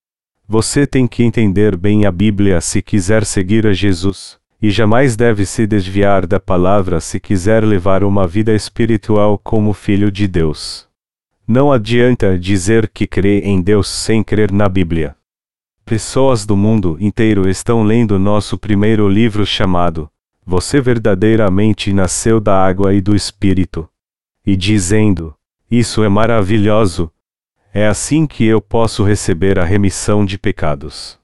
Você 0.47 0.87
tem 0.87 1.07
que 1.09 1.25
entender 1.25 1.77
bem 1.77 2.07
a 2.07 2.13
Bíblia 2.13 2.61
se 2.61 2.81
quiser 2.81 3.25
seguir 3.25 3.67
a 3.67 3.73
Jesus, 3.73 4.39
e 4.63 4.71
jamais 4.71 5.17
deve 5.17 5.45
se 5.45 5.67
desviar 5.67 6.27
da 6.27 6.39
palavra 6.39 7.01
se 7.01 7.19
quiser 7.19 7.65
levar 7.65 8.05
uma 8.05 8.29
vida 8.29 8.55
espiritual 8.55 9.37
como 9.39 9.73
filho 9.73 10.13
de 10.13 10.29
Deus. 10.29 10.87
Não 11.49 11.73
adianta 11.73 12.39
dizer 12.39 12.89
que 12.89 13.07
crê 13.07 13.41
em 13.41 13.61
Deus 13.61 13.89
sem 13.89 14.23
crer 14.23 14.53
na 14.53 14.69
Bíblia. 14.69 15.17
Pessoas 15.85 16.47
do 16.47 16.57
mundo 16.57 16.97
inteiro 16.99 17.47
estão 17.47 17.83
lendo 17.83 18.19
nosso 18.19 18.57
primeiro 18.57 19.07
livro 19.07 19.45
chamado 19.45 20.11
Você 20.47 20.81
verdadeiramente 20.81 21.93
nasceu 21.93 22.41
da 22.41 22.59
água 22.59 22.95
e 22.95 23.03
do 23.03 23.15
Espírito. 23.15 23.87
E 24.47 24.57
dizendo: 24.57 25.35
Isso 25.71 26.03
é 26.03 26.09
maravilhoso. 26.09 27.11
É 27.73 27.87
assim 27.87 28.27
que 28.27 28.47
eu 28.47 28.63
posso 28.63 29.05
receber 29.05 29.59
a 29.59 29.65
remissão 29.65 30.25
de 30.25 30.39
pecados. 30.39 31.19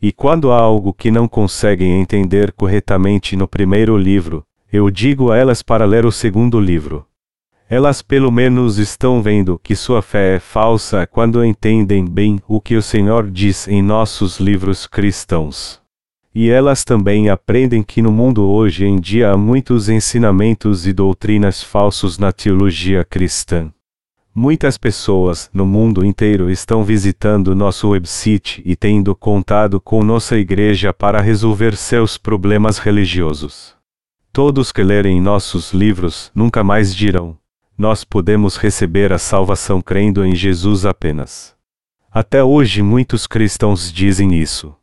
E 0.00 0.12
quando 0.12 0.52
há 0.52 0.60
algo 0.60 0.92
que 0.92 1.10
não 1.10 1.26
conseguem 1.26 1.98
entender 1.98 2.52
corretamente 2.52 3.34
no 3.34 3.48
primeiro 3.48 3.96
livro, 3.96 4.44
eu 4.70 4.90
digo 4.90 5.32
a 5.32 5.38
elas 5.38 5.62
para 5.62 5.86
ler 5.86 6.04
o 6.04 6.12
segundo 6.12 6.60
livro. 6.60 7.06
Elas 7.74 8.02
pelo 8.02 8.30
menos 8.30 8.76
estão 8.76 9.22
vendo 9.22 9.58
que 9.58 9.74
sua 9.74 10.02
fé 10.02 10.36
é 10.36 10.38
falsa 10.38 11.06
quando 11.06 11.42
entendem 11.42 12.04
bem 12.04 12.38
o 12.46 12.60
que 12.60 12.76
o 12.76 12.82
Senhor 12.82 13.30
diz 13.30 13.66
em 13.66 13.80
nossos 13.82 14.38
livros 14.38 14.86
cristãos. 14.86 15.80
E 16.34 16.50
elas 16.50 16.84
também 16.84 17.30
aprendem 17.30 17.82
que 17.82 18.02
no 18.02 18.12
mundo 18.12 18.44
hoje 18.44 18.84
em 18.84 19.00
dia 19.00 19.30
há 19.30 19.38
muitos 19.38 19.88
ensinamentos 19.88 20.86
e 20.86 20.92
doutrinas 20.92 21.62
falsos 21.62 22.18
na 22.18 22.30
teologia 22.30 23.06
cristã. 23.06 23.72
Muitas 24.34 24.76
pessoas 24.76 25.48
no 25.50 25.64
mundo 25.64 26.04
inteiro 26.04 26.50
estão 26.50 26.84
visitando 26.84 27.56
nosso 27.56 27.88
website 27.88 28.60
e 28.66 28.76
tendo 28.76 29.16
contato 29.16 29.80
com 29.80 30.04
nossa 30.04 30.36
igreja 30.36 30.92
para 30.92 31.22
resolver 31.22 31.74
seus 31.74 32.18
problemas 32.18 32.76
religiosos. 32.76 33.74
Todos 34.30 34.72
que 34.72 34.82
lerem 34.82 35.22
nossos 35.22 35.72
livros 35.72 36.30
nunca 36.34 36.62
mais 36.62 36.94
dirão: 36.94 37.40
nós 37.76 38.04
podemos 38.04 38.56
receber 38.56 39.12
a 39.12 39.18
salvação 39.18 39.80
crendo 39.80 40.24
em 40.24 40.34
Jesus 40.34 40.84
apenas. 40.84 41.54
Até 42.10 42.44
hoje 42.44 42.82
muitos 42.82 43.26
cristãos 43.26 43.92
dizem 43.92 44.34
isso. 44.34 44.74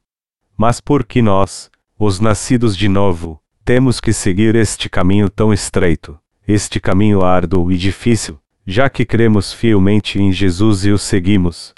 Mas 0.57 0.81
por 0.81 1.05
que 1.05 1.21
nós, 1.21 1.69
os 1.97 2.19
nascidos 2.19 2.75
de 2.75 2.89
novo, 2.89 3.39
temos 3.63 3.99
que 3.99 4.11
seguir 4.11 4.55
este 4.55 4.89
caminho 4.89 5.29
tão 5.29 5.53
estreito, 5.53 6.19
este 6.47 6.79
caminho 6.79 7.23
árduo 7.23 7.71
e 7.71 7.77
difícil, 7.77 8.39
já 8.65 8.89
que 8.89 9.05
cremos 9.05 9.53
fielmente 9.53 10.19
em 10.19 10.31
Jesus 10.31 10.85
e 10.85 10.91
o 10.91 10.97
seguimos? 10.97 11.73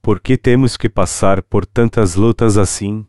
Por 0.00 0.20
que 0.20 0.36
temos 0.36 0.76
que 0.76 0.88
passar 0.88 1.42
por 1.42 1.66
tantas 1.66 2.14
lutas 2.14 2.56
assim? 2.56 3.06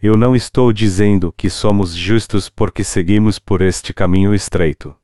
Eu 0.00 0.16
não 0.16 0.36
estou 0.36 0.72
dizendo 0.72 1.34
que 1.36 1.50
somos 1.50 1.94
justos 1.94 2.48
porque 2.48 2.84
seguimos 2.84 3.38
por 3.38 3.60
este 3.60 3.92
caminho 3.92 4.34
estreito. 4.34 4.94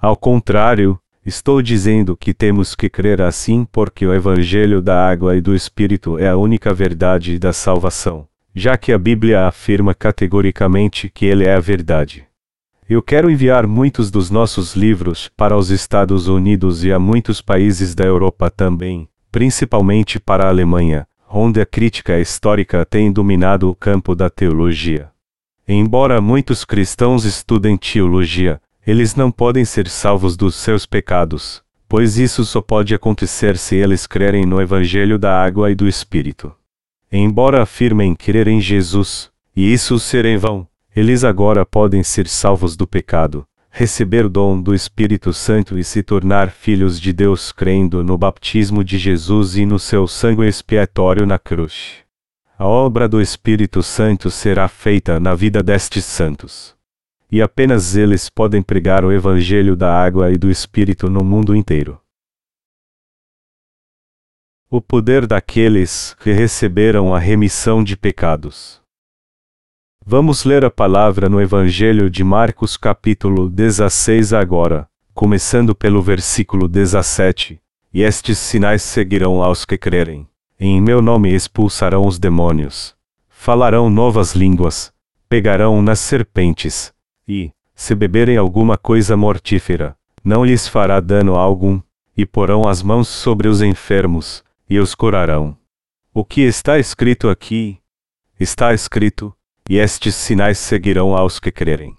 Ao 0.00 0.16
contrário, 0.16 0.98
Estou 1.24 1.60
dizendo 1.60 2.16
que 2.16 2.32
temos 2.32 2.74
que 2.74 2.88
crer 2.88 3.20
assim 3.20 3.66
porque 3.70 4.06
o 4.06 4.14
Evangelho 4.14 4.80
da 4.80 5.06
água 5.06 5.36
e 5.36 5.40
do 5.42 5.54
Espírito 5.54 6.18
é 6.18 6.28
a 6.28 6.36
única 6.36 6.72
verdade 6.72 7.38
da 7.38 7.52
salvação, 7.52 8.26
já 8.54 8.78
que 8.78 8.90
a 8.90 8.98
Bíblia 8.98 9.46
afirma 9.46 9.94
categoricamente 9.94 11.10
que 11.10 11.26
ele 11.26 11.44
é 11.44 11.54
a 11.54 11.60
verdade. 11.60 12.24
Eu 12.88 13.02
quero 13.02 13.30
enviar 13.30 13.66
muitos 13.66 14.10
dos 14.10 14.30
nossos 14.30 14.74
livros 14.74 15.30
para 15.36 15.56
os 15.56 15.70
Estados 15.70 16.26
Unidos 16.26 16.84
e 16.84 16.92
a 16.92 16.98
muitos 16.98 17.42
países 17.42 17.94
da 17.94 18.04
Europa 18.04 18.50
também, 18.50 19.06
principalmente 19.30 20.18
para 20.18 20.46
a 20.46 20.48
Alemanha, 20.48 21.06
onde 21.30 21.60
a 21.60 21.66
crítica 21.66 22.18
histórica 22.18 22.84
tem 22.86 23.12
dominado 23.12 23.68
o 23.68 23.74
campo 23.74 24.14
da 24.14 24.30
teologia. 24.30 25.10
Embora 25.68 26.20
muitos 26.20 26.64
cristãos 26.64 27.24
estudem 27.24 27.76
teologia, 27.76 28.60
eles 28.86 29.14
não 29.14 29.30
podem 29.30 29.64
ser 29.64 29.88
salvos 29.88 30.36
dos 30.36 30.54
seus 30.54 30.86
pecados, 30.86 31.62
pois 31.88 32.18
isso 32.18 32.44
só 32.44 32.62
pode 32.62 32.94
acontecer 32.94 33.56
se 33.58 33.76
eles 33.76 34.06
crerem 34.06 34.46
no 34.46 34.60
Evangelho 34.60 35.18
da 35.18 35.42
água 35.42 35.70
e 35.70 35.74
do 35.74 35.86
Espírito. 35.86 36.52
Embora 37.12 37.62
afirmem 37.62 38.14
crer 38.14 38.48
em 38.48 38.60
Jesus, 38.60 39.30
e 39.54 39.72
isso 39.72 39.98
ser 39.98 40.24
em 40.24 40.38
vão, 40.38 40.66
eles 40.94 41.24
agora 41.24 41.66
podem 41.66 42.02
ser 42.02 42.26
salvos 42.26 42.76
do 42.76 42.86
pecado, 42.86 43.46
receber 43.70 44.24
o 44.24 44.30
dom 44.30 44.60
do 44.60 44.74
Espírito 44.74 45.32
Santo 45.32 45.78
e 45.78 45.84
se 45.84 46.02
tornar 46.02 46.50
filhos 46.50 46.98
de 47.00 47.12
Deus 47.12 47.52
crendo 47.52 48.02
no 48.02 48.16
baptismo 48.16 48.82
de 48.82 48.98
Jesus 48.98 49.56
e 49.56 49.66
no 49.66 49.78
seu 49.78 50.06
sangue 50.06 50.46
expiatório 50.46 51.26
na 51.26 51.38
cruz. 51.38 51.96
A 52.58 52.66
obra 52.66 53.08
do 53.08 53.20
Espírito 53.20 53.82
Santo 53.82 54.30
será 54.30 54.68
feita 54.68 55.20
na 55.20 55.34
vida 55.34 55.62
destes 55.62 56.04
santos 56.04 56.79
e 57.30 57.40
apenas 57.40 57.94
eles 57.94 58.28
podem 58.28 58.60
pregar 58.60 59.04
o 59.04 59.12
Evangelho 59.12 59.76
da 59.76 59.94
água 59.94 60.32
e 60.32 60.36
do 60.36 60.50
Espírito 60.50 61.08
no 61.08 61.22
mundo 61.22 61.54
inteiro. 61.54 62.00
O 64.68 64.80
poder 64.80 65.26
daqueles 65.26 66.14
que 66.20 66.32
receberam 66.32 67.14
a 67.14 67.18
remissão 67.18 67.84
de 67.84 67.96
pecados. 67.96 68.80
Vamos 70.04 70.44
ler 70.44 70.64
a 70.64 70.70
palavra 70.70 71.28
no 71.28 71.40
Evangelho 71.40 72.10
de 72.10 72.24
Marcos, 72.24 72.76
capítulo 72.76 73.48
16, 73.48 74.32
agora, 74.32 74.88
começando 75.14 75.74
pelo 75.74 76.02
versículo 76.02 76.66
17: 76.66 77.60
E 77.92 78.02
estes 78.02 78.38
sinais 78.38 78.82
seguirão 78.82 79.42
aos 79.42 79.64
que 79.64 79.78
crerem. 79.78 80.28
Em 80.58 80.80
meu 80.80 81.00
nome 81.00 81.32
expulsarão 81.32 82.06
os 82.06 82.18
demônios, 82.18 82.94
falarão 83.28 83.88
novas 83.88 84.34
línguas, 84.34 84.92
pegarão 85.28 85.80
nas 85.80 86.00
serpentes 86.00 86.92
e, 87.30 87.52
se 87.76 87.94
beberem 87.94 88.36
alguma 88.36 88.76
coisa 88.76 89.16
mortífera, 89.16 89.96
não 90.24 90.44
lhes 90.44 90.66
fará 90.66 90.98
dano 90.98 91.36
algum, 91.36 91.80
e 92.16 92.26
porão 92.26 92.66
as 92.68 92.82
mãos 92.82 93.06
sobre 93.06 93.46
os 93.46 93.62
enfermos, 93.62 94.42
e 94.68 94.80
os 94.80 94.96
curarão. 94.96 95.56
O 96.12 96.24
que 96.24 96.40
está 96.40 96.76
escrito 96.76 97.28
aqui? 97.28 97.78
Está 98.38 98.74
escrito, 98.74 99.32
e 99.68 99.78
estes 99.78 100.16
sinais 100.16 100.58
seguirão 100.58 101.16
aos 101.16 101.38
que 101.38 101.52
crerem. 101.52 101.94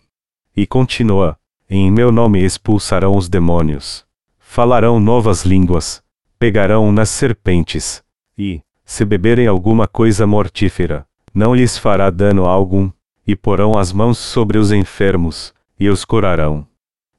E 0.53 0.67
continua: 0.67 1.37
Em 1.69 1.89
meu 1.89 2.11
nome 2.11 2.43
expulsarão 2.43 3.15
os 3.15 3.29
demônios, 3.29 4.05
falarão 4.37 4.99
novas 4.99 5.45
línguas, 5.45 6.03
pegarão 6.37 6.91
nas 6.91 7.09
serpentes, 7.09 8.03
e, 8.37 8.61
se 8.83 9.05
beberem 9.05 9.47
alguma 9.47 9.87
coisa 9.87 10.27
mortífera, 10.27 11.07
não 11.33 11.55
lhes 11.55 11.77
fará 11.77 12.09
dano 12.09 12.45
algum, 12.45 12.91
e 13.31 13.35
porão 13.35 13.77
as 13.77 13.93
mãos 13.93 14.17
sobre 14.17 14.57
os 14.57 14.71
enfermos, 14.71 15.53
e 15.79 15.89
os 15.89 16.03
curarão. 16.03 16.67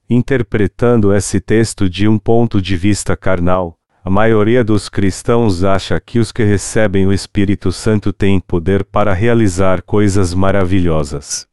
Interpretando 0.08 1.12
esse 1.14 1.40
texto 1.40 1.88
de 1.88 2.06
um 2.06 2.18
ponto 2.18 2.60
de 2.60 2.76
vista 2.76 3.16
carnal, 3.16 3.78
a 4.04 4.10
maioria 4.10 4.62
dos 4.62 4.88
cristãos 4.88 5.64
acha 5.64 5.98
que 5.98 6.18
os 6.18 6.30
que 6.30 6.44
recebem 6.44 7.06
o 7.06 7.12
Espírito 7.12 7.72
Santo 7.72 8.12
têm 8.12 8.40
poder 8.40 8.84
para 8.84 9.12
realizar 9.12 9.80
coisas 9.80 10.34
maravilhosas. 10.34 11.46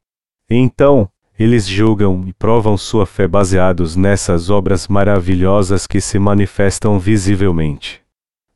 Então, 0.49 1.09
eles 1.37 1.65
julgam 1.65 2.25
e 2.27 2.33
provam 2.33 2.75
sua 2.75 3.05
fé 3.05 3.27
baseados 3.27 3.95
nessas 3.95 4.49
obras 4.49 4.87
maravilhosas 4.89 5.87
que 5.87 6.01
se 6.01 6.19
manifestam 6.19 6.99
visivelmente. 6.99 8.01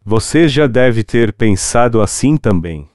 Você 0.03 0.49
já 0.49 0.67
deve 0.67 1.01
ter 1.01 1.31
pensado 1.31 2.01
assim 2.01 2.35
também. 2.35 2.89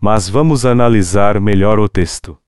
Mas 0.00 0.28
vamos 0.28 0.66
analisar 0.66 1.40
melhor 1.40 1.80
o 1.80 1.88
texto. 1.88 2.38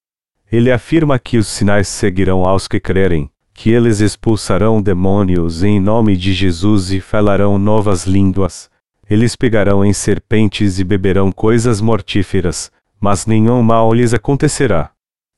Ele 0.51 0.71
afirma 0.71 1.19
que 1.19 1.39
os 1.39 1.47
sinais 1.47 1.89
seguirão 1.89 2.45
aos 2.45 2.69
que 2.69 2.79
crerem, 2.79 3.31
que 3.53 3.71
eles 3.71 4.01
expulsarão 4.01 4.81
demônios 4.81 5.63
em 5.63 5.81
nome 5.81 6.17
de 6.17 6.33
Jesus 6.33 6.93
e 6.93 7.01
falarão 7.01 7.59
novas 7.59 8.07
línguas. 8.07 8.71
Eles 9.09 9.35
pegarão 9.35 9.85
em 9.85 9.93
serpentes 9.93 10.79
e 10.79 10.85
beberão 10.85 11.33
coisas 11.33 11.81
mortíferas, 11.81 12.71
mas 13.01 13.27
nenhum 13.27 13.63
mal 13.63 13.93
lhes 13.93 14.13
acontecerá. 14.13 14.91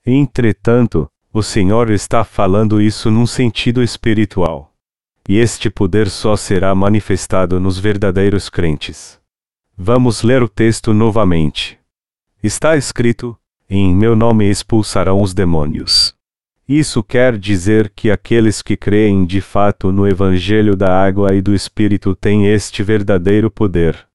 Entretanto, 0.04 1.08
o 1.32 1.42
Senhor 1.42 1.90
está 1.90 2.24
falando 2.24 2.80
isso 2.80 3.10
num 3.10 3.26
sentido 3.26 3.82
espiritual. 3.82 4.72
E 5.28 5.36
este 5.36 5.68
poder 5.68 6.08
só 6.08 6.36
será 6.36 6.74
manifestado 6.74 7.60
nos 7.60 7.78
verdadeiros 7.78 8.48
crentes. 8.48 9.20
Vamos 9.76 10.22
ler 10.22 10.42
o 10.42 10.48
texto 10.48 10.94
novamente. 10.94 11.78
Está 12.42 12.76
escrito: 12.76 13.36
Em 13.70 13.94
meu 13.94 14.16
nome 14.16 14.48
expulsarão 14.48 15.20
os 15.20 15.34
demônios. 15.34 16.14
Isso 16.66 17.02
quer 17.02 17.36
dizer 17.36 17.92
que 17.94 18.10
aqueles 18.10 18.62
que 18.62 18.78
creem 18.78 19.26
de 19.26 19.42
fato 19.42 19.92
no 19.92 20.08
Evangelho 20.08 20.74
da 20.74 20.90
Água 21.04 21.34
e 21.34 21.42
do 21.42 21.54
Espírito 21.54 22.14
têm 22.14 22.46
este 22.46 22.82
verdadeiro 22.82 23.50
poder. 23.50 24.06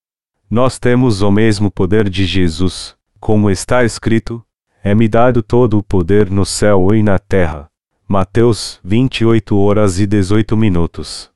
Nós 0.50 0.80
temos 0.80 1.22
o 1.22 1.32
mesmo 1.32 1.70
poder 1.70 2.10
de 2.10 2.26
Jesus, 2.26 2.96
como 3.20 3.48
está 3.48 3.84
escrito: 3.84 4.44
É-me 4.84 5.08
dado 5.08 5.44
todo 5.44 5.78
o 5.78 5.84
poder 5.84 6.32
no 6.32 6.46
céu 6.46 6.88
e 6.92 7.04
na 7.04 7.20
terra. 7.20 7.70
Mateus 8.08 8.80
28 8.84 9.56
horas 9.56 10.00
e 10.00 10.08
18 10.08 10.58
minutos. 10.58 11.30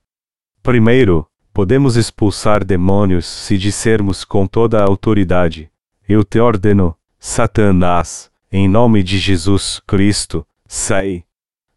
Primeiro, 0.63 1.27
podemos 1.53 1.95
expulsar 1.95 2.65
demônios 2.65 3.27
se 3.27 3.59
dissermos 3.59 4.25
com 4.25 4.47
toda 4.47 4.79
a 4.79 4.87
autoridade: 4.87 5.69
Eu 6.09 6.23
te 6.23 6.39
ordeno, 6.39 6.95
Satanás, 7.19 8.29
em 8.51 8.67
nome 8.67 9.01
de 9.01 9.17
Jesus 9.17 9.81
Cristo, 9.87 10.45
Sai. 10.67 11.23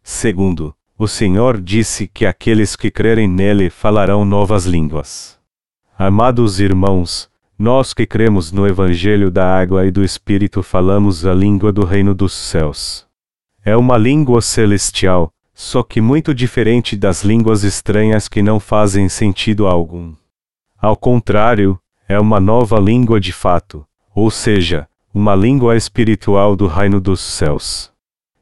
Segundo, 0.03 0.75
o 0.97 1.07
Senhor 1.07 1.59
disse 1.59 2.07
que 2.07 2.25
aqueles 2.25 2.75
que 2.75 2.91
crerem 2.91 3.27
nele 3.27 3.69
falarão 3.69 4.23
novas 4.23 4.65
línguas. 4.65 5.39
Amados 5.97 6.59
irmãos, 6.59 7.29
nós 7.57 7.93
que 7.93 8.05
cremos 8.05 8.51
no 8.51 8.67
Evangelho 8.67 9.31
da 9.31 9.59
Água 9.59 9.85
e 9.85 9.91
do 9.91 10.03
Espírito 10.03 10.61
falamos 10.61 11.25
a 11.25 11.33
língua 11.33 11.71
do 11.71 11.85
Reino 11.85 12.13
dos 12.13 12.33
Céus. 12.33 13.07
É 13.65 13.75
uma 13.75 13.97
língua 13.97 14.41
celestial, 14.41 15.33
só 15.53 15.81
que 15.81 16.01
muito 16.01 16.35
diferente 16.35 16.95
das 16.95 17.23
línguas 17.23 17.63
estranhas 17.63 18.27
que 18.27 18.41
não 18.41 18.59
fazem 18.59 19.09
sentido 19.09 19.67
algum. 19.67 20.13
Ao 20.79 20.95
contrário, 20.95 21.79
é 22.07 22.19
uma 22.19 22.39
nova 22.39 22.79
língua 22.79 23.19
de 23.19 23.31
fato, 23.31 23.85
ou 24.13 24.29
seja, 24.29 24.87
uma 25.13 25.35
língua 25.35 25.75
espiritual 25.75 26.55
do 26.55 26.67
Reino 26.67 27.01
dos 27.01 27.19
Céus. 27.19 27.91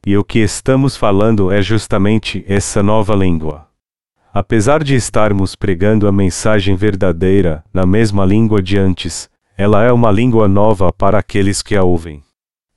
E 0.06 0.16
o 0.16 0.22
que 0.22 0.38
estamos 0.38 0.96
falando 0.96 1.50
é 1.50 1.60
justamente 1.60 2.44
essa 2.46 2.80
nova 2.80 3.14
língua. 3.14 3.66
Apesar 4.32 4.84
de 4.84 4.94
estarmos 4.94 5.56
pregando 5.56 6.06
a 6.06 6.12
mensagem 6.12 6.76
verdadeira 6.76 7.64
na 7.74 7.84
mesma 7.84 8.24
língua 8.24 8.62
de 8.62 8.78
antes, 8.78 9.28
ela 9.58 9.82
é 9.82 9.90
uma 9.92 10.12
língua 10.12 10.46
nova 10.46 10.92
para 10.92 11.18
aqueles 11.18 11.60
que 11.60 11.74
a 11.74 11.82
ouvem. 11.82 12.22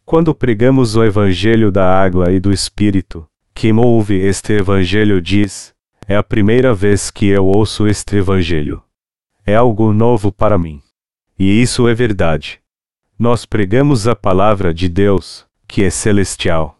Quando 0.03 0.33
pregamos 0.33 0.95
o 0.95 1.03
Evangelho 1.03 1.71
da 1.71 1.87
água 1.87 2.31
e 2.31 2.39
do 2.39 2.51
Espírito, 2.51 3.27
quem 3.53 3.77
ouve 3.77 4.15
este 4.15 4.53
Evangelho 4.53 5.21
diz: 5.21 5.71
É 6.07 6.15
a 6.15 6.23
primeira 6.23 6.73
vez 6.73 7.11
que 7.11 7.27
eu 7.27 7.45
ouço 7.45 7.87
este 7.87 8.15
Evangelho. 8.17 8.81
É 9.45 9.53
algo 9.53 9.93
novo 9.93 10.31
para 10.31 10.57
mim. 10.57 10.81
E 11.37 11.61
isso 11.61 11.87
é 11.87 11.93
verdade. 11.93 12.62
Nós 13.23 13.45
pregamos 13.45 14.05
a 14.05 14.13
palavra 14.13 14.73
de 14.73 14.89
Deus, 14.89 15.45
que 15.65 15.81
é 15.81 15.89
celestial. 15.89 16.77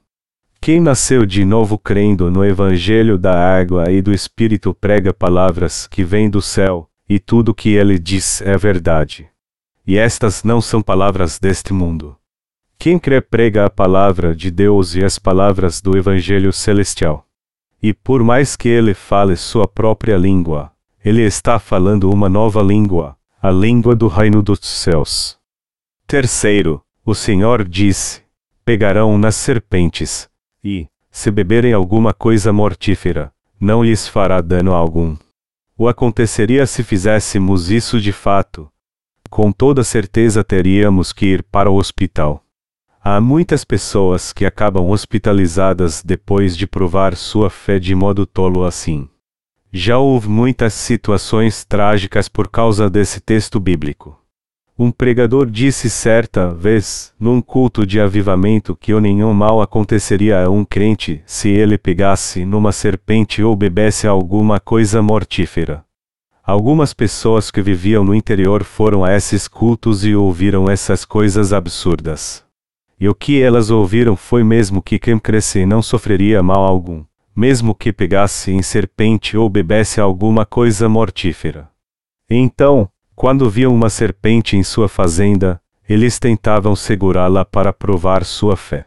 Quem 0.59 0.81
nasceu 0.81 1.25
de 1.25 1.45
novo 1.45 1.77
crendo 1.77 2.29
no 2.29 2.43
Evangelho 2.43 3.17
da 3.17 3.33
água 3.33 3.89
e 3.89 4.01
do 4.01 4.11
Espírito 4.11 4.73
prega 4.73 5.13
palavras 5.13 5.87
que 5.87 6.03
vêm 6.03 6.29
do 6.29 6.41
céu, 6.41 6.89
e 7.07 7.17
tudo 7.17 7.55
que 7.55 7.69
ele 7.69 7.97
diz 7.97 8.41
é 8.41 8.57
verdade. 8.57 9.25
E 9.87 9.97
estas 9.97 10.43
não 10.43 10.59
são 10.59 10.81
palavras 10.81 11.39
deste 11.39 11.71
mundo. 11.71 12.13
Quem 12.77 12.99
crê 12.99 13.21
prega 13.21 13.65
a 13.65 13.69
palavra 13.69 14.35
de 14.35 14.51
Deus 14.51 14.95
e 14.95 15.01
as 15.01 15.17
palavras 15.17 15.81
do 15.81 15.97
Evangelho 15.97 16.51
celestial. 16.51 17.25
E 17.81 17.93
por 17.93 18.21
mais 18.21 18.57
que 18.57 18.67
ele 18.67 18.93
fale 18.93 19.37
sua 19.37 19.65
própria 19.65 20.17
língua, 20.17 20.73
ele 21.05 21.21
está 21.21 21.57
falando 21.57 22.11
uma 22.11 22.27
nova 22.27 22.61
língua, 22.61 23.15
a 23.41 23.49
língua 23.49 23.95
do 23.95 24.09
reino 24.09 24.43
dos 24.43 24.59
céus. 24.59 25.41
Terceiro, 26.14 26.80
o 27.03 27.16
Senhor 27.16 27.68
disse: 27.68 28.22
Pegarão 28.64 29.18
nas 29.18 29.36
serpentes, 29.36 30.30
e, 30.64 30.86
se 31.09 31.32
beberem 31.32 31.74
alguma 31.74 32.14
coisa 32.14 32.53
mortífera, 32.53 33.34
não 33.59 33.84
lhes 33.84 34.07
fará 34.07 34.39
dano 34.39 34.76
algum. 34.76 35.18
O 35.76 35.88
aconteceria 35.88 36.68
se 36.68 36.84
fizéssemos 36.84 37.72
isso 37.72 37.99
de 37.99 38.11
fato. 38.11 38.70
Com 39.28 39.51
toda 39.51 39.84
certeza 39.84 40.43
teríamos 40.43 41.11
que 41.11 41.26
ir 41.26 41.41
para 41.41 41.72
o 41.72 41.78
hospital. 41.78 42.43
Há 43.03 43.20
muitas 43.20 43.66
pessoas 43.66 44.32
que 44.32 44.45
acabam 44.45 44.91
hospitalizadas 44.91 46.03
depois 46.03 46.55
de 46.55 46.68
provar 46.68 47.16
sua 47.16 47.49
fé 47.49 47.80
de 47.80 47.95
modo 47.95 48.28
tolo 48.28 48.66
assim. 48.66 49.09
Já 49.72 49.97
houve 49.97 50.30
muitas 50.30 50.76
situações 50.76 51.66
trágicas 51.66 52.30
por 52.30 52.49
causa 52.49 52.88
desse 52.88 53.20
texto 53.20 53.59
bíblico. 53.59 54.22
Um 54.78 54.89
pregador 54.89 55.45
disse 55.51 55.88
certa 55.88 56.51
vez, 56.51 57.13
num 57.19 57.41
culto 57.41 57.86
de 57.86 57.99
avivamento, 57.99 58.76
que 58.76 58.91
nenhum 58.99 59.32
mal 59.32 59.61
aconteceria 59.61 60.43
a 60.45 60.49
um 60.49 60.65
crente 60.65 61.21
se 61.28 61.49
ele 61.49 61.78
pegasse 61.78 62.43
numa 62.43 62.71
serpente 62.71 63.43
ou 63.43 63.55
bebesse 63.55 64.07
alguma 64.07 64.59
coisa 64.59 64.99
mortífera. 64.99 65.86
Algumas 66.43 66.91
pessoas 66.91 67.51
que 67.51 67.61
viviam 67.61 68.03
no 68.03 68.15
interior 68.15 68.63
foram 68.63 69.05
a 69.05 69.15
esses 69.15 69.47
cultos 69.47 70.03
e 70.03 70.15
ouviram 70.15 70.67
essas 70.67 71.05
coisas 71.05 71.53
absurdas. 71.53 72.43
E 72.99 73.07
o 73.07 73.13
que 73.13 73.41
elas 73.41 73.69
ouviram 73.69 74.15
foi 74.15 74.43
mesmo 74.43 74.82
que 74.82 74.97
quem 74.97 75.19
cresce 75.19 75.67
não 75.67 75.84
sofreria 75.84 76.41
mal 76.41 76.63
algum, 76.63 77.03
mesmo 77.36 77.76
que 77.76 77.93
pegasse 77.93 78.51
em 78.51 78.61
serpente 78.63 79.38
ou 79.38 79.47
bebesse 79.49 80.01
alguma 80.01 80.45
coisa 80.45 80.89
mortífera. 80.89 81.69
Então, 82.30 82.89
quando 83.16 83.49
viam 83.49 83.74
uma 83.74 83.89
serpente 83.89 84.57
em 84.57 84.64
sua 84.64 84.89
fazenda, 84.89 85.61
eles 85.88 86.18
tentavam 86.18 86.76
segurá-la 86.76 87.45
para 87.45 87.72
provar 87.72 88.24
sua 88.24 88.55
fé. 88.55 88.86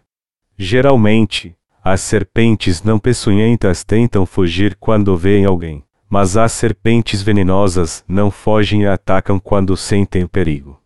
Geralmente, 0.58 1.54
as 1.84 2.00
serpentes 2.00 2.82
não 2.82 2.98
peçonhentas 2.98 3.84
tentam 3.84 4.26
fugir 4.26 4.76
quando 4.80 5.16
veem 5.16 5.44
alguém, 5.44 5.84
mas 6.08 6.36
as 6.36 6.52
serpentes 6.52 7.22
venenosas 7.22 8.02
não 8.08 8.30
fogem 8.30 8.82
e 8.82 8.86
atacam 8.86 9.38
quando 9.38 9.76
sentem 9.76 10.26
perigo. 10.26 10.80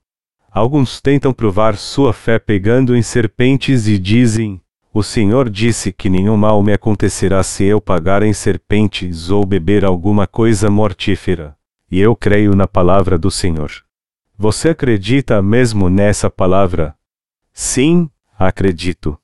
Alguns 0.53 1.01
tentam 1.01 1.33
provar 1.33 1.77
sua 1.77 2.13
fé 2.13 2.39
pegando 2.39 2.97
em 2.97 3.03
serpentes 3.03 3.87
e 3.87 3.99
dizem: 3.99 4.61
O 4.93 5.03
Senhor 5.03 5.49
disse 5.49 5.93
que 5.93 6.11
nenhum 6.11 6.37
mal 6.37 6.61
me 6.63 6.73
acontecerá 6.73 7.43
se 7.43 7.65
eu 7.65 7.81
pagar 7.81 8.23
em 8.23 8.33
serpentes 8.33 9.31
ou 9.31 9.47
beber 9.47 9.85
alguma 9.85 10.27
coisa 10.27 10.69
mortífera 10.69 11.57
e 11.91 12.01
eu 12.01 12.15
creio 12.15 12.55
na 12.55 12.69
palavra 12.69 13.19
do 13.19 13.31
Senhor. 13.31 13.71
Você 14.39 14.71
acredita 14.71 15.43
mesmo 15.43 15.91
nessa 15.91 16.31
palavra? 16.31 16.97
Sim, 17.53 18.09
acredito. 18.39 19.19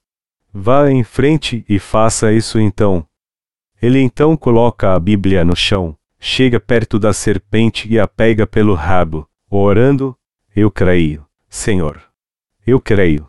Vá 0.52 0.90
em 0.90 1.04
frente 1.04 1.64
e 1.68 1.78
faça 1.78 2.32
isso 2.32 2.58
então. 2.58 3.06
Ele 3.80 4.00
então 4.00 4.36
coloca 4.36 4.94
a 4.94 4.98
Bíblia 4.98 5.44
no 5.44 5.54
chão, 5.54 5.96
chega 6.18 6.58
perto 6.58 6.98
da 6.98 7.12
serpente 7.12 7.88
e 7.90 7.98
a 7.98 8.06
pega 8.06 8.46
pelo 8.46 8.74
rabo, 8.74 9.28
orando: 9.50 10.16
Eu 10.54 10.70
creio, 10.70 11.26
Senhor. 11.48 12.02
Eu 12.66 12.80
creio. 12.80 13.28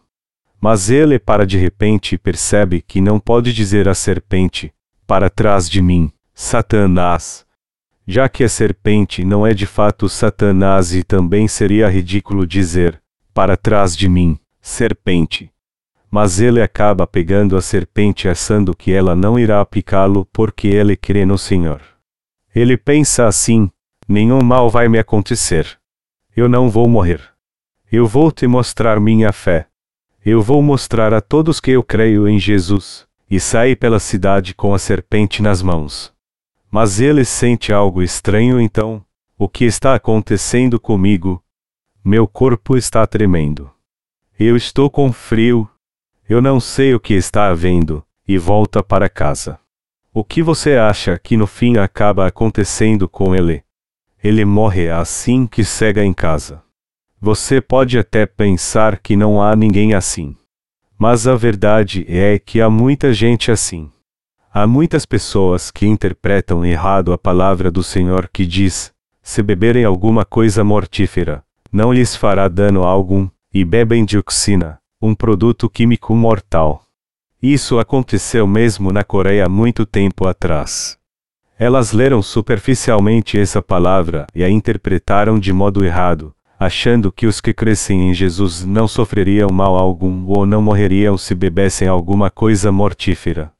Mas 0.59 0.89
ele 0.89 1.19
para 1.19 1.45
de 1.45 1.57
repente 1.57 2.15
e 2.15 2.17
percebe 2.17 2.81
que 2.81 2.99
não 2.99 3.19
pode 3.19 3.53
dizer 3.53 3.87
à 3.87 3.93
serpente: 3.93 4.73
Para 5.05 5.29
trás 5.29 5.69
de 5.69 5.81
mim, 5.81 6.11
Satanás. 6.33 7.46
Já 8.09 8.29
que 8.29 8.41
a 8.45 8.47
serpente 8.47 9.25
não 9.25 9.45
é 9.45 9.53
de 9.53 9.65
fato 9.65 10.07
Satanás 10.07 10.95
e 10.95 11.03
também 11.03 11.45
seria 11.45 11.89
ridículo 11.89 12.47
dizer, 12.47 13.01
para 13.33 13.57
trás 13.57 13.97
de 13.97 14.07
mim, 14.07 14.39
serpente. 14.61 15.51
Mas 16.09 16.39
ele 16.39 16.61
acaba 16.61 17.05
pegando 17.05 17.57
a 17.57 17.61
serpente 17.61 18.29
achando 18.29 18.73
que 18.73 18.93
ela 18.93 19.13
não 19.13 19.37
irá 19.37 19.63
picá-lo 19.65 20.25
porque 20.31 20.69
ele 20.69 20.95
crê 20.95 21.25
no 21.25 21.37
Senhor. 21.37 21.81
Ele 22.55 22.77
pensa 22.77 23.27
assim: 23.27 23.69
nenhum 24.07 24.41
mal 24.41 24.69
vai 24.69 24.87
me 24.87 24.97
acontecer. 24.97 25.77
Eu 26.33 26.47
não 26.47 26.69
vou 26.69 26.87
morrer. 26.87 27.21
Eu 27.91 28.07
vou 28.07 28.31
te 28.31 28.47
mostrar 28.47 29.01
minha 29.01 29.33
fé. 29.33 29.67
Eu 30.25 30.41
vou 30.41 30.61
mostrar 30.61 31.13
a 31.13 31.19
todos 31.19 31.59
que 31.59 31.71
eu 31.71 31.83
creio 31.83 32.27
em 32.27 32.39
Jesus, 32.39 33.05
e 33.29 33.37
sai 33.37 33.75
pela 33.75 33.99
cidade 33.99 34.53
com 34.53 34.73
a 34.73 34.79
serpente 34.79 35.41
nas 35.41 35.61
mãos. 35.61 36.15
Mas 36.69 36.99
ele 36.99 37.23
sente 37.23 37.71
algo 37.71 38.01
estranho 38.01 38.59
então. 38.59 39.03
O 39.37 39.47
que 39.47 39.65
está 39.65 39.95
acontecendo 39.95 40.79
comigo? 40.79 41.43
Meu 42.03 42.27
corpo 42.27 42.77
está 42.77 43.05
tremendo. 43.05 43.69
Eu 44.39 44.55
estou 44.55 44.89
com 44.89 45.11
frio. 45.11 45.69
Eu 46.27 46.41
não 46.41 46.59
sei 46.59 46.93
o 46.93 46.99
que 46.99 47.13
está 47.13 47.47
havendo, 47.47 48.03
e 48.27 48.37
volta 48.37 48.83
para 48.83 49.09
casa. 49.09 49.59
O 50.13 50.23
que 50.23 50.41
você 50.41 50.75
acha 50.75 51.17
que 51.17 51.37
no 51.37 51.45
fim 51.45 51.77
acaba 51.77 52.27
acontecendo 52.27 53.07
com 53.07 53.35
ele? 53.35 53.63
Ele 54.23 54.43
morre 54.43 54.89
assim 54.89 55.45
que 55.45 55.63
chega 55.63 56.03
em 56.03 56.11
casa. 56.11 56.63
Você 57.21 57.61
pode 57.61 57.97
até 57.97 58.25
pensar 58.25 58.99
que 58.99 59.15
não 59.15 59.41
há 59.41 59.55
ninguém 59.55 59.93
assim. 59.93 60.35
Mas 60.97 61.27
a 61.27 61.35
verdade 61.35 62.05
é 62.09 62.39
que 62.39 62.59
há 62.59 62.69
muita 62.69 63.13
gente 63.13 63.51
assim. 63.51 63.91
Há 64.53 64.65
muitas 64.65 65.05
pessoas 65.05 65.69
que 65.69 65.85
interpretam 65.85 66.65
errado 66.65 67.13
a 67.13 67.17
palavra 67.17 67.69
do 67.69 67.83
Senhor 67.83 68.29
que 68.31 68.45
diz: 68.45 68.93
se 69.21 69.43
beberem 69.43 69.83
alguma 69.83 70.23
coisa 70.23 70.63
mortífera, 70.63 71.43
não 71.71 71.91
lhes 71.91 72.15
fará 72.15 72.47
dano 72.47 72.83
algum, 72.83 73.29
e 73.53 73.65
bebem 73.65 74.05
dioxina, 74.05 74.79
um 75.01 75.13
produto 75.13 75.69
químico 75.69 76.15
mortal. 76.15 76.81
Isso 77.41 77.77
aconteceu 77.77 78.47
mesmo 78.47 78.91
na 78.91 79.03
Coreia 79.03 79.47
muito 79.49 79.85
tempo 79.85 80.27
atrás. 80.27 80.97
Elas 81.59 81.91
leram 81.91 82.21
superficialmente 82.21 83.37
essa 83.37 83.61
palavra 83.61 84.27
e 84.33 84.43
a 84.43 84.49
interpretaram 84.49 85.37
de 85.37 85.51
modo 85.51 85.83
errado, 85.83 86.33
achando 86.59 87.11
que 87.11 87.27
os 87.27 87.41
que 87.41 87.53
crescem 87.53 88.09
em 88.09 88.13
Jesus 88.13 88.63
não 88.63 88.87
sofreriam 88.87 89.49
mal 89.51 89.75
algum 89.75 90.25
ou 90.27 90.45
não 90.45 90.61
morreriam 90.61 91.17
se 91.17 91.35
bebessem 91.35 91.87
alguma 91.87 92.31
coisa 92.31 92.71
mortífera. 92.71 93.51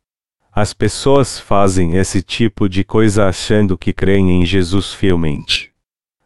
As 0.60 0.74
pessoas 0.74 1.40
fazem 1.40 1.98
esse 1.98 2.20
tipo 2.20 2.68
de 2.68 2.84
coisa 2.84 3.28
achando 3.28 3.78
que 3.78 3.94
creem 3.94 4.42
em 4.42 4.44
Jesus 4.44 4.92
fielmente. 4.92 5.72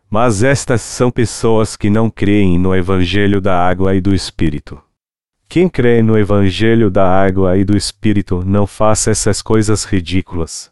Mas 0.09 0.41
estas 0.41 0.79
são 0.79 1.11
pessoas 1.11 1.75
que 1.75 1.89
não 1.89 2.09
creem 2.09 2.57
no 2.57 2.73
Evangelho 2.73 3.41
da 3.41 3.61
Água 3.61 3.93
e 3.93 3.99
do 3.99 4.15
Espírito. 4.15 4.82
Quem 5.49 5.67
crê 5.67 6.01
no 6.01 6.17
Evangelho 6.17 6.89
da 6.89 7.05
Água 7.05 7.57
e 7.57 7.65
do 7.65 7.75
Espírito 7.75 8.41
não 8.45 8.65
faz 8.65 9.05
essas 9.05 9.41
coisas 9.41 9.84
ridículas. 9.84 10.71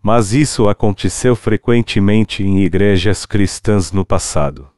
Mas 0.00 0.32
isso 0.32 0.68
aconteceu 0.68 1.34
frequentemente 1.34 2.44
em 2.44 2.62
igrejas 2.62 3.26
cristãs 3.26 3.90
no 3.90 4.04
passado. 4.04 4.68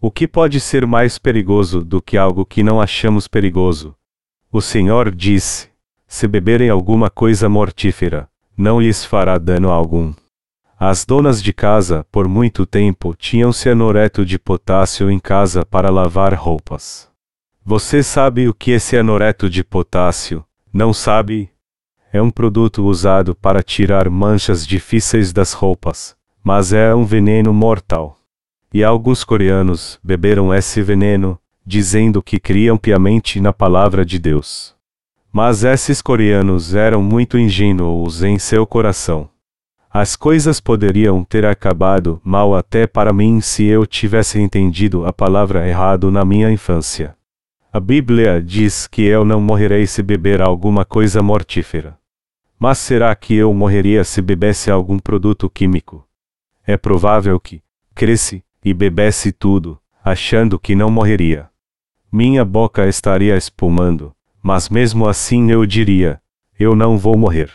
O 0.00 0.10
que 0.10 0.26
pode 0.26 0.58
ser 0.58 0.84
mais 0.84 1.16
perigoso 1.16 1.84
do 1.84 2.02
que 2.02 2.18
algo 2.18 2.44
que 2.44 2.64
não 2.64 2.80
achamos 2.80 3.28
perigoso? 3.28 3.94
O 4.50 4.60
Senhor 4.60 5.14
disse: 5.14 5.70
se 6.12 6.28
beberem 6.28 6.68
alguma 6.68 7.08
coisa 7.08 7.48
mortífera, 7.48 8.28
não 8.54 8.78
lhes 8.78 9.02
fará 9.02 9.38
dano 9.38 9.70
algum. 9.70 10.12
As 10.78 11.06
donas 11.06 11.42
de 11.42 11.54
casa, 11.54 12.06
por 12.12 12.28
muito 12.28 12.66
tempo, 12.66 13.14
tinham 13.16 13.50
cianureto 13.50 14.22
de 14.22 14.38
potássio 14.38 15.10
em 15.10 15.18
casa 15.18 15.64
para 15.64 15.90
lavar 15.90 16.34
roupas. 16.34 17.08
Você 17.64 18.02
sabe 18.02 18.46
o 18.46 18.52
que 18.52 18.72
é 18.72 18.78
cianureto 18.78 19.48
de 19.48 19.64
potássio? 19.64 20.44
Não 20.70 20.92
sabe? 20.92 21.48
É 22.12 22.20
um 22.20 22.30
produto 22.30 22.84
usado 22.84 23.34
para 23.34 23.62
tirar 23.62 24.10
manchas 24.10 24.66
difíceis 24.66 25.32
das 25.32 25.54
roupas, 25.54 26.14
mas 26.44 26.74
é 26.74 26.94
um 26.94 27.06
veneno 27.06 27.54
mortal. 27.54 28.18
E 28.70 28.84
alguns 28.84 29.24
coreanos 29.24 29.98
beberam 30.04 30.52
esse 30.52 30.82
veneno, 30.82 31.38
dizendo 31.64 32.22
que 32.22 32.38
criam 32.38 32.76
piamente 32.76 33.40
na 33.40 33.52
palavra 33.52 34.04
de 34.04 34.18
Deus. 34.18 34.76
Mas 35.32 35.64
esses 35.64 36.02
coreanos 36.02 36.74
eram 36.74 37.02
muito 37.02 37.38
ingênuos 37.38 38.22
em 38.22 38.38
seu 38.38 38.66
coração. 38.66 39.30
As 39.90 40.14
coisas 40.14 40.60
poderiam 40.60 41.24
ter 41.24 41.46
acabado 41.46 42.20
mal 42.22 42.54
até 42.54 42.86
para 42.86 43.12
mim 43.14 43.40
se 43.40 43.64
eu 43.64 43.86
tivesse 43.86 44.38
entendido 44.38 45.06
a 45.06 45.12
palavra 45.12 45.66
errado 45.66 46.10
na 46.10 46.22
minha 46.22 46.50
infância. 46.50 47.16
A 47.72 47.80
Bíblia 47.80 48.42
diz 48.42 48.86
que 48.86 49.02
eu 49.02 49.24
não 49.24 49.40
morrerei 49.40 49.86
se 49.86 50.02
beber 50.02 50.42
alguma 50.42 50.84
coisa 50.84 51.22
mortífera. 51.22 51.98
Mas 52.58 52.76
será 52.76 53.14
que 53.16 53.34
eu 53.34 53.52
morreria 53.54 54.04
se 54.04 54.20
bebesse 54.20 54.70
algum 54.70 54.98
produto 54.98 55.48
químico? 55.48 56.06
É 56.66 56.76
provável 56.76 57.40
que 57.40 57.62
cresce 57.94 58.44
e 58.62 58.74
bebesse 58.74 59.32
tudo, 59.32 59.80
achando 60.04 60.58
que 60.58 60.74
não 60.74 60.90
morreria. 60.90 61.48
Minha 62.10 62.44
boca 62.44 62.86
estaria 62.86 63.36
espumando, 63.36 64.14
mas 64.42 64.68
mesmo 64.68 65.08
assim 65.08 65.50
eu 65.50 65.64
diria: 65.64 66.20
eu 66.58 66.74
não 66.74 66.98
vou 66.98 67.16
morrer. 67.16 67.50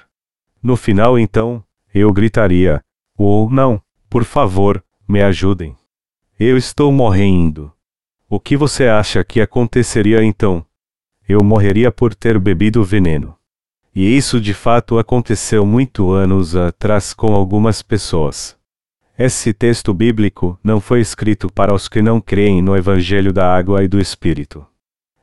No 0.63 0.75
final, 0.75 1.19
então, 1.19 1.63
eu 1.93 2.11
gritaria: 2.13 2.81
oh, 3.17 3.49
não, 3.51 3.81
por 4.09 4.23
favor, 4.23 4.83
me 5.07 5.21
ajudem. 5.21 5.75
Eu 6.39 6.57
estou 6.57 6.91
morrendo. 6.91 7.71
O 8.29 8.39
que 8.39 8.55
você 8.55 8.87
acha 8.87 9.23
que 9.23 9.41
aconteceria 9.41 10.23
então? 10.23 10.65
Eu 11.27 11.39
morreria 11.43 11.91
por 11.91 12.13
ter 12.13 12.39
bebido 12.39 12.83
veneno. 12.83 13.35
E 13.95 14.15
isso 14.15 14.39
de 14.39 14.53
fato 14.53 14.99
aconteceu 14.99 15.65
muito 15.65 16.11
anos 16.11 16.55
atrás 16.55 17.13
com 17.13 17.33
algumas 17.33 17.81
pessoas. 17.81 18.55
Esse 19.17 19.51
texto 19.51 19.93
bíblico 19.93 20.59
não 20.63 20.79
foi 20.79 21.01
escrito 21.01 21.51
para 21.51 21.73
os 21.73 21.87
que 21.87 22.01
não 22.01 22.21
creem 22.21 22.61
no 22.61 22.77
Evangelho 22.77 23.33
da 23.33 23.51
Água 23.51 23.83
e 23.83 23.87
do 23.87 23.99
Espírito. 23.99 24.63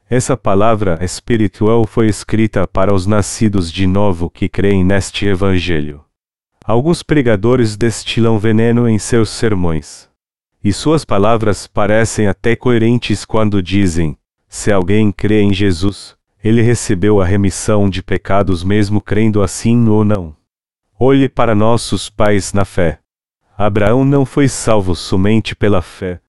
Essa 0.09 0.37
palavra 0.37 0.99
espiritual 1.03 1.87
foi 1.87 2.09
escrita 2.09 2.69
para 2.69 2.93
os 2.93 3.07
nascidos 3.07 3.73
de 3.73 3.87
novo 3.87 4.29
que 4.29 4.51
creem 4.51 4.85
neste 4.85 5.27
Evangelho. 5.27 6.05
Alguns 6.63 7.03
pregadores 7.03 7.75
destilam 7.75 8.39
veneno 8.39 8.87
em 8.87 8.99
seus 8.99 9.31
sermões. 9.31 10.09
E 10.63 10.73
suas 10.73 11.05
palavras 11.07 11.67
parecem 11.67 12.27
até 12.27 12.55
coerentes 12.55 13.25
quando 13.25 13.63
dizem: 13.63 14.17
se 14.47 14.71
alguém 14.71 15.11
crê 15.11 15.41
em 15.41 15.53
Jesus, 15.53 16.15
ele 16.43 16.61
recebeu 16.61 17.21
a 17.21 17.25
remissão 17.25 17.89
de 17.89 18.03
pecados 18.03 18.63
mesmo 18.63 19.01
crendo 19.01 19.43
assim 19.43 19.89
ou 19.89 20.05
não. 20.05 20.37
Olhe 21.01 21.31
para 21.31 21.55
nossos 21.55 22.11
pais 22.11 22.53
na 22.53 22.67
fé. 22.67 23.01
Abraão 23.57 24.05
não 24.05 24.27
foi 24.27 24.49
salvo 24.49 24.95
somente 24.95 25.57
pela 25.57 25.81
fé, 25.81 26.21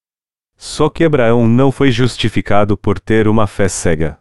só 0.65 0.89
que 0.89 1.03
Abraão 1.03 1.47
não 1.47 1.71
foi 1.71 1.91
justificado 1.91 2.75
por 2.75 2.99
ter 2.99 3.27
uma 3.27 3.45
fé 3.45 3.69
cega. 3.69 4.17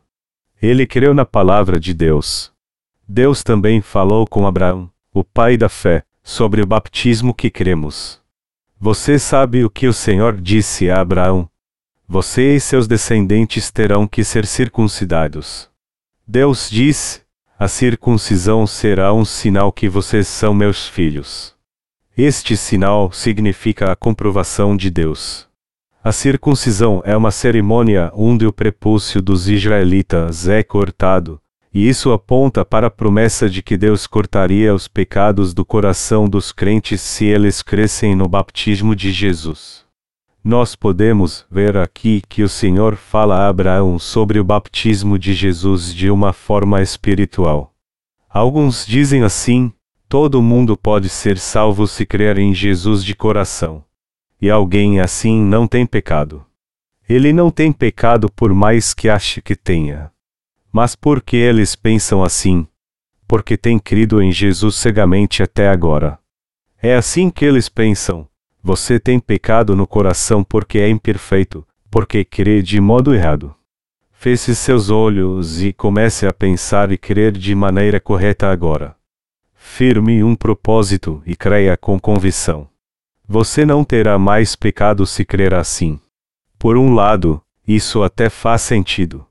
Ele 0.60 0.86
creu 0.86 1.14
na 1.14 1.24
palavra 1.24 1.80
de 1.80 1.94
Deus. 1.94 2.52
Deus 3.08 3.42
também 3.42 3.80
falou 3.80 4.26
com 4.26 4.46
Abraão, 4.46 4.90
o 5.10 5.24
pai 5.24 5.56
da 5.56 5.70
fé, 5.70 6.04
sobre 6.22 6.60
o 6.60 6.66
batismo 6.66 7.32
que 7.32 7.48
cremos. 7.50 8.20
Você 8.78 9.18
sabe 9.18 9.64
o 9.64 9.70
que 9.70 9.86
o 9.86 9.92
Senhor 9.94 10.38
disse 10.38 10.90
a 10.90 11.00
Abraão? 11.00 11.48
Você 12.06 12.54
e 12.56 12.60
seus 12.60 12.86
descendentes 12.86 13.70
terão 13.70 14.06
que 14.06 14.22
ser 14.22 14.44
circuncidados. 14.44 15.70
Deus 16.28 16.68
disse: 16.68 17.22
A 17.58 17.68
circuncisão 17.68 18.66
será 18.66 19.14
um 19.14 19.24
sinal 19.24 19.72
que 19.72 19.88
vocês 19.88 20.28
são 20.28 20.52
meus 20.52 20.86
filhos. 20.86 21.54
Este 22.14 22.54
sinal 22.54 23.10
significa 23.12 23.90
a 23.90 23.96
comprovação 23.96 24.76
de 24.76 24.90
Deus. 24.90 25.48
A 26.04 26.12
circuncisão 26.12 27.00
é 27.02 27.16
uma 27.16 27.30
cerimônia 27.30 28.12
onde 28.14 28.46
o 28.46 28.52
prepúcio 28.52 29.22
dos 29.22 29.48
israelitas 29.48 30.46
é 30.46 30.62
cortado, 30.62 31.40
e 31.72 31.88
isso 31.88 32.12
aponta 32.12 32.62
para 32.62 32.88
a 32.88 32.90
promessa 32.90 33.48
de 33.48 33.62
que 33.62 33.74
Deus 33.74 34.06
cortaria 34.06 34.74
os 34.74 34.86
pecados 34.86 35.54
do 35.54 35.64
coração 35.64 36.28
dos 36.28 36.52
crentes 36.52 37.00
se 37.00 37.24
eles 37.24 37.62
crescem 37.62 38.14
no 38.14 38.28
batismo 38.28 38.94
de 38.94 39.10
Jesus. 39.10 39.86
Nós 40.44 40.76
podemos 40.76 41.46
ver 41.50 41.74
aqui 41.78 42.20
que 42.28 42.42
o 42.42 42.50
Senhor 42.50 42.96
fala 42.96 43.36
a 43.36 43.48
Abraão 43.48 43.98
sobre 43.98 44.38
o 44.38 44.44
batismo 44.44 45.18
de 45.18 45.32
Jesus 45.32 45.94
de 45.94 46.10
uma 46.10 46.34
forma 46.34 46.82
espiritual. 46.82 47.72
Alguns 48.28 48.86
dizem 48.86 49.22
assim: 49.22 49.72
todo 50.06 50.42
mundo 50.42 50.76
pode 50.76 51.08
ser 51.08 51.38
salvo 51.38 51.86
se 51.86 52.04
crer 52.04 52.36
em 52.36 52.52
Jesus 52.52 53.02
de 53.02 53.14
coração 53.14 53.82
e 54.44 54.50
alguém 54.50 55.00
assim 55.00 55.40
não 55.40 55.66
tem 55.66 55.86
pecado. 55.86 56.44
Ele 57.08 57.32
não 57.32 57.50
tem 57.50 57.72
pecado 57.72 58.30
por 58.30 58.52
mais 58.52 58.92
que 58.92 59.08
ache 59.08 59.40
que 59.40 59.56
tenha. 59.56 60.10
Mas 60.70 60.94
por 60.94 61.22
que 61.22 61.34
eles 61.34 61.74
pensam 61.74 62.22
assim? 62.22 62.66
Porque 63.26 63.56
têm 63.56 63.78
crido 63.78 64.20
em 64.20 64.30
Jesus 64.30 64.76
cegamente 64.76 65.42
até 65.42 65.70
agora. 65.70 66.18
É 66.76 66.94
assim 66.94 67.30
que 67.30 67.42
eles 67.42 67.70
pensam. 67.70 68.28
Você 68.62 69.00
tem 69.00 69.18
pecado 69.18 69.74
no 69.74 69.86
coração 69.86 70.44
porque 70.44 70.78
é 70.78 70.90
imperfeito, 70.90 71.66
porque 71.90 72.22
crê 72.22 72.60
de 72.60 72.78
modo 72.82 73.14
errado. 73.14 73.54
Feche 74.12 74.54
seus 74.54 74.90
olhos 74.90 75.62
e 75.62 75.72
comece 75.72 76.26
a 76.26 76.34
pensar 76.34 76.92
e 76.92 76.98
crer 76.98 77.32
de 77.32 77.54
maneira 77.54 77.98
correta 77.98 78.52
agora. 78.52 78.94
Firme 79.54 80.22
um 80.22 80.36
propósito 80.36 81.22
e 81.24 81.34
creia 81.34 81.78
com 81.78 81.98
convicção. 81.98 82.73
Você 83.26 83.64
não 83.64 83.82
terá 83.82 84.18
mais 84.18 84.54
pecado 84.54 85.06
se 85.06 85.24
crer 85.24 85.54
assim. 85.54 85.98
Por 86.58 86.76
um 86.76 86.92
lado, 86.92 87.40
isso 87.66 88.02
até 88.02 88.28
faz 88.28 88.60
sentido. 88.60 89.26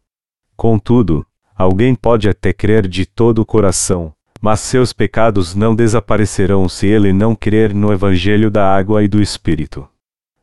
Contudo, 0.58 1.24
alguém 1.56 1.94
pode 1.94 2.28
até 2.28 2.52
crer 2.52 2.88
de 2.88 3.06
todo 3.06 3.40
o 3.40 3.46
coração, 3.46 4.12
mas 4.42 4.62
seus 4.62 4.92
pecados 4.92 5.54
não 5.54 5.76
desaparecerão 5.76 6.68
se 6.68 6.88
ele 6.88 7.14
não 7.14 7.36
crer 7.36 7.72
no 7.72 7.94
Evangelho 7.94 8.50
da 8.50 8.76
água 8.76 9.04
e 9.04 9.08
do 9.08 9.22
Espírito. 9.22 9.88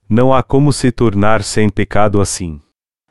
Não 0.08 0.32
há 0.32 0.44
como 0.44 0.72
se 0.72 0.92
tornar 0.92 1.42
sem 1.42 1.68
pecado 1.68 2.20
assim. 2.20 2.60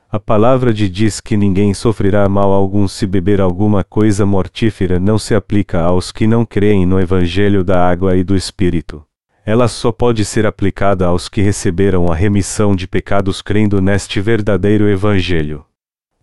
A 0.09 0.19
palavra 0.19 0.73
de 0.73 0.89
diz 0.89 1.19
que 1.19 1.35
ninguém 1.35 1.73
sofrerá 1.73 2.27
mal 2.29 2.53
algum 2.53 2.87
se 2.87 3.05
beber 3.05 3.41
alguma 3.41 3.83
coisa 3.83 4.25
mortífera 4.25 5.01
não 5.01 5.19
se 5.19 5.35
aplica 5.35 5.81
aos 5.81 6.13
que 6.13 6.25
não 6.25 6.45
creem 6.45 6.85
no 6.85 6.97
Evangelho 6.97 7.61
da 7.61 7.85
água 7.85 8.15
e 8.15 8.23
do 8.23 8.37
Espírito. 8.37 9.05
Ela 9.49 9.67
só 9.67 9.91
pode 9.91 10.23
ser 10.25 10.45
aplicada 10.45 11.07
aos 11.07 11.27
que 11.27 11.41
receberam 11.41 12.11
a 12.11 12.13
remissão 12.13 12.75
de 12.75 12.87
pecados 12.87 13.41
crendo 13.41 13.81
neste 13.81 14.21
verdadeiro 14.21 14.87
Evangelho. 14.87 15.65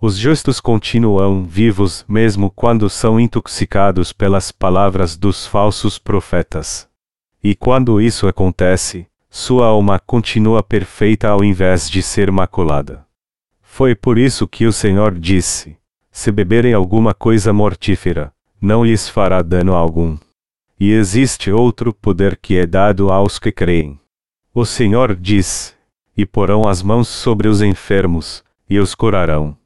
Os 0.00 0.16
justos 0.16 0.60
continuam 0.60 1.42
vivos 1.44 2.04
mesmo 2.06 2.48
quando 2.48 2.88
são 2.88 3.18
intoxicados 3.18 4.12
pelas 4.12 4.52
palavras 4.52 5.16
dos 5.16 5.44
falsos 5.44 5.98
profetas. 5.98 6.88
E 7.42 7.56
quando 7.56 8.00
isso 8.00 8.28
acontece, 8.28 9.08
sua 9.28 9.66
alma 9.66 9.98
continua 9.98 10.62
perfeita 10.62 11.28
ao 11.28 11.42
invés 11.42 11.90
de 11.90 12.04
ser 12.04 12.30
maculada. 12.30 13.04
Foi 13.60 13.96
por 13.96 14.18
isso 14.18 14.46
que 14.46 14.66
o 14.66 14.72
Senhor 14.72 15.18
disse: 15.18 15.76
Se 16.12 16.30
beberem 16.30 16.74
alguma 16.74 17.12
coisa 17.12 17.52
mortífera, 17.52 18.32
não 18.60 18.84
lhes 18.84 19.08
fará 19.08 19.42
dano 19.42 19.74
algum. 19.74 20.16
E 20.78 20.92
existe 20.92 21.50
outro 21.50 21.92
poder 21.92 22.36
que 22.36 22.56
é 22.56 22.66
dado 22.66 23.10
aos 23.10 23.38
que 23.38 23.50
creem. 23.50 23.98
O 24.54 24.64
Senhor 24.64 25.14
diz: 25.14 25.76
E 26.16 26.24
porão 26.26 26.68
as 26.68 26.82
mãos 26.82 27.08
sobre 27.08 27.48
os 27.48 27.62
enfermos, 27.62 28.44
e 28.68 28.78
os 28.78 28.94
curarão. 28.94 29.56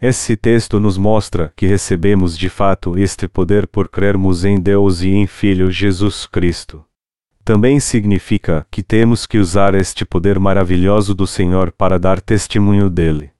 Esse 0.00 0.36
texto 0.36 0.78
nos 0.78 0.98
mostra 0.98 1.52
que 1.56 1.66
recebemos 1.66 2.36
de 2.36 2.48
fato 2.48 2.98
este 2.98 3.26
poder 3.26 3.66
por 3.66 3.88
crermos 3.88 4.44
em 4.44 4.60
Deus 4.60 5.02
e 5.02 5.10
em 5.10 5.26
Filho 5.26 5.70
Jesus 5.70 6.26
Cristo 6.26 6.84
também 7.44 7.78
significa 7.78 8.66
que 8.70 8.82
temos 8.82 9.26
que 9.26 9.36
usar 9.36 9.74
este 9.74 10.04
poder 10.04 10.40
maravilhoso 10.40 11.14
do 11.14 11.26
Senhor 11.26 11.70
para 11.70 11.98
dar 11.98 12.20
testemunho 12.20 12.88
dele. 12.88 13.30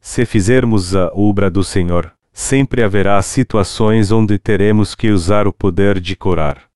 Se 0.00 0.24
fizermos 0.24 0.94
a 0.94 1.10
obra 1.12 1.50
do 1.50 1.64
Senhor, 1.64 2.12
sempre 2.38 2.84
haverá 2.84 3.20
situações 3.20 4.12
onde 4.12 4.38
teremos 4.38 4.94
que 4.94 5.10
usar 5.10 5.48
o 5.48 5.52
poder 5.52 5.98
de 5.98 6.14
curar. 6.14 6.68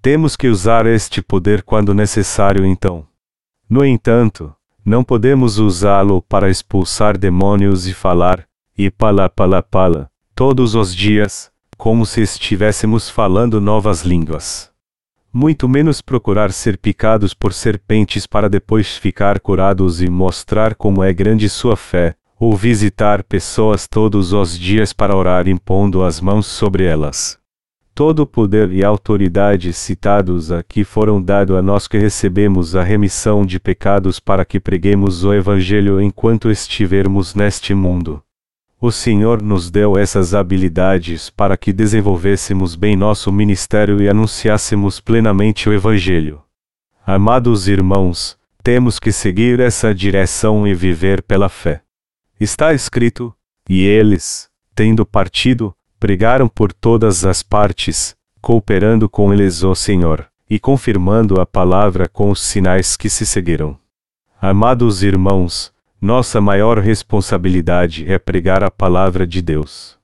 Temos 0.00 0.36
que 0.36 0.46
usar 0.46 0.86
este 0.86 1.20
poder 1.20 1.64
quando 1.64 1.92
necessário, 1.92 2.64
então. 2.64 3.04
No 3.68 3.84
entanto, 3.84 4.54
não 4.84 5.02
podemos 5.02 5.58
usá-lo 5.58 6.22
para 6.22 6.48
expulsar 6.48 7.18
demônios 7.18 7.88
e 7.88 7.92
falar, 7.92 8.46
e 8.78 8.92
pala 8.92 9.28
pala 9.28 9.60
pala, 9.60 10.08
todos 10.36 10.76
os 10.76 10.94
dias, 10.94 11.50
como 11.76 12.06
se 12.06 12.22
estivéssemos 12.22 13.10
falando 13.10 13.60
novas 13.60 14.02
línguas 14.02 14.70
muito 15.32 15.68
menos 15.68 16.00
procurar 16.00 16.52
ser 16.52 16.78
picados 16.78 17.34
por 17.34 17.52
serpentes 17.52 18.26
para 18.26 18.48
depois 18.48 18.96
ficar 18.96 19.38
curados 19.38 20.00
e 20.02 20.08
mostrar 20.08 20.74
como 20.74 21.04
é 21.04 21.12
grande 21.12 21.48
sua 21.48 21.76
fé, 21.76 22.16
ou 22.38 22.56
visitar 22.56 23.22
pessoas 23.24 23.88
todos 23.88 24.32
os 24.32 24.58
dias 24.58 24.92
para 24.92 25.16
orar 25.16 25.48
impondo 25.48 26.04
as 26.04 26.20
mãos 26.20 26.46
sobre 26.46 26.84
elas. 26.84 27.38
Todo 27.94 28.20
o 28.20 28.26
poder 28.26 28.72
e 28.72 28.84
autoridade 28.84 29.72
citados 29.72 30.52
aqui 30.52 30.84
foram 30.84 31.20
dados 31.20 31.56
a 31.56 31.60
nós 31.60 31.88
que 31.88 31.98
recebemos 31.98 32.76
a 32.76 32.82
remissão 32.84 33.44
de 33.44 33.58
pecados 33.58 34.20
para 34.20 34.44
que 34.44 34.60
preguemos 34.60 35.24
o 35.24 35.34
Evangelho 35.34 36.00
enquanto 36.00 36.48
estivermos 36.48 37.34
neste 37.34 37.74
mundo. 37.74 38.22
O 38.80 38.92
Senhor 38.92 39.42
nos 39.42 39.68
deu 39.68 39.98
essas 39.98 40.32
habilidades 40.32 41.28
para 41.30 41.56
que 41.56 41.72
desenvolvêssemos 41.72 42.76
bem 42.76 42.94
nosso 42.94 43.32
ministério 43.32 44.00
e 44.00 44.08
anunciássemos 44.08 45.00
plenamente 45.00 45.68
o 45.68 45.72
Evangelho. 45.72 46.40
Amados 47.04 47.66
irmãos, 47.66 48.38
temos 48.62 49.00
que 49.00 49.10
seguir 49.10 49.58
essa 49.58 49.92
direção 49.92 50.68
e 50.68 50.72
viver 50.72 51.20
pela 51.20 51.48
fé. 51.48 51.82
Está 52.40 52.72
escrito: 52.72 53.34
E 53.68 53.84
eles, 53.84 54.48
tendo 54.72 55.04
partido, 55.04 55.74
pregaram 55.98 56.48
por 56.48 56.72
todas 56.72 57.24
as 57.24 57.42
partes, 57.42 58.14
cooperando 58.40 59.08
com 59.08 59.32
eles 59.32 59.64
o 59.64 59.74
Senhor, 59.74 60.28
e 60.48 60.56
confirmando 60.56 61.40
a 61.40 61.46
palavra 61.46 62.08
com 62.08 62.30
os 62.30 62.40
sinais 62.40 62.96
que 62.96 63.10
se 63.10 63.26
seguiram. 63.26 63.76
Amados 64.40 65.02
irmãos, 65.02 65.72
nossa 66.00 66.40
maior 66.40 66.78
responsabilidade 66.78 68.08
é 68.08 68.20
pregar 68.20 68.62
a 68.62 68.70
palavra 68.70 69.26
de 69.26 69.42
Deus. 69.42 69.98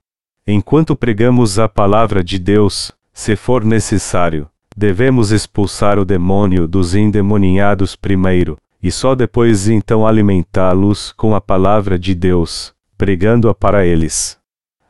Enquanto 0.44 0.96
pregamos 0.96 1.60
a 1.60 1.68
palavra 1.68 2.22
de 2.24 2.40
Deus, 2.40 2.90
se 3.12 3.36
for 3.36 3.64
necessário, 3.64 4.50
devemos 4.76 5.30
expulsar 5.30 6.00
o 6.00 6.04
demônio 6.04 6.66
dos 6.66 6.96
endemoniados 6.96 7.94
primeiro, 7.94 8.58
e 8.84 8.92
só 8.92 9.14
depois 9.14 9.66
então 9.66 10.06
alimentá-los 10.06 11.10
com 11.12 11.34
a 11.34 11.40
palavra 11.40 11.98
de 11.98 12.14
Deus, 12.14 12.74
pregando-a 12.98 13.54
para 13.54 13.86
eles. 13.86 14.38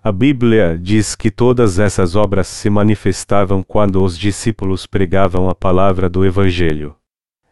A 0.02 0.10
Bíblia 0.10 0.76
diz 0.76 1.14
que 1.14 1.30
todas 1.30 1.78
essas 1.78 2.16
obras 2.16 2.48
se 2.48 2.68
manifestavam 2.68 3.62
quando 3.62 4.02
os 4.02 4.18
discípulos 4.18 4.84
pregavam 4.84 5.48
a 5.48 5.54
palavra 5.54 6.10
do 6.10 6.26
Evangelho. 6.26 6.96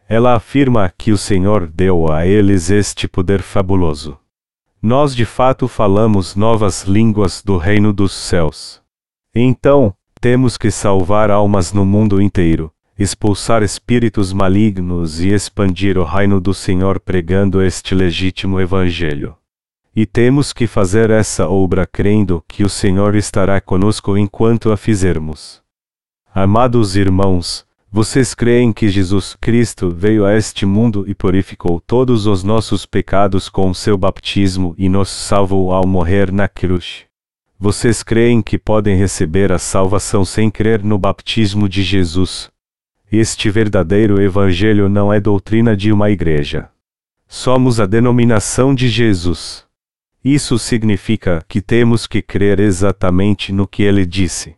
Ela 0.05 0.35
afirma 0.35 0.93
que 0.97 1.13
o 1.13 1.17
Senhor 1.17 1.65
deu 1.65 2.11
a 2.11 2.27
eles 2.27 2.69
este 2.69 3.07
poder 3.07 3.41
fabuloso. 3.41 4.17
Nós 4.81 5.15
de 5.15 5.23
fato 5.23 5.65
falamos 5.65 6.35
novas 6.35 6.83
línguas 6.83 7.41
do 7.41 7.55
reino 7.55 7.93
dos 7.93 8.11
céus. 8.11 8.81
Então, 9.33 9.95
temos 10.19 10.57
que 10.57 10.69
salvar 10.69 11.31
almas 11.31 11.71
no 11.71 11.85
mundo 11.85 12.21
inteiro, 12.21 12.69
expulsar 12.97 13.63
espíritos 13.63 14.31
malignos 14.31 15.19
e 15.19 15.29
expandir 15.29 15.97
o 15.97 16.03
reino 16.03 16.39
do 16.39 16.53
Senhor 16.53 16.99
pregando 16.99 17.61
este 17.61 17.95
legítimo 17.95 18.59
evangelho. 18.59 19.35
E 19.95 20.05
temos 20.05 20.53
que 20.53 20.67
fazer 20.67 21.09
essa 21.09 21.47
obra 21.47 21.85
crendo 21.85 22.43
que 22.47 22.63
o 22.63 22.69
Senhor 22.69 23.15
estará 23.15 23.59
conosco 23.61 24.17
enquanto 24.17 24.71
a 24.71 24.77
fizermos. 24.77 25.61
Amados 26.33 26.95
irmãos, 26.95 27.65
vocês 27.91 28.33
creem 28.33 28.73
que 28.73 28.89
Jesus 28.89 29.37
Cristo 29.39 29.91
veio 29.91 30.25
a 30.25 30.35
este 30.35 30.65
mundo 30.65 31.05
e 31.07 31.13
purificou 31.13 31.79
todos 31.79 32.25
os 32.25 32.43
nossos 32.43 32.87
pecados 32.87 33.49
com 33.49 33.71
seu 33.71 33.95
baptismo 33.95 34.73
e 34.79 34.89
nos 34.89 35.09
salvou 35.09 35.71
ao 35.71 35.85
morrer 35.85 36.31
na 36.31 36.47
cruz? 36.47 37.05
Vocês 37.59 38.01
creem 38.01 38.41
que 38.41 38.57
podem 38.57 38.97
receber 38.97 39.51
a 39.51 39.59
salvação 39.59 40.25
sem 40.25 40.49
crer 40.49 40.83
no 40.83 40.97
baptismo 40.97 41.69
de 41.69 41.83
Jesus? 41.83 42.52
Este 43.15 43.51
verdadeiro 43.51 44.19
evangelho 44.19 44.89
não 44.89 45.13
é 45.13 45.19
doutrina 45.19 45.77
de 45.77 45.91
uma 45.91 46.09
igreja. 46.09 46.71
Somos 47.27 47.79
a 47.79 47.85
denominação 47.85 48.73
de 48.73 48.89
Jesus. 48.89 49.67
Isso 50.25 50.57
significa 50.57 51.45
que 51.47 51.61
temos 51.61 52.07
que 52.07 52.23
crer 52.23 52.59
exatamente 52.59 53.53
no 53.53 53.67
que 53.67 53.83
ele 53.83 54.03
disse. 54.03 54.55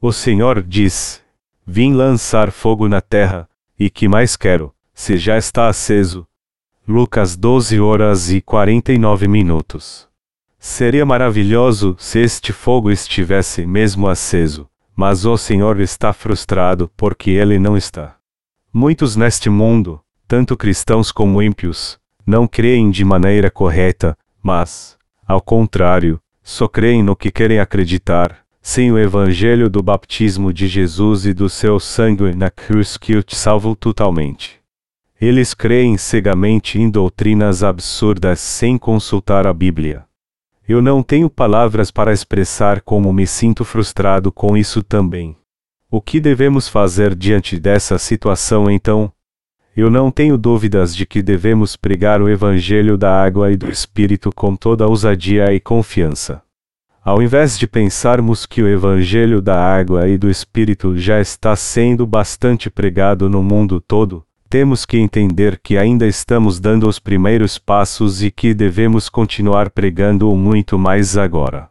O 0.00 0.12
Senhor 0.12 0.64
diz: 0.64 1.22
Vim 1.64 1.92
lançar 1.92 2.50
fogo 2.50 2.88
na 2.88 3.00
terra, 3.00 3.48
e 3.78 3.88
que 3.88 4.08
mais 4.08 4.34
quero, 4.34 4.74
se 4.92 5.16
já 5.16 5.38
está 5.38 5.68
aceso. 5.68 6.26
Lucas 6.88 7.36
12 7.36 7.78
horas 7.78 8.32
e 8.32 8.40
49 8.40 9.28
minutos. 9.28 10.08
Seria 10.58 11.06
maravilhoso 11.06 11.94
se 12.00 12.18
este 12.18 12.52
fogo 12.52 12.90
estivesse 12.90 13.64
mesmo 13.64 14.08
aceso, 14.08 14.68
mas 14.94 15.24
o 15.24 15.36
Senhor 15.36 15.80
está 15.80 16.12
frustrado 16.12 16.90
porque 16.96 17.30
ele 17.30 17.58
não 17.58 17.76
está. 17.76 18.16
Muitos 18.72 19.16
neste 19.16 19.50
mundo, 19.50 20.00
tanto 20.26 20.56
cristãos 20.56 21.12
como 21.12 21.42
ímpios, 21.42 21.98
não 22.26 22.46
creem 22.46 22.90
de 22.90 23.04
maneira 23.04 23.50
correta, 23.50 24.16
mas, 24.42 24.96
ao 25.26 25.40
contrário, 25.40 26.20
só 26.42 26.66
creem 26.66 27.02
no 27.02 27.14
que 27.14 27.30
querem 27.30 27.58
acreditar, 27.58 28.38
sem 28.60 28.92
o 28.92 28.98
evangelho 28.98 29.68
do 29.68 29.82
baptismo 29.82 30.52
de 30.52 30.68
Jesus 30.68 31.26
e 31.26 31.34
do 31.34 31.48
seu 31.48 31.80
sangue 31.80 32.34
na 32.34 32.50
cruz 32.50 32.96
que 32.96 33.16
o 33.16 33.24
salvou 33.28 33.74
totalmente. 33.74 34.60
Eles 35.20 35.54
creem 35.54 35.96
cegamente 35.96 36.80
em 36.80 36.88
doutrinas 36.88 37.62
absurdas 37.62 38.40
sem 38.40 38.78
consultar 38.78 39.46
a 39.46 39.52
Bíblia. 39.52 40.04
Eu 40.68 40.80
não 40.80 41.02
tenho 41.02 41.28
palavras 41.28 41.90
para 41.90 42.12
expressar 42.12 42.80
como 42.82 43.12
me 43.12 43.26
sinto 43.26 43.64
frustrado 43.64 44.30
com 44.30 44.56
isso 44.56 44.82
também. 44.82 45.36
O 45.90 46.00
que 46.00 46.20
devemos 46.20 46.68
fazer 46.68 47.14
diante 47.14 47.58
dessa 47.58 47.98
situação 47.98 48.70
então? 48.70 49.12
Eu 49.76 49.90
não 49.90 50.10
tenho 50.10 50.38
dúvidas 50.38 50.94
de 50.94 51.04
que 51.04 51.22
devemos 51.22 51.76
pregar 51.76 52.22
o 52.22 52.28
Evangelho 52.28 52.96
da 52.96 53.12
água 53.12 53.50
e 53.50 53.56
do 53.56 53.70
Espírito 53.70 54.30
com 54.34 54.54
toda 54.54 54.86
ousadia 54.86 55.52
e 55.52 55.58
confiança. 55.58 56.42
Ao 57.04 57.20
invés 57.20 57.58
de 57.58 57.66
pensarmos 57.66 58.46
que 58.46 58.62
o 58.62 58.68
Evangelho 58.68 59.42
da 59.42 59.58
água 59.58 60.08
e 60.08 60.16
do 60.16 60.30
Espírito 60.30 60.96
já 60.96 61.20
está 61.20 61.56
sendo 61.56 62.06
bastante 62.06 62.70
pregado 62.70 63.28
no 63.28 63.42
mundo 63.42 63.80
todo, 63.80 64.24
temos 64.52 64.84
que 64.84 64.98
entender 64.98 65.58
que 65.58 65.78
ainda 65.78 66.06
estamos 66.06 66.60
dando 66.60 66.86
os 66.86 66.98
primeiros 66.98 67.56
passos 67.56 68.22
e 68.22 68.30
que 68.30 68.52
devemos 68.52 69.08
continuar 69.08 69.70
pregando-o 69.70 70.36
muito 70.36 70.78
mais 70.78 71.16
agora. 71.16 71.70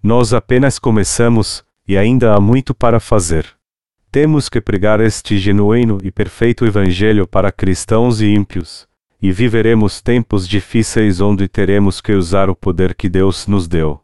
Nós 0.00 0.32
apenas 0.32 0.78
começamos, 0.78 1.64
e 1.86 1.98
ainda 1.98 2.32
há 2.32 2.38
muito 2.38 2.72
para 2.72 3.00
fazer. 3.00 3.44
Temos 4.08 4.48
que 4.48 4.60
pregar 4.60 5.00
este 5.00 5.36
genuíno 5.36 5.98
e 6.04 6.12
perfeito 6.12 6.64
Evangelho 6.64 7.26
para 7.26 7.50
cristãos 7.50 8.20
e 8.20 8.26
ímpios, 8.26 8.86
e 9.20 9.32
viveremos 9.32 10.00
tempos 10.00 10.46
difíceis 10.46 11.20
onde 11.20 11.48
teremos 11.48 12.00
que 12.00 12.12
usar 12.12 12.48
o 12.48 12.54
poder 12.54 12.94
que 12.94 13.08
Deus 13.08 13.48
nos 13.48 13.66
deu. 13.66 14.00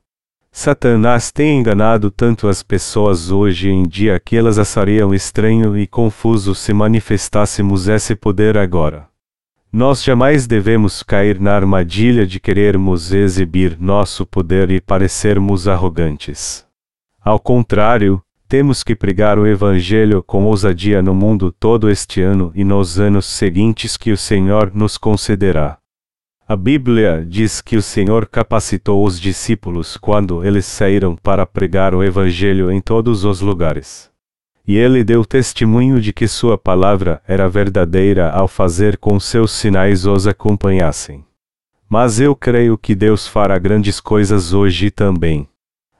Satanás 0.60 1.30
tem 1.30 1.60
enganado 1.60 2.10
tanto 2.10 2.48
as 2.48 2.64
pessoas 2.64 3.30
hoje 3.30 3.70
em 3.70 3.84
dia 3.84 4.18
que 4.18 4.36
elas 4.36 4.58
achariam 4.58 5.14
estranho 5.14 5.78
e 5.78 5.86
confuso 5.86 6.52
se 6.52 6.72
manifestássemos 6.72 7.86
esse 7.86 8.16
poder 8.16 8.58
agora. 8.58 9.06
Nós 9.72 10.02
jamais 10.02 10.48
devemos 10.48 11.00
cair 11.04 11.38
na 11.38 11.54
armadilha 11.54 12.26
de 12.26 12.40
querermos 12.40 13.12
exibir 13.12 13.78
nosso 13.78 14.26
poder 14.26 14.68
e 14.72 14.80
parecermos 14.80 15.68
arrogantes. 15.68 16.66
Ao 17.24 17.38
contrário, 17.38 18.20
temos 18.48 18.82
que 18.82 18.96
pregar 18.96 19.38
o 19.38 19.46
Evangelho 19.46 20.24
com 20.24 20.42
ousadia 20.42 21.00
no 21.00 21.14
mundo 21.14 21.52
todo 21.52 21.88
este 21.88 22.20
ano 22.20 22.50
e 22.52 22.64
nos 22.64 22.98
anos 22.98 23.26
seguintes 23.26 23.96
que 23.96 24.10
o 24.10 24.16
Senhor 24.16 24.72
nos 24.74 24.98
concederá. 24.98 25.77
A 26.50 26.56
Bíblia 26.56 27.26
diz 27.28 27.60
que 27.60 27.76
o 27.76 27.82
Senhor 27.82 28.26
capacitou 28.26 29.04
os 29.04 29.20
discípulos 29.20 29.98
quando 29.98 30.42
eles 30.42 30.64
saíram 30.64 31.14
para 31.14 31.44
pregar 31.44 31.94
o 31.94 32.02
Evangelho 32.02 32.72
em 32.72 32.80
todos 32.80 33.22
os 33.22 33.42
lugares. 33.42 34.10
E 34.66 34.74
ele 34.74 35.04
deu 35.04 35.26
testemunho 35.26 36.00
de 36.00 36.10
que 36.10 36.26
sua 36.26 36.56
palavra 36.56 37.20
era 37.28 37.46
verdadeira 37.50 38.30
ao 38.30 38.48
fazer 38.48 38.96
com 38.96 39.20
seus 39.20 39.52
sinais 39.52 40.06
os 40.06 40.26
acompanhassem. 40.26 41.22
Mas 41.86 42.18
eu 42.18 42.34
creio 42.34 42.78
que 42.78 42.94
Deus 42.94 43.28
fará 43.28 43.58
grandes 43.58 44.00
coisas 44.00 44.54
hoje 44.54 44.90
também. 44.90 45.46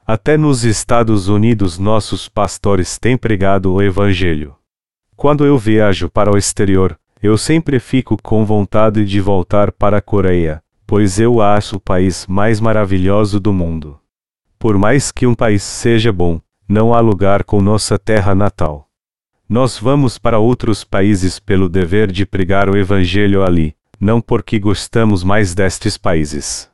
Até 0.03 0.35
nos 0.35 0.63
Estados 0.63 1.27
Unidos 1.27 1.77
nossos 1.77 2.27
pastores 2.27 2.97
têm 2.97 3.15
pregado 3.15 3.71
o 3.71 3.83
Evangelho. 3.83 4.55
Quando 5.15 5.45
eu 5.45 5.59
viajo 5.59 6.09
para 6.09 6.33
o 6.33 6.37
exterior, 6.39 6.97
eu 7.21 7.37
sempre 7.37 7.79
fico 7.79 8.17
com 8.21 8.45
vontade 8.45 9.03
de 9.05 9.19
voltar 9.19 9.71
para 9.71 9.97
a 9.97 10.01
Coreia, 10.01 10.63
pois 10.87 11.19
eu 11.19 11.41
acho 11.41 11.75
o 11.75 11.79
país 11.79 12.25
mais 12.27 12.59
maravilhoso 12.61 13.39
do 13.39 13.51
mundo. 13.51 13.99
Por 14.57 14.77
mais 14.77 15.11
que 15.11 15.27
um 15.27 15.35
país 15.35 15.61
seja 15.61 16.13
bom, 16.13 16.39
não 16.67 16.93
há 16.93 16.99
lugar 16.99 17.43
com 17.43 17.61
nossa 17.61 17.99
terra 17.99 18.33
natal. 18.33 18.87
Nós 19.47 19.77
vamos 19.77 20.17
para 20.17 20.39
outros 20.39 20.83
países 20.83 21.39
pelo 21.39 21.67
dever 21.67 22.11
de 22.11 22.25
pregar 22.25 22.69
o 22.69 22.77
Evangelho 22.77 23.43
ali, 23.43 23.75
não 23.99 24.21
porque 24.21 24.59
gostamos 24.59 25.23
mais 25.23 25.53
destes 25.53 25.97
países. 25.97 26.69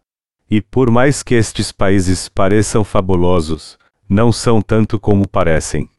E 0.49 0.61
por 0.61 0.91
mais 0.91 1.23
que 1.23 1.33
estes 1.33 1.71
países 1.71 2.29
pareçam 2.29 2.83
fabulosos, 2.83 3.79
não 4.07 4.31
são 4.31 4.61
tanto 4.61 4.99
como 4.99 5.27
parecem. 5.27 5.89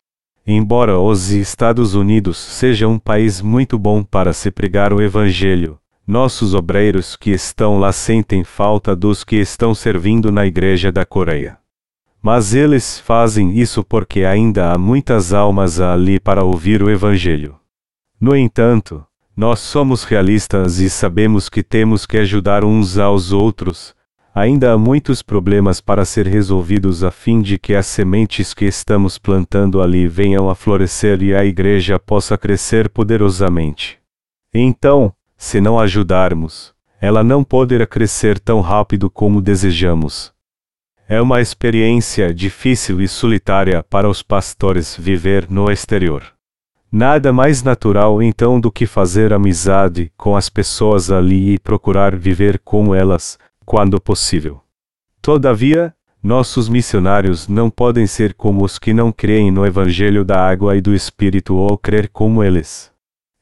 Embora 0.49 0.97
os 1.01 1.30
Estados 1.30 1.97
Unidos 1.97 2.36
seja 2.36 2.86
um 2.86 3.01
país 3.01 3.42
muito 3.42 3.76
bom 3.76 4.05
para 4.05 4.32
se 4.32 4.49
pregar 4.49 4.92
o 4.92 5.03
Evangelho, 5.03 5.76
nossos 6.07 6.55
obreiros 6.55 7.16
que 7.16 7.30
estão 7.30 7.80
lá 7.80 7.90
sentem 7.90 8.44
falta 8.44 8.94
dos 8.94 9.24
que 9.24 9.34
estão 9.34 9.74
servindo 9.74 10.30
na 10.30 10.47
Igreja 10.47 10.92
da 10.92 11.05
Coreia. 11.05 11.59
Mas 12.22 12.55
eles 12.55 13.01
fazem 13.01 13.59
isso 13.59 13.82
porque 13.82 14.22
ainda 14.22 14.72
há 14.72 14.78
muitas 14.78 15.32
almas 15.32 15.80
ali 15.80 16.20
para 16.20 16.44
ouvir 16.44 16.80
o 16.80 16.88
Evangelho. 16.88 17.57
No 18.20 18.36
entanto, 18.36 19.05
nós 19.36 19.59
somos 19.59 20.05
realistas 20.05 20.78
e 20.78 20.88
sabemos 20.88 21.49
que 21.49 21.61
temos 21.64 22.07
que 22.07 22.18
ajudar 22.18 22.64
uns 22.64 22.99
aos 22.99 23.32
outros, 23.32 23.95
Ainda 24.37 24.74
há 24.74 24.76
muitos 24.76 25.22
problemas 25.22 25.80
para 25.80 26.05
ser 26.05 26.26
resolvidos 26.26 27.03
a 27.03 27.11
fim 27.11 27.41
de 27.41 27.59
que 27.59 27.74
as 27.74 27.87
sementes 27.87 28.53
que 28.53 28.66
estamos 28.66 29.16
plantando 29.16 29.80
ali 29.80 30.07
venham 30.07 30.51
a 30.51 30.55
florescer 30.55 31.22
e 31.22 31.34
a 31.34 31.43
igreja 31.43 31.99
possa 31.99 32.37
crescer 32.37 32.91
poderosamente. 32.91 33.99
Então, 34.53 35.11
se 35.39 35.59
não 35.59 35.80
ajudarmos, 35.80 36.74
ela 37.01 37.24
não 37.24 37.43
poderá 37.43 37.87
crescer 37.87 38.39
tão 38.39 38.61
rápido 38.61 39.09
como 39.09 39.41
desejamos. 39.41 40.34
É 41.09 41.18
uma 41.18 41.41
experiência 41.41 42.34
difícil 42.34 43.01
e 43.01 43.09
solitária 43.09 43.82
para 43.82 44.07
os 44.07 44.22
pastores 44.22 44.95
viver 44.99 45.47
no 45.49 45.70
exterior. 45.70 46.22
Nada 46.93 47.32
mais 47.32 47.62
natural 47.62 48.22
então 48.22 48.61
do 48.61 48.70
que 48.70 48.84
fazer 48.84 49.32
amizade 49.32 50.12
com 50.14 50.37
as 50.37 50.51
pessoas 50.51 51.11
ali 51.11 51.55
e 51.55 51.59
procurar 51.59 52.14
viver 52.14 52.61
com 52.62 52.95
elas, 52.95 53.39
quando 53.66 54.00
possível. 54.00 54.60
Todavia, 55.20 55.92
nossos 56.22 56.68
missionários 56.68 57.48
não 57.48 57.68
podem 57.68 58.06
ser 58.06 58.32
como 58.32 58.64
os 58.64 58.78
que 58.78 58.94
não 58.94 59.10
creem 59.10 59.50
no 59.50 59.66
Evangelho 59.66 60.24
da 60.24 60.40
água 60.40 60.76
e 60.76 60.80
do 60.80 60.94
Espírito 60.94 61.56
ou 61.56 61.76
crer 61.76 62.08
como 62.08 62.42
eles. 62.42 62.92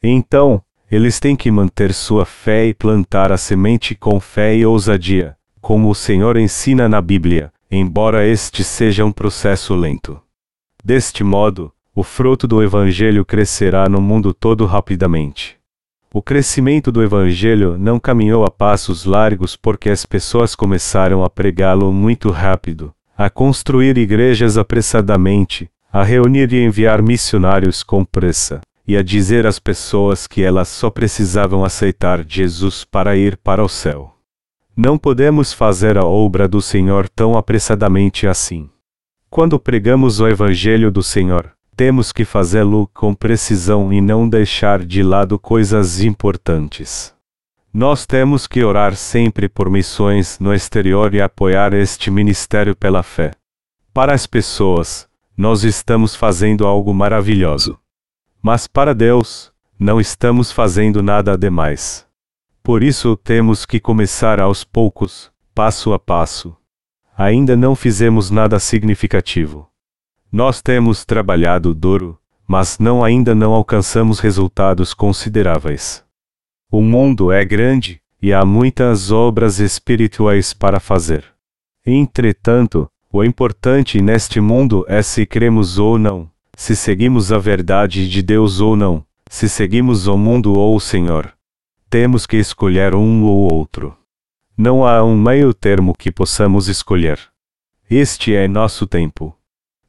Então, 0.03 0.63
eles 0.91 1.21
têm 1.21 1.37
que 1.37 1.51
manter 1.51 1.93
sua 1.93 2.25
fé 2.25 2.67
e 2.67 2.75
plantar 2.75 3.31
a 3.31 3.37
semente 3.37 3.95
com 3.95 4.19
fé 4.19 4.57
e 4.57 4.65
ousadia, 4.65 5.37
como 5.61 5.91
o 5.91 5.95
Senhor 5.95 6.37
ensina 6.37 6.89
na 6.89 7.01
Bíblia, 7.01 7.53
embora 7.71 8.27
este 8.27 8.65
seja 8.65 9.05
um 9.05 9.13
processo 9.13 9.75
lento. 9.75 10.21
Deste 10.83 11.23
modo, 11.23 11.73
o 11.95 12.03
fruto 12.03 12.47
do 12.47 12.63
Evangelho 12.63 13.25
crescerá 13.25 13.89
no 13.89 14.01
mundo 14.01 14.33
todo 14.35 14.67
rapidamente. 14.67 15.57
O 16.17 16.23
crescimento 16.23 16.93
do 16.93 17.03
Evangelho 17.03 17.77
não 17.77 17.99
caminhou 17.99 18.45
a 18.45 18.49
passos 18.49 19.05
largos 19.05 19.57
porque 19.57 19.91
as 19.91 20.07
pessoas 20.07 20.55
começaram 20.55 21.25
a 21.25 21.29
pregá-lo 21.29 21.93
muito 21.93 22.31
rápido, 22.31 22.95
a 23.19 23.29
construir 23.29 23.99
igrejas 23.99 24.57
apressadamente, 24.57 25.69
a 25.93 26.05
reunir 26.05 26.53
e 26.53 26.65
enviar 26.65 27.03
missionários 27.03 27.83
com 27.83 28.05
pressa, 28.05 28.61
e 28.87 28.97
a 28.97 29.03
dizer 29.03 29.45
às 29.45 29.59
pessoas 29.59 30.29
que 30.29 30.41
elas 30.41 30.69
só 30.69 30.89
precisavam 30.89 31.65
aceitar 31.65 32.25
Jesus 32.25 32.85
para 32.85 33.17
ir 33.17 33.37
para 33.37 33.65
o 33.65 33.69
céu. 33.69 34.15
Não 34.77 34.97
podemos 34.97 35.53
fazer 35.53 35.99
a 35.99 36.05
obra 36.05 36.47
do 36.47 36.63
Senhor 36.63 37.09
tão 37.09 37.37
apressadamente 37.37 38.25
assim. 38.25 38.71
Quando 39.29 39.59
pregamos 39.59 40.21
o 40.21 40.29
Evangelho 40.29 40.93
do 40.93 41.03
Senhor, 41.03 41.51
temos 41.77 42.13
que 42.13 42.25
fazê-lo 42.25 42.89
com 42.95 43.15
precisão 43.15 43.93
e 43.93 44.01
não 44.01 44.29
deixar 44.29 44.85
de 44.85 45.03
lado 45.03 45.39
coisas 45.39 46.03
importantes. 46.03 47.13
Nós 47.73 48.07
temos 48.07 48.47
que 48.47 48.63
orar 48.63 48.95
sempre 48.95 49.49
por 49.49 49.69
missões 49.69 50.39
no 50.39 50.55
exterior 50.55 51.13
e 51.13 51.21
apoiar 51.21 51.75
este 51.75 52.11
ministério 52.11 52.77
pela 52.77 53.03
fé. 53.03 53.33
Para 53.93 54.15
as 54.15 54.27
pessoas, 54.27 55.09
nós 55.37 55.65
estamos 55.65 56.15
fazendo 56.15 56.67
algo 56.67 56.95
maravilhoso. 56.95 57.77
Mas 58.41 58.69
para 58.69 58.95
Deus, 58.95 59.53
não 59.77 60.01
estamos 60.01 60.53
fazendo 60.53 61.03
nada 61.03 61.37
demais. 61.37 62.07
Por 62.63 62.85
isso 62.85 63.17
temos 63.17 63.67
que 63.67 63.81
começar 63.81 64.41
aos 64.41 64.63
poucos, 64.63 65.33
passo 65.53 65.93
a 65.93 65.99
passo. 65.99 66.57
Ainda 67.19 67.57
não 67.57 67.75
fizemos 67.75 68.31
nada 68.31 68.61
significativo. 68.61 69.69
Nós 70.35 70.61
temos 70.61 71.05
trabalhado 71.05 71.73
duro, 71.73 72.19
mas 72.45 72.81
não 72.81 73.05
ainda 73.05 73.37
não 73.37 73.53
alcançamos 73.53 74.19
resultados 74.19 74.93
consideráveis. 74.93 76.05
O 76.69 76.83
mundo 76.83 77.31
é 77.31 77.45
grande, 77.45 78.03
e 78.21 78.33
há 78.33 78.45
muitas 78.45 79.13
obras 79.13 79.61
espirituais 79.61 80.53
para 80.53 80.81
fazer. 80.81 81.25
Entretanto, 81.87 82.91
o 83.13 83.23
importante 83.23 84.03
neste 84.03 84.41
mundo 84.41 84.85
é 84.89 85.03
se 85.03 85.25
cremos 85.25 85.79
ou 85.79 86.01
não, 86.01 86.29
se 86.57 86.75
seguimos 86.75 87.31
a 87.31 87.39
verdade 87.39 88.11
de 88.11 88.21
Deus 88.21 88.59
ou 88.61 88.75
não, 88.75 89.07
se 89.31 89.49
seguimos 89.49 90.09
o 90.09 90.19
mundo 90.19 90.59
ou 90.59 90.75
o 90.75 90.81
Senhor. 90.81 91.33
Temos 91.89 92.27
que 92.27 92.39
escolher 92.39 92.97
um 92.97 93.23
ou 93.23 93.55
outro. 93.55 93.97
Não 94.59 94.85
há 94.85 95.01
um 95.05 95.17
meio 95.17 95.55
termo 95.55 95.95
que 95.97 96.11
possamos 96.11 96.67
escolher. 96.67 97.21
Este 97.89 98.35
é 98.35 98.49
nosso 98.49 98.85
tempo. 98.85 99.33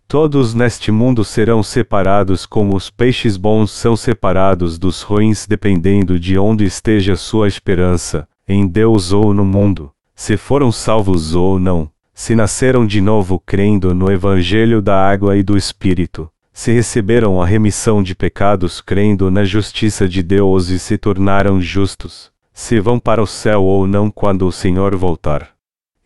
Todos 0.08 0.54
neste 0.54 0.92
mundo 0.92 1.24
serão 1.24 1.64
separados 1.64 2.46
como 2.46 2.76
os 2.76 2.92
peixes 2.92 3.38
bons 3.38 3.72
são 3.72 3.98
separados 3.98 4.78
dos 4.78 5.02
ruins 5.02 5.48
dependendo 5.48 6.20
de 6.20 6.38
onde 6.38 6.64
esteja 6.64 7.16
sua 7.16 7.48
esperança, 7.48 8.28
em 8.48 8.68
Deus 8.68 9.12
ou 9.12 9.34
no 9.34 9.44
mundo, 9.44 9.92
se 10.16 10.38
foram 10.38 10.72
salvos 10.72 11.34
ou 11.34 11.58
não, 11.60 11.90
se 12.14 12.36
nasceram 12.36 12.86
de 12.86 13.02
novo 13.02 13.42
crendo 13.44 13.96
no 13.96 14.12
Evangelho 14.12 14.80
da 14.82 14.96
água 14.96 15.36
e 15.36 15.42
do 15.42 15.58
Espírito, 15.58 16.30
se 16.54 16.72
receberam 16.72 17.42
a 17.42 17.46
remissão 17.46 18.04
de 18.04 18.16
pecados 18.16 18.80
crendo 18.80 19.32
na 19.32 19.44
justiça 19.44 20.08
de 20.08 20.22
Deus 20.22 20.70
e 20.70 20.78
se 20.78 21.00
tornaram 21.00 21.60
justos, 21.60 22.32
se 22.54 22.80
vão 22.80 23.00
para 23.00 23.22
o 23.22 23.28
céu 23.28 23.64
ou 23.64 23.88
não 23.88 24.12
quando 24.12 24.48
o 24.48 24.52
Senhor 24.52 24.96
voltar. 24.96 25.50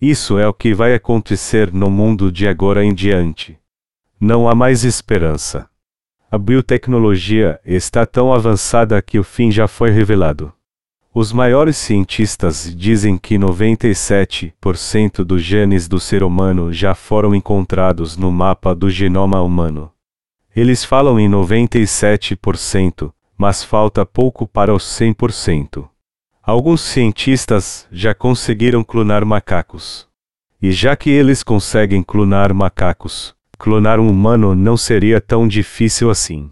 Isso 0.01 0.39
é 0.39 0.47
o 0.47 0.53
que 0.53 0.73
vai 0.73 0.95
acontecer 0.95 1.73
no 1.73 1.91
mundo 1.91 2.31
de 2.31 2.47
agora 2.47 2.83
em 2.83 2.93
diante. 2.93 3.59
Não 4.21 4.49
há 4.49 4.53
mais 4.53 4.83
esperança. 4.83 5.69
A 6.29 6.37
biotecnologia 6.37 7.57
está 7.63 8.05
tão 8.05 8.33
avançada 8.33 9.01
que 9.01 9.17
o 9.17 9.23
fim 9.23 9.49
já 9.49 9.65
foi 9.65 9.91
revelado. 9.91 10.51
Os 11.13 11.31
maiores 11.31 11.77
cientistas 11.77 12.75
dizem 12.75 13.17
que 13.17 13.35
97% 13.37 15.23
dos 15.23 15.41
genes 15.41 15.87
do 15.87 16.01
ser 16.01 16.21
humano 16.21 16.73
já 16.73 16.93
foram 16.93 17.33
encontrados 17.33 18.17
no 18.17 18.29
mapa 18.29 18.75
do 18.75 18.89
genoma 18.89 19.41
humano. 19.41 19.89
Eles 20.53 20.83
falam 20.83 21.17
em 21.17 21.29
97%, 21.29 23.13
mas 23.37 23.63
falta 23.63 24.05
pouco 24.05 24.45
para 24.45 24.75
os 24.75 24.83
100%. 24.83 25.87
Alguns 26.43 26.81
cientistas 26.81 27.87
já 27.89 28.13
conseguiram 28.13 28.83
clonar 28.83 29.25
macacos. 29.25 30.09
E 30.61 30.73
já 30.73 30.93
que 30.97 31.09
eles 31.09 31.41
conseguem 31.41 32.03
clonar 32.03 32.53
macacos, 32.53 33.33
clonar 33.59 33.99
um 33.99 34.09
humano 34.09 34.55
não 34.55 34.77
seria 34.77 35.19
tão 35.19 35.45
difícil 35.45 36.09
assim. 36.09 36.49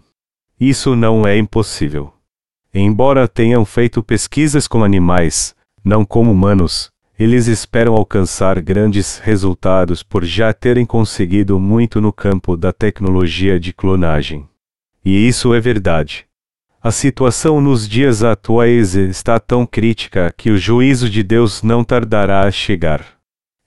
Isso 0.60 0.94
não 0.94 1.26
é 1.26 1.38
impossível. 1.38 2.12
Embora 2.72 3.26
tenham 3.26 3.64
feito 3.64 4.02
pesquisas 4.02 4.68
com 4.68 4.84
animais, 4.84 5.56
não 5.82 6.04
com 6.04 6.30
humanos, 6.30 6.90
eles 7.18 7.46
esperam 7.46 7.94
alcançar 7.96 8.60
grandes 8.60 9.18
resultados 9.18 10.02
por 10.02 10.22
já 10.22 10.52
terem 10.52 10.84
conseguido 10.84 11.58
muito 11.58 11.98
no 12.00 12.12
campo 12.12 12.56
da 12.56 12.72
tecnologia 12.72 13.58
de 13.58 13.72
clonagem. 13.72 14.46
E 15.02 15.26
isso 15.26 15.54
é 15.54 15.60
verdade. 15.60 16.26
A 16.80 16.92
situação 16.92 17.60
nos 17.60 17.88
dias 17.88 18.22
atuais 18.22 18.94
está 18.94 19.40
tão 19.40 19.66
crítica 19.66 20.32
que 20.36 20.50
o 20.50 20.58
juízo 20.58 21.08
de 21.08 21.22
Deus 21.22 21.62
não 21.62 21.82
tardará 21.82 22.42
a 22.42 22.50
chegar. 22.50 23.04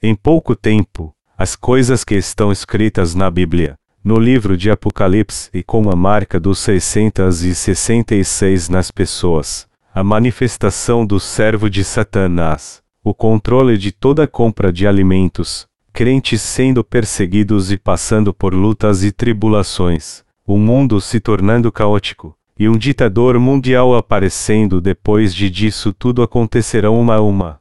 Em 0.02 0.16
pouco 0.16 0.56
tempo, 0.56 1.14
as 1.42 1.56
coisas 1.56 2.04
que 2.04 2.14
estão 2.14 2.52
escritas 2.52 3.16
na 3.16 3.32
Bíblia, 3.32 3.74
no 4.04 4.20
livro 4.20 4.56
de 4.56 4.70
Apocalipse 4.70 5.50
e 5.52 5.64
com 5.64 5.90
a 5.90 5.96
marca 5.96 6.40
dos 6.40 6.60
666 6.60 8.70
nas 8.70 8.92
pessoas, 8.92 9.68
a 9.92 10.04
manifestação 10.04 11.04
do 11.04 11.20
servo 11.20 11.68
de 11.68 11.84
Satanás, 11.84 12.84
o 13.04 13.12
controle 13.12 13.76
de 13.76 13.92
toda 13.92 14.28
compra 14.28 14.72
de 14.72 14.86
alimentos, 14.86 15.66
crentes 15.92 16.44
sendo 16.44 16.84
perseguidos 16.84 17.72
e 17.72 17.78
passando 17.80 18.32
por 18.32 18.54
lutas 18.54 19.04
e 19.04 19.12
tribulações, 19.12 20.24
o 20.46 20.60
mundo 20.60 21.02
se 21.02 21.20
tornando 21.20 21.72
caótico, 21.72 22.38
e 22.56 22.70
um 22.70 22.78
ditador 22.78 23.40
mundial 23.40 23.96
aparecendo 23.96 24.80
depois 24.80 25.34
de 25.34 25.50
disso 25.50 25.92
tudo 25.92 26.22
acontecerão 26.22 27.02
uma 27.02 27.16
a 27.16 27.22
uma. 27.22 27.61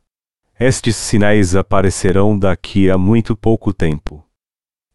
Estes 0.62 0.94
sinais 0.94 1.56
aparecerão 1.56 2.38
daqui 2.38 2.90
a 2.90 2.98
muito 2.98 3.34
pouco 3.34 3.72
tempo. 3.72 4.22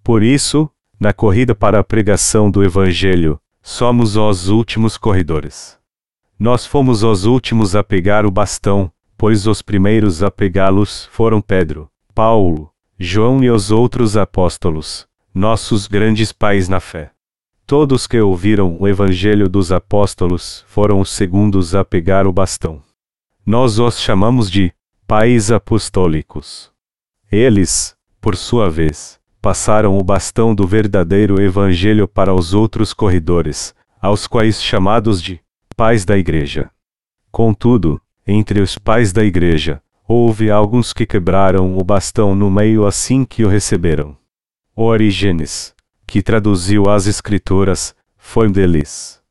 Por 0.04 0.22
isso, 0.22 0.70
na 1.00 1.12
corrida 1.12 1.56
para 1.56 1.80
a 1.80 1.84
pregação 1.84 2.52
do 2.52 2.64
Evangelho, 2.64 3.42
somos 3.64 4.16
os 4.16 4.48
últimos 4.48 4.96
corredores. 4.96 5.76
Nós 6.38 6.68
fomos 6.68 7.02
os 7.02 7.26
últimos 7.26 7.76
a 7.76 7.84
pegar 7.84 8.28
o 8.28 8.32
bastão, 8.32 8.92
pois 9.18 9.48
os 9.48 9.64
primeiros 9.64 10.22
a 10.22 10.30
pegá-los 10.30 11.10
foram 11.12 11.42
Pedro, 11.42 11.90
Paulo, 12.14 12.72
João 13.00 13.44
e 13.44 13.50
os 13.50 13.72
outros 13.72 14.16
apóstolos, 14.16 15.08
nossos 15.34 15.88
grandes 15.88 16.32
pais 16.32 16.70
na 16.70 16.80
fé. 16.80 17.10
Todos 17.66 18.06
que 18.06 18.20
ouviram 18.22 18.78
o 18.80 18.88
Evangelho 18.88 19.50
dos 19.50 19.72
Apóstolos 19.72 20.64
foram 20.68 21.00
os 21.00 21.10
segundos 21.10 21.74
a 21.74 21.84
pegar 21.84 22.28
o 22.28 22.32
bastão. 22.32 22.84
Nós 23.44 23.80
os 23.80 24.00
chamamos 24.00 24.52
de 24.52 24.72
pais 25.08 25.52
apostólicos. 25.52 26.72
Eles, 27.32 27.96
por 28.20 28.36
sua 28.36 28.72
vez, 28.72 29.20
passaram 29.40 30.00
o 30.00 30.04
bastão 30.04 30.56
do 30.56 30.66
verdadeiro 30.66 31.40
Evangelho 31.40 32.08
para 32.08 32.34
os 32.34 32.56
outros 32.56 32.92
corredores, 32.92 33.76
aos 34.02 34.26
quais 34.26 34.62
chamados 34.62 35.22
de 35.22 35.40
pais 35.78 36.06
da 36.06 36.18
Igreja. 36.18 36.72
Contudo, 37.32 38.02
entre 38.26 38.62
os 38.62 38.80
pais 38.80 39.14
da 39.14 39.24
Igreja, 39.24 39.80
houve 40.08 40.50
alguns 40.50 40.92
que 40.92 41.06
quebraram 41.06 41.78
o 41.78 41.84
bastão 41.84 42.34
no 42.34 42.50
meio 42.50 42.88
assim 42.88 43.24
que 43.26 43.46
o 43.46 43.48
receberam. 43.48 44.18
Origenes, 44.76 45.76
que 46.08 46.24
traduziu 46.24 46.90
as 46.90 47.06
Escrituras, 47.06 47.96
foi 48.18 48.48
um 48.48 48.52
deles. 48.52 49.22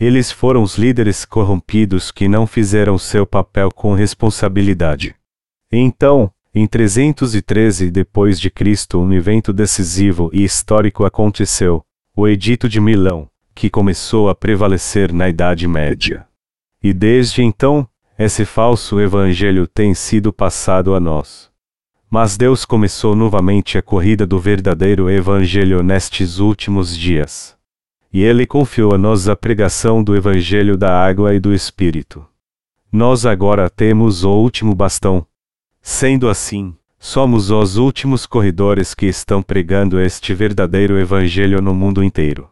Eles 0.00 0.30
foram 0.30 0.62
os 0.62 0.76
líderes 0.76 1.24
corrompidos 1.24 2.10
que 2.10 2.28
não 2.28 2.46
fizeram 2.46 2.98
seu 2.98 3.26
papel 3.26 3.70
com 3.70 3.94
responsabilidade. 3.94 5.14
Então, 5.70 6.30
em 6.54 6.66
313 6.66 7.90
depois 7.90 8.38
de 8.38 8.50
Cristo, 8.50 9.00
um 9.00 9.12
evento 9.12 9.52
decisivo 9.52 10.30
e 10.32 10.44
histórico 10.44 11.04
aconteceu, 11.04 11.82
o 12.14 12.28
Edito 12.28 12.68
de 12.68 12.80
Milão, 12.80 13.28
que 13.54 13.70
começou 13.70 14.28
a 14.28 14.34
prevalecer 14.34 15.12
na 15.12 15.28
Idade 15.28 15.66
Média. 15.66 16.26
E 16.82 16.92
desde 16.92 17.42
então, 17.42 17.88
esse 18.18 18.44
falso 18.44 19.00
evangelho 19.00 19.66
tem 19.66 19.94
sido 19.94 20.32
passado 20.32 20.94
a 20.94 21.00
nós. 21.00 21.50
Mas 22.10 22.36
Deus 22.36 22.66
começou 22.66 23.16
novamente 23.16 23.78
a 23.78 23.82
corrida 23.82 24.26
do 24.26 24.38
verdadeiro 24.38 25.08
Evangelho 25.08 25.82
nestes 25.82 26.38
últimos 26.38 26.94
dias. 26.94 27.56
E 28.12 28.22
Ele 28.22 28.46
confiou 28.46 28.94
a 28.94 28.98
nós 28.98 29.26
a 29.26 29.34
pregação 29.34 30.04
do 30.04 30.14
Evangelho 30.14 30.76
da 30.76 31.02
água 31.02 31.34
e 31.34 31.40
do 31.40 31.54
Espírito. 31.54 32.22
Nós 32.92 33.24
agora 33.24 33.70
temos 33.70 34.22
o 34.22 34.30
último 34.30 34.74
bastão. 34.74 35.26
Sendo 35.80 36.28
assim, 36.28 36.74
somos 36.98 37.50
os 37.50 37.78
últimos 37.78 38.26
corredores 38.26 38.92
que 38.92 39.06
estão 39.06 39.42
pregando 39.42 39.98
este 39.98 40.34
verdadeiro 40.34 40.98
Evangelho 40.98 41.62
no 41.62 41.74
mundo 41.74 42.04
inteiro. 42.04 42.50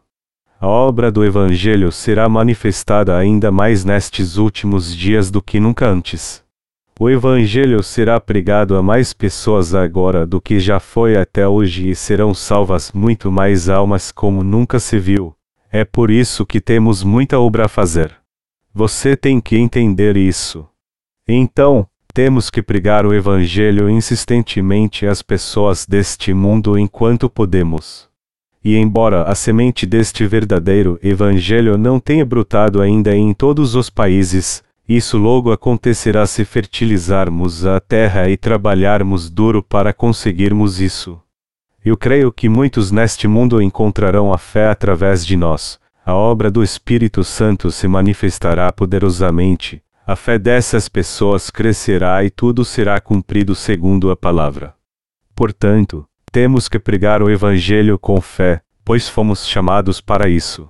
A 0.59 0.67
obra 0.67 1.11
do 1.11 1.23
Evangelho 1.23 1.91
será 1.91 2.27
manifestada 2.27 3.15
ainda 3.15 3.51
mais 3.51 3.85
nestes 3.85 4.37
últimos 4.37 4.95
dias 4.95 5.29
do 5.29 5.43
que 5.43 5.59
nunca 5.59 5.87
antes. 5.87 6.43
O 6.99 7.07
Evangelho 7.09 7.83
será 7.83 8.19
pregado 8.19 8.75
a 8.75 8.81
mais 8.81 9.13
pessoas 9.13 9.75
agora 9.75 10.25
do 10.25 10.41
que 10.41 10.59
já 10.59 10.79
foi 10.79 11.17
até 11.17 11.47
hoje 11.47 11.89
e 11.89 11.95
serão 11.95 12.33
salvas 12.33 12.91
muito 12.91 13.31
mais 13.31 13.69
almas 13.69 14.11
como 14.11 14.43
nunca 14.43 14.79
se 14.79 14.97
viu. 14.97 15.35
É 15.73 15.85
por 15.85 16.11
isso 16.11 16.45
que 16.45 16.59
temos 16.59 17.01
muita 17.01 17.39
obra 17.39 17.65
a 17.65 17.69
fazer. 17.69 18.13
Você 18.73 19.15
tem 19.15 19.39
que 19.39 19.55
entender 19.55 20.17
isso. 20.17 20.67
Então, 21.25 21.87
temos 22.13 22.49
que 22.49 22.61
pregar 22.61 23.05
o 23.05 23.13
Evangelho 23.13 23.89
insistentemente 23.89 25.05
às 25.05 25.21
pessoas 25.21 25.85
deste 25.85 26.33
mundo 26.33 26.77
enquanto 26.77 27.29
podemos. 27.29 28.09
E 28.61 28.75
embora 28.75 29.23
a 29.23 29.33
semente 29.33 29.85
deste 29.85 30.27
verdadeiro 30.27 30.99
Evangelho 31.01 31.77
não 31.77 32.01
tenha 32.01 32.25
brotado 32.25 32.81
ainda 32.81 33.15
em 33.15 33.33
todos 33.33 33.73
os 33.73 33.89
países, 33.89 34.61
isso 34.87 35.17
logo 35.17 35.53
acontecerá 35.53 36.27
se 36.27 36.43
fertilizarmos 36.43 37.65
a 37.65 37.79
terra 37.79 38.29
e 38.29 38.35
trabalharmos 38.35 39.29
duro 39.29 39.63
para 39.63 39.93
conseguirmos 39.93 40.81
isso. 40.81 41.17
Eu 41.83 41.97
creio 41.97 42.31
que 42.31 42.47
muitos 42.47 42.91
neste 42.91 43.27
mundo 43.27 43.59
encontrarão 43.59 44.31
a 44.31 44.37
fé 44.37 44.69
através 44.69 45.25
de 45.25 45.35
nós. 45.35 45.79
A 46.05 46.13
obra 46.13 46.51
do 46.51 46.63
Espírito 46.63 47.23
Santo 47.23 47.71
se 47.71 47.87
manifestará 47.87 48.71
poderosamente. 48.71 49.81
A 50.05 50.15
fé 50.15 50.37
dessas 50.37 50.87
pessoas 50.87 51.49
crescerá 51.49 52.23
e 52.23 52.29
tudo 52.29 52.63
será 52.63 53.01
cumprido 53.01 53.55
segundo 53.55 54.11
a 54.11 54.15
palavra. 54.15 54.75
Portanto, 55.35 56.05
temos 56.31 56.69
que 56.69 56.77
pregar 56.77 57.23
o 57.23 57.31
Evangelho 57.31 57.97
com 57.97 58.21
fé, 58.21 58.61
pois 58.85 59.09
fomos 59.09 59.47
chamados 59.47 59.99
para 59.99 60.29
isso. 60.29 60.69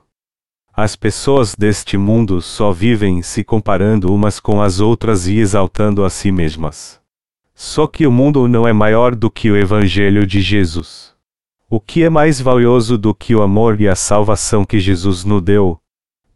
As 0.74 0.96
pessoas 0.96 1.56
deste 1.56 1.98
mundo 1.98 2.42
só 2.42 2.72
vivem 2.72 3.22
se 3.22 3.44
comparando 3.44 4.14
umas 4.14 4.40
com 4.40 4.62
as 4.62 4.80
outras 4.80 5.28
e 5.28 5.40
exaltando 5.40 6.06
a 6.06 6.10
si 6.10 6.32
mesmas. 6.32 7.01
Só 7.64 7.86
que 7.86 8.08
o 8.08 8.12
mundo 8.12 8.48
não 8.48 8.68
é 8.68 8.74
maior 8.74 9.14
do 9.14 9.30
que 9.30 9.52
o 9.52 9.56
Evangelho 9.56 10.26
de 10.26 10.42
Jesus. 10.42 11.14
O 11.70 11.80
que 11.80 12.04
é 12.04 12.10
mais 12.10 12.42
valioso 12.42 12.98
do 12.98 13.14
que 13.14 13.36
o 13.36 13.44
amor 13.44 13.80
e 13.80 13.88
a 13.88 13.94
salvação 13.94 14.66
que 14.66 14.80
Jesus 14.80 15.24
nos 15.24 15.44
deu? 15.44 15.80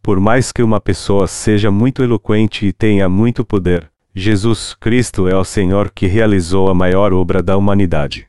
Por 0.03 0.19
mais 0.19 0.51
que 0.51 0.61
uma 0.61 0.80
pessoa 0.80 1.26
seja 1.26 1.71
muito 1.71 2.03
eloquente 2.03 2.67
e 2.67 2.71
tenha 2.71 3.09
muito 3.09 3.43
poder, 3.43 3.91
Jesus 4.13 4.76
Cristo 4.76 5.28
é 5.28 5.36
o 5.36 5.43
Senhor 5.43 5.89
que 5.89 6.05
realizou 6.05 6.69
a 6.69 6.76
maior 6.76 7.11
obra 7.11 7.41
da 7.41 7.57
humanidade. 7.57 8.28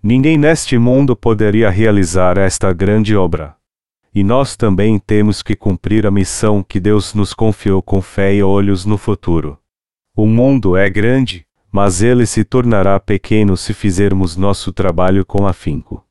Ninguém 0.00 0.38
neste 0.38 0.78
mundo 0.78 1.16
poderia 1.16 1.68
realizar 1.68 2.38
esta 2.38 2.72
grande 2.72 3.16
obra. 3.16 3.56
E 4.14 4.22
nós 4.22 4.54
também 4.54 4.96
temos 5.00 5.42
que 5.42 5.56
cumprir 5.56 6.06
a 6.06 6.10
missão 6.12 6.62
que 6.62 6.78
Deus 6.78 7.14
nos 7.14 7.34
confiou 7.34 7.82
com 7.82 8.00
fé 8.00 8.32
e 8.32 8.44
olhos 8.44 8.84
no 8.84 8.96
futuro. 8.96 9.58
O 10.14 10.24
mundo 10.24 10.76
é 10.76 10.88
grande, 10.88 11.47
mas 11.70 12.02
ele 12.02 12.26
se 12.26 12.44
tornará 12.44 12.98
pequeno 12.98 13.56
se 13.56 13.74
fizermos 13.74 14.36
nosso 14.36 14.72
trabalho 14.72 15.24
com 15.24 15.46
afinco. 15.46 16.04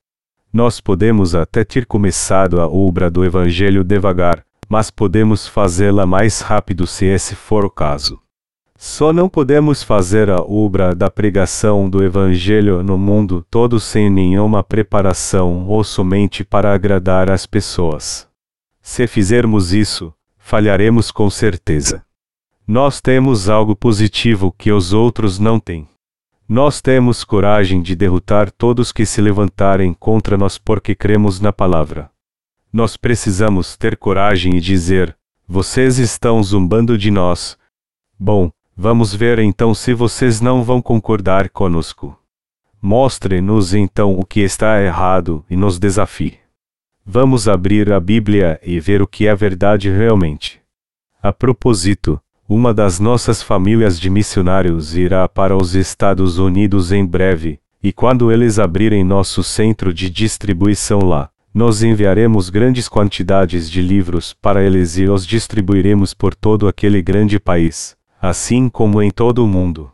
Nós 0.54 0.80
podemos 0.80 1.36
até 1.36 1.64
ter 1.64 1.86
começado 1.86 2.62
a 2.62 2.68
obra 2.68 3.10
do 3.10 3.24
Evangelho 3.26 3.84
devagar, 3.84 4.44
mas 4.70 4.90
podemos 4.90 5.48
fazê-la 5.48 6.06
mais 6.06 6.42
rápido 6.42 6.88
se 6.88 7.06
esse 7.06 7.36
for 7.36 7.66
o 7.66 7.70
caso. 7.70 8.20
Só 8.80 9.12
não 9.12 9.28
podemos 9.28 9.82
fazer 9.82 10.30
a 10.30 10.40
obra 10.40 10.94
da 10.94 11.10
pregação 11.10 11.90
do 11.90 12.04
Evangelho 12.04 12.84
no 12.84 12.96
mundo 12.96 13.44
todo 13.50 13.80
sem 13.80 14.08
nenhuma 14.08 14.64
preparação 14.64 15.66
ou 15.68 15.84
somente 15.84 16.44
para 16.44 16.74
agradar 16.74 17.32
as 17.32 17.48
pessoas. 17.48 18.28
Se 18.80 19.08
fizermos 19.08 19.74
isso, 19.74 20.14
falharemos 20.38 21.12
com 21.12 21.30
certeza. 21.30 22.07
Nós 22.68 23.00
temos 23.00 23.50
algo 23.50 23.76
positivo 23.76 24.52
que 24.52 24.72
os 24.72 24.92
outros 24.92 25.40
não 25.40 25.60
têm. 25.60 25.88
Nós 26.48 26.82
temos 26.82 27.24
coragem 27.24 27.82
de 27.82 27.96
derrotar 27.96 28.52
todos 28.52 28.92
que 28.92 29.06
se 29.06 29.22
levantarem 29.22 29.94
contra 29.94 30.38
nós 30.38 30.58
porque 30.58 30.94
cremos 30.94 31.40
na 31.40 31.54
palavra. 31.54 32.12
Nós 32.72 32.98
precisamos 32.98 33.78
ter 33.78 33.96
coragem 33.96 34.58
e 34.58 34.60
dizer: 34.60 35.18
vocês 35.48 35.98
estão 35.98 36.44
zumbando 36.44 36.98
de 36.98 37.10
nós. 37.10 37.58
Bom, 38.20 38.52
Vamos 38.80 39.12
ver 39.12 39.40
então 39.40 39.74
se 39.74 39.92
vocês 39.92 40.40
não 40.40 40.64
vão 40.64 40.84
concordar 40.84 41.50
conosco. 41.50 42.16
Mostre-nos 42.80 43.74
então 43.74 44.14
o 44.20 44.24
que 44.24 44.42
está 44.42 44.80
errado 44.80 45.44
e 45.50 45.56
nos 45.56 45.80
desafie. 45.80 46.38
Vamos 47.04 47.48
abrir 47.48 47.92
a 47.92 48.00
Bíblia 48.00 48.60
e 48.62 48.80
ver 48.80 49.02
o 49.02 49.08
que 49.08 49.26
é 49.26 49.34
verdade 49.34 49.90
realmente. 49.90 50.62
A 51.24 51.34
propósito, 51.34 52.22
uma 52.48 52.74
das 52.74 53.00
nossas 53.00 53.42
famílias 53.42 54.00
de 54.00 54.10
missionários 54.10 54.96
irá 54.96 55.28
para 55.28 55.56
os 55.56 55.76
Estados 55.76 56.38
Unidos 56.38 56.92
em 56.92 57.06
breve, 57.06 57.60
e 57.84 57.92
quando 57.92 58.32
eles 58.32 58.58
abrirem 58.60 59.04
nosso 59.04 59.44
centro 59.44 59.94
de 59.94 60.10
distribuição 60.10 61.00
lá, 61.00 61.30
nós 61.54 61.84
enviaremos 61.84 62.50
grandes 62.50 62.88
quantidades 62.88 63.70
de 63.70 63.82
livros 63.82 64.36
para 64.42 64.64
eles 64.64 64.98
e 64.98 65.08
os 65.08 65.26
distribuiremos 65.26 66.14
por 66.14 66.34
todo 66.34 66.68
aquele 66.68 67.02
grande 67.02 67.40
país 67.40 67.98
assim 68.22 68.68
como 68.68 69.02
em 69.02 69.12
todo 69.12 69.44
o 69.44 69.48
mundo. 69.48 69.92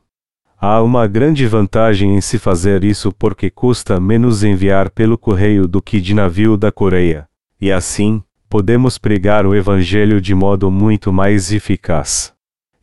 Há 0.60 0.82
uma 0.82 1.06
grande 1.08 1.46
vantagem 1.46 2.16
em 2.16 2.22
se 2.22 2.40
fazer 2.40 2.84
isso 2.84 3.12
porque 3.12 3.50
custa 3.50 4.00
menos 4.00 4.44
enviar 4.44 4.90
pelo 4.90 5.18
correio 5.18 5.68
do 5.68 5.82
que 5.82 6.00
de 6.00 6.14
navio 6.14 6.56
da 6.56 6.72
Coreia, 6.72 7.28
e 7.60 7.72
assim, 7.72 8.24
podemos 8.50 8.98
pregar 8.98 9.46
o 9.46 9.54
Evangelho 9.54 10.22
de 10.22 10.34
modo 10.34 10.72
muito 10.72 11.12
mais 11.12 11.52
eficaz. 11.52 12.34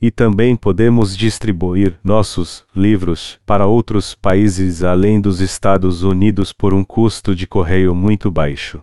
E 0.01 0.11
também 0.11 0.57
podemos 0.57 1.17
distribuir 1.17 1.99
nossos 2.03 2.65
livros 2.75 3.39
para 3.45 3.67
outros 3.67 4.15
países 4.15 4.83
além 4.83 5.21
dos 5.21 5.41
Estados 5.41 6.03
Unidos 6.03 6.53
por 6.53 6.73
um 6.73 6.83
custo 6.83 7.35
de 7.35 7.47
correio 7.47 7.95
muito 7.95 8.31
baixo. 8.31 8.83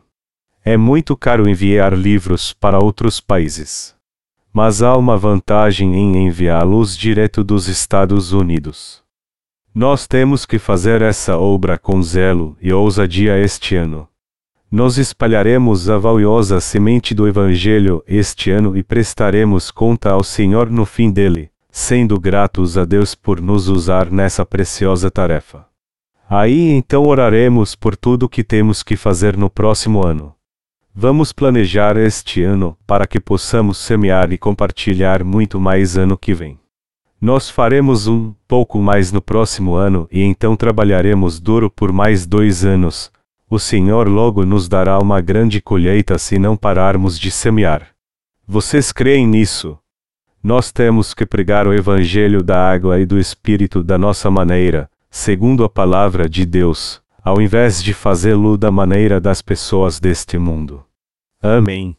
É 0.64 0.78
muito 0.78 1.18
caro 1.18 1.50
enviar 1.50 1.94
livros 1.98 2.54
para 2.54 2.84
outros 2.84 3.20
países 3.20 3.98
mas 4.58 4.82
há 4.82 4.98
uma 4.98 5.16
vantagem 5.16 5.96
em 5.96 6.26
enviá-los 6.26 6.98
direto 6.98 7.44
dos 7.44 7.68
Estados 7.68 8.34
Unidos. 8.34 9.04
Nós 9.72 10.08
temos 10.08 10.48
que 10.48 10.58
fazer 10.58 11.04
essa 11.04 11.38
obra 11.38 11.78
com 11.78 12.02
zelo 12.02 12.58
e 12.60 12.74
ousadia 12.74 13.38
este 13.38 13.76
ano. 13.76 14.08
Nós 14.70 14.98
espalharemos 14.98 15.90
a 15.90 15.98
valiosa 15.98 16.60
semente 16.60 17.16
do 17.16 17.26
Evangelho 17.26 18.04
este 18.06 18.52
ano 18.52 18.76
e 18.76 18.84
prestaremos 18.84 19.72
conta 19.72 20.12
ao 20.12 20.22
Senhor 20.22 20.70
no 20.70 20.86
fim 20.86 21.10
dele, 21.10 21.50
sendo 21.72 22.20
gratos 22.20 22.78
a 22.78 22.84
Deus 22.84 23.16
por 23.16 23.40
nos 23.40 23.70
usar 23.70 24.12
nessa 24.12 24.46
preciosa 24.46 25.10
tarefa. 25.10 25.66
Aí 26.30 26.72
então 26.72 27.06
oraremos 27.06 27.76
por 27.76 27.96
tudo 27.96 28.28
que 28.28 28.44
temos 28.44 28.84
que 28.84 28.98
fazer 28.98 29.38
no 29.38 29.50
próximo 29.50 30.06
ano. 30.06 30.36
Vamos 30.94 31.32
planejar 31.32 31.96
este 31.96 32.44
ano 32.44 32.78
para 32.86 33.08
que 33.08 33.22
possamos 33.22 33.78
semear 33.78 34.34
e 34.34 34.38
compartilhar 34.38 35.24
muito 35.24 35.62
mais 35.62 35.96
ano 35.96 36.18
que 36.18 36.34
vem. 36.34 36.60
Nós 37.22 37.50
faremos 37.50 38.06
um 38.06 38.34
pouco 38.46 38.80
mais 38.80 39.14
no 39.14 39.22
próximo 39.22 39.76
ano 39.76 40.10
e 40.12 40.22
então 40.22 40.58
trabalharemos 40.58 41.40
duro 41.40 41.72
por 41.72 41.94
mais 41.94 42.26
dois 42.26 42.66
anos. 42.66 43.16
O 43.50 43.60
Senhor 43.60 44.10
logo 44.10 44.46
nos 44.46 44.68
dará 44.68 45.00
uma 45.00 45.22
grande 45.22 45.62
colheita 45.62 46.18
se 46.18 46.38
não 46.38 46.58
pararmos 46.58 47.18
de 47.18 47.32
semear. 47.32 47.90
Vocês 48.46 48.92
creem 48.92 49.26
nisso? 49.26 49.78
Nós 50.44 50.70
temos 50.70 51.14
que 51.14 51.26
pregar 51.26 51.66
o 51.66 51.74
Evangelho 51.74 52.44
da 52.44 52.70
água 52.70 53.00
e 53.00 53.06
do 53.06 53.18
Espírito 53.18 53.82
da 53.84 53.98
nossa 53.98 54.30
maneira, 54.30 54.90
segundo 55.10 55.64
a 55.64 55.70
palavra 55.70 56.28
de 56.30 56.46
Deus, 56.46 57.02
ao 57.24 57.42
invés 57.42 57.82
de 57.82 57.94
fazê-lo 57.94 58.58
da 58.58 58.70
maneira 58.70 59.20
das 59.20 59.42
pessoas 59.42 59.98
deste 59.98 60.38
mundo. 60.38 60.84
Amém. 61.42 61.96